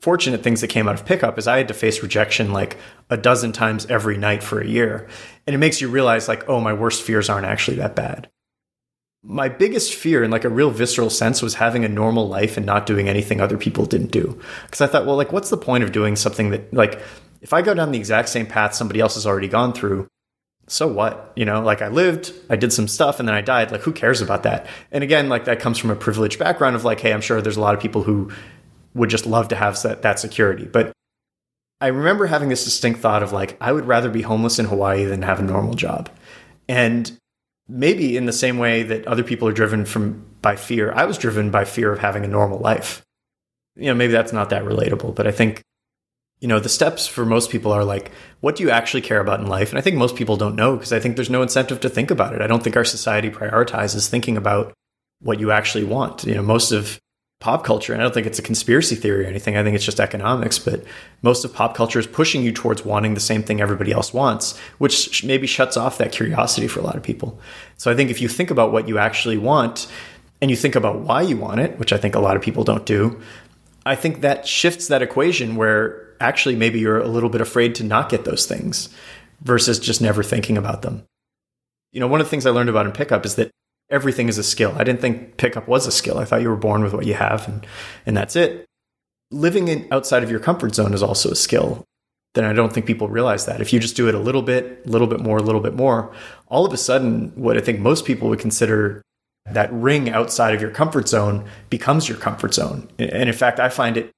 fortunate 0.00 0.42
things 0.42 0.60
that 0.60 0.68
came 0.68 0.88
out 0.88 0.94
of 0.94 1.04
pickup 1.04 1.38
is 1.38 1.46
I 1.46 1.58
had 1.58 1.68
to 1.68 1.74
face 1.74 2.02
rejection 2.02 2.52
like 2.52 2.76
a 3.10 3.16
dozen 3.16 3.52
times 3.52 3.86
every 3.86 4.16
night 4.16 4.42
for 4.42 4.60
a 4.60 4.66
year. 4.66 5.08
And 5.46 5.54
it 5.54 5.58
makes 5.58 5.80
you 5.80 5.88
realize, 5.88 6.28
like, 6.28 6.48
oh, 6.48 6.60
my 6.60 6.72
worst 6.72 7.02
fears 7.02 7.28
aren't 7.28 7.46
actually 7.46 7.78
that 7.78 7.96
bad. 7.96 8.28
My 9.30 9.50
biggest 9.50 9.94
fear, 9.94 10.24
in 10.24 10.30
like 10.30 10.44
a 10.44 10.48
real 10.48 10.70
visceral 10.70 11.10
sense, 11.10 11.42
was 11.42 11.54
having 11.54 11.84
a 11.84 11.88
normal 11.88 12.28
life 12.28 12.56
and 12.56 12.64
not 12.64 12.86
doing 12.86 13.10
anything 13.10 13.42
other 13.42 13.58
people 13.58 13.84
didn't 13.84 14.10
do. 14.10 14.40
Because 14.64 14.80
I 14.80 14.86
thought, 14.86 15.04
well, 15.04 15.16
like, 15.16 15.32
what's 15.32 15.50
the 15.50 15.58
point 15.58 15.84
of 15.84 15.92
doing 15.92 16.16
something 16.16 16.48
that, 16.50 16.72
like, 16.72 17.02
if 17.42 17.52
I 17.52 17.60
go 17.60 17.74
down 17.74 17.92
the 17.92 17.98
exact 17.98 18.30
same 18.30 18.46
path 18.46 18.74
somebody 18.74 19.00
else 19.00 19.16
has 19.16 19.26
already 19.26 19.48
gone 19.48 19.74
through, 19.74 20.08
so 20.66 20.88
what? 20.88 21.32
You 21.36 21.44
know, 21.44 21.60
like 21.60 21.82
I 21.82 21.88
lived, 21.88 22.32
I 22.48 22.56
did 22.56 22.72
some 22.72 22.88
stuff, 22.88 23.18
and 23.20 23.28
then 23.28 23.34
I 23.34 23.42
died. 23.42 23.70
Like, 23.70 23.82
who 23.82 23.92
cares 23.92 24.22
about 24.22 24.44
that? 24.44 24.66
And 24.90 25.04
again, 25.04 25.28
like 25.28 25.44
that 25.44 25.60
comes 25.60 25.76
from 25.76 25.90
a 25.90 25.96
privileged 25.96 26.38
background 26.38 26.74
of 26.74 26.84
like, 26.84 27.00
hey, 27.00 27.12
I'm 27.12 27.20
sure 27.20 27.42
there's 27.42 27.58
a 27.58 27.60
lot 27.60 27.74
of 27.74 27.80
people 27.80 28.02
who 28.04 28.30
would 28.94 29.10
just 29.10 29.26
love 29.26 29.48
to 29.48 29.56
have 29.56 29.80
that, 29.82 30.02
that 30.02 30.18
security. 30.18 30.64
But 30.64 30.92
I 31.80 31.88
remember 31.88 32.26
having 32.26 32.48
this 32.48 32.64
distinct 32.64 33.00
thought 33.00 33.22
of 33.22 33.32
like, 33.32 33.56
I 33.60 33.72
would 33.72 33.86
rather 33.86 34.10
be 34.10 34.22
homeless 34.22 34.58
in 34.58 34.66
Hawaii 34.66 35.04
than 35.04 35.22
have 35.22 35.38
a 35.38 35.44
normal 35.44 35.74
job. 35.74 36.10
And 36.68 37.10
maybe 37.68 38.16
in 38.16 38.26
the 38.26 38.32
same 38.32 38.58
way 38.58 38.82
that 38.82 39.06
other 39.06 39.22
people 39.22 39.46
are 39.46 39.52
driven 39.52 39.84
from 39.84 40.24
by 40.40 40.56
fear, 40.56 40.92
I 40.92 41.04
was 41.04 41.18
driven 41.18 41.50
by 41.50 41.64
fear 41.64 41.92
of 41.92 41.98
having 41.98 42.24
a 42.24 42.28
normal 42.28 42.58
life. 42.58 43.02
You 43.76 43.86
know, 43.86 43.94
maybe 43.94 44.12
that's 44.12 44.32
not 44.32 44.50
that 44.50 44.64
relatable, 44.64 45.14
but 45.14 45.26
I 45.26 45.30
think, 45.30 45.62
you 46.40 46.48
know, 46.48 46.60
the 46.60 46.68
steps 46.68 47.06
for 47.06 47.24
most 47.24 47.50
people 47.50 47.72
are 47.72 47.84
like, 47.84 48.10
what 48.40 48.56
do 48.56 48.62
you 48.62 48.70
actually 48.70 49.02
care 49.02 49.20
about 49.20 49.40
in 49.40 49.46
life? 49.46 49.70
And 49.70 49.78
I 49.78 49.82
think 49.82 49.96
most 49.96 50.16
people 50.16 50.36
don't 50.36 50.56
know 50.56 50.76
because 50.76 50.92
I 50.92 51.00
think 51.00 51.16
there's 51.16 51.30
no 51.30 51.42
incentive 51.42 51.80
to 51.80 51.88
think 51.88 52.10
about 52.10 52.34
it. 52.34 52.40
I 52.40 52.46
don't 52.46 52.62
think 52.62 52.76
our 52.76 52.84
society 52.84 53.30
prioritizes 53.30 54.08
thinking 54.08 54.36
about 54.36 54.72
what 55.20 55.40
you 55.40 55.50
actually 55.50 55.84
want. 55.84 56.24
You 56.24 56.34
know, 56.34 56.42
most 56.42 56.72
of 56.72 56.98
pop 57.40 57.64
culture, 57.64 57.92
and 57.92 58.02
I 58.02 58.04
don't 58.04 58.12
think 58.12 58.26
it's 58.26 58.40
a 58.40 58.42
conspiracy 58.42 58.96
theory 58.96 59.24
or 59.24 59.28
anything. 59.28 59.56
I 59.56 59.62
think 59.62 59.76
it's 59.76 59.84
just 59.84 60.00
economics. 60.00 60.58
But 60.58 60.84
most 61.22 61.44
of 61.44 61.54
pop 61.54 61.76
culture 61.76 62.00
is 62.00 62.06
pushing 62.06 62.42
you 62.42 62.52
towards 62.52 62.84
wanting 62.84 63.14
the 63.14 63.20
same 63.20 63.42
thing 63.42 63.60
everybody 63.60 63.92
else 63.92 64.12
wants, 64.12 64.58
which 64.78 65.22
maybe 65.24 65.46
shuts 65.46 65.76
off 65.76 65.98
that 65.98 66.12
curiosity 66.12 66.66
for 66.66 66.80
a 66.80 66.84
lot 66.84 66.96
of 66.96 67.02
people. 67.02 67.38
So 67.76 67.90
I 67.90 67.94
think 67.94 68.10
if 68.10 68.20
you 68.20 68.28
think 68.28 68.50
about 68.50 68.72
what 68.72 68.88
you 68.88 68.98
actually 68.98 69.38
want, 69.38 69.86
and 70.40 70.50
you 70.50 70.56
think 70.56 70.76
about 70.76 71.00
why 71.00 71.22
you 71.22 71.36
want 71.36 71.60
it, 71.60 71.78
which 71.78 71.92
I 71.92 71.96
think 71.96 72.14
a 72.14 72.20
lot 72.20 72.36
of 72.36 72.42
people 72.42 72.64
don't 72.64 72.86
do, 72.86 73.20
I 73.84 73.94
think 73.94 74.20
that 74.20 74.46
shifts 74.46 74.88
that 74.88 75.02
equation 75.02 75.56
where 75.56 76.14
actually 76.20 76.56
maybe 76.56 76.78
you're 76.78 77.00
a 77.00 77.08
little 77.08 77.30
bit 77.30 77.40
afraid 77.40 77.74
to 77.76 77.84
not 77.84 78.08
get 78.08 78.24
those 78.24 78.46
things 78.46 78.88
versus 79.40 79.78
just 79.78 80.00
never 80.00 80.22
thinking 80.22 80.56
about 80.56 80.82
them. 80.82 81.04
You 81.92 82.00
know, 82.00 82.06
one 82.06 82.20
of 82.20 82.26
the 82.26 82.30
things 82.30 82.46
I 82.46 82.50
learned 82.50 82.68
about 82.68 82.86
in 82.86 82.92
pickup 82.92 83.24
is 83.24 83.36
that 83.36 83.50
everything 83.90 84.28
is 84.28 84.38
a 84.38 84.42
skill. 84.42 84.74
I 84.76 84.84
didn't 84.84 85.00
think 85.00 85.36
pickup 85.36 85.66
was 85.68 85.86
a 85.86 85.92
skill. 85.92 86.18
I 86.18 86.24
thought 86.24 86.42
you 86.42 86.48
were 86.48 86.56
born 86.56 86.82
with 86.82 86.92
what 86.92 87.06
you 87.06 87.14
have 87.14 87.48
and, 87.48 87.66
and 88.06 88.16
that's 88.16 88.36
it. 88.36 88.66
Living 89.30 89.68
in, 89.68 89.88
outside 89.90 90.22
of 90.22 90.30
your 90.30 90.40
comfort 90.40 90.74
zone 90.74 90.94
is 90.94 91.02
also 91.02 91.30
a 91.30 91.36
skill. 91.36 91.84
Then 92.34 92.44
I 92.44 92.52
don't 92.52 92.72
think 92.72 92.86
people 92.86 93.08
realize 93.08 93.46
that. 93.46 93.60
If 93.60 93.72
you 93.72 93.80
just 93.80 93.96
do 93.96 94.08
it 94.08 94.14
a 94.14 94.18
little 94.18 94.42
bit, 94.42 94.82
a 94.86 94.88
little 94.88 95.06
bit 95.06 95.20
more, 95.20 95.38
a 95.38 95.42
little 95.42 95.60
bit 95.60 95.74
more, 95.74 96.12
all 96.48 96.66
of 96.66 96.72
a 96.72 96.76
sudden, 96.76 97.32
what 97.34 97.56
I 97.56 97.60
think 97.60 97.80
most 97.80 98.04
people 98.04 98.28
would 98.28 98.38
consider 98.38 99.02
that 99.50 99.72
ring 99.72 100.10
outside 100.10 100.54
of 100.54 100.60
your 100.60 100.70
comfort 100.70 101.08
zone 101.08 101.48
becomes 101.70 102.08
your 102.08 102.18
comfort 102.18 102.54
zone. 102.54 102.88
And 102.98 103.28
in 103.28 103.34
fact, 103.34 103.60
I 103.60 103.70
find 103.70 103.96
it 103.96 104.10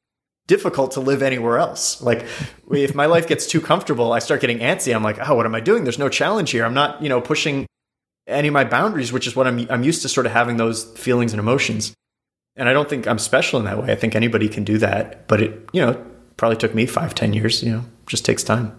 difficult 0.48 0.90
to 0.92 1.00
live 1.00 1.22
anywhere 1.22 1.58
else. 1.58 2.02
Like 2.02 2.26
if 2.72 2.94
my 2.94 3.06
life 3.06 3.28
gets 3.28 3.46
too 3.46 3.60
comfortable, 3.60 4.12
I 4.12 4.18
start 4.18 4.40
getting 4.40 4.58
antsy. 4.58 4.94
I'm 4.94 5.04
like, 5.04 5.18
oh, 5.28 5.36
what 5.36 5.46
am 5.46 5.54
I 5.54 5.60
doing? 5.60 5.84
There's 5.84 5.98
no 5.98 6.08
challenge 6.08 6.50
here. 6.50 6.64
I'm 6.64 6.74
not, 6.74 7.00
you 7.00 7.08
know, 7.08 7.20
pushing 7.20 7.66
any 8.30 8.48
of 8.48 8.54
my 8.54 8.64
boundaries, 8.64 9.12
which 9.12 9.26
is 9.26 9.36
what 9.36 9.46
I'm 9.46 9.66
I'm 9.70 9.82
used 9.82 10.02
to 10.02 10.08
sort 10.08 10.26
of 10.26 10.32
having 10.32 10.56
those 10.56 10.84
feelings 10.98 11.32
and 11.32 11.40
emotions. 11.40 11.92
And 12.56 12.68
I 12.68 12.72
don't 12.72 12.88
think 12.88 13.06
I'm 13.06 13.18
special 13.18 13.58
in 13.58 13.64
that 13.66 13.82
way. 13.82 13.92
I 13.92 13.94
think 13.94 14.14
anybody 14.14 14.48
can 14.48 14.64
do 14.64 14.78
that. 14.78 15.28
But 15.28 15.40
it, 15.40 15.68
you 15.72 15.80
know, 15.84 16.04
probably 16.36 16.56
took 16.56 16.74
me 16.74 16.86
five, 16.86 17.14
ten 17.14 17.32
years, 17.32 17.62
you 17.62 17.72
know, 17.72 17.84
just 18.06 18.24
takes 18.24 18.42
time. 18.42 18.78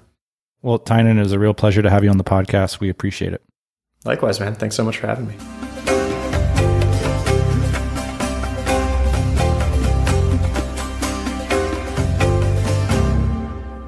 Well, 0.61 0.77
Tynan, 0.77 1.17
it 1.17 1.23
was 1.23 1.31
a 1.31 1.39
real 1.39 1.53
pleasure 1.53 1.81
to 1.81 1.89
have 1.89 2.03
you 2.03 2.09
on 2.09 2.17
the 2.17 2.23
podcast. 2.23 2.79
We 2.79 2.89
appreciate 2.89 3.33
it. 3.33 3.41
Likewise, 4.05 4.39
man. 4.39 4.55
Thanks 4.55 4.75
so 4.75 4.83
much 4.83 4.97
for 4.97 5.07
having 5.07 5.27
me. 5.27 5.35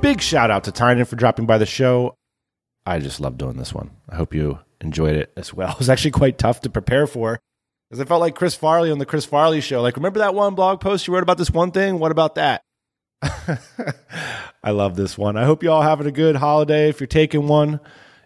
Big 0.02 0.22
shout 0.22 0.52
out 0.52 0.66
to 0.66 0.72
Tynan 0.72 1.06
for 1.06 1.16
dropping 1.16 1.46
by 1.46 1.58
the 1.58 1.66
show. 1.66 2.16
I 2.86 3.00
just 3.00 3.20
love 3.20 3.38
doing 3.38 3.58
this 3.58 3.74
one. 3.74 3.92
I 4.10 4.16
hope 4.16 4.34
you 4.34 4.60
enjoyed 4.84 5.16
it 5.16 5.34
as 5.36 5.54
well. 5.54 5.70
It 5.74 5.80
was 5.80 5.90
actually 5.90 6.12
quite 6.12 6.38
tough 6.38 6.62
to 6.62 6.70
prepare 6.70 7.08
for 7.08 7.40
because 7.90 8.02
I 8.02 8.06
felt 8.06 8.22
like 8.22 8.36
Chris 8.36 8.56
Farley 8.56 8.92
on 8.92 9.00
the 9.00 9.06
Chris 9.06 9.26
Farley 9.26 9.62
show. 9.62 9.82
Like, 9.82 9.96
remember 9.96 10.20
that 10.20 10.36
one 10.36 10.56
blog 10.56 10.80
post 10.82 11.08
you 11.08 11.14
wrote 11.14 11.24
about 11.24 11.38
this 11.38 11.52
one 11.52 11.72
thing? 11.72 12.00
What 12.00 12.12
about 12.12 12.36
that? 12.36 12.64
I 14.64 14.72
love 14.72 14.96
this 14.96 15.18
one. 15.18 15.38
I 15.38 15.46
hope 15.46 15.64
you 15.64 15.72
all 15.72 15.82
having 15.82 16.08
a 16.08 16.12
good 16.12 16.36
holiday 16.36 16.90
if 16.90 17.00
you're 17.00 17.08
taking 17.08 17.48
one. 17.48 17.80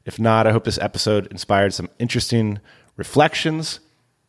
If 0.05 0.19
not, 0.19 0.47
I 0.47 0.51
hope 0.51 0.63
this 0.63 0.79
episode 0.79 1.27
inspired 1.27 1.73
some 1.73 1.89
interesting 1.99 2.59
reflections 2.95 3.79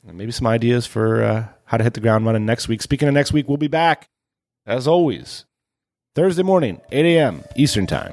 and 0.07 0.19
maybe 0.19 0.33
some 0.33 0.47
ideas 0.47 0.87
for 0.87 1.23
uh, 1.23 1.47
how 1.67 1.77
to 1.77 1.85
hit 1.85 1.95
the 1.95 2.01
ground 2.01 2.27
running 2.27 2.47
next 2.47 2.69
week. 2.69 2.83
Speaking 2.83 3.09
of 3.09 3.15
next 3.15 3.33
week, 3.33 3.49
we'll 3.49 3.57
be 3.59 3.69
back 3.69 4.09
as 4.67 4.89
always 4.89 5.45
Thursday 6.15 6.43
morning, 6.43 6.81
8 6.91 7.05
a.m. 7.17 7.45
Eastern 7.57 7.87
Time. 7.87 8.13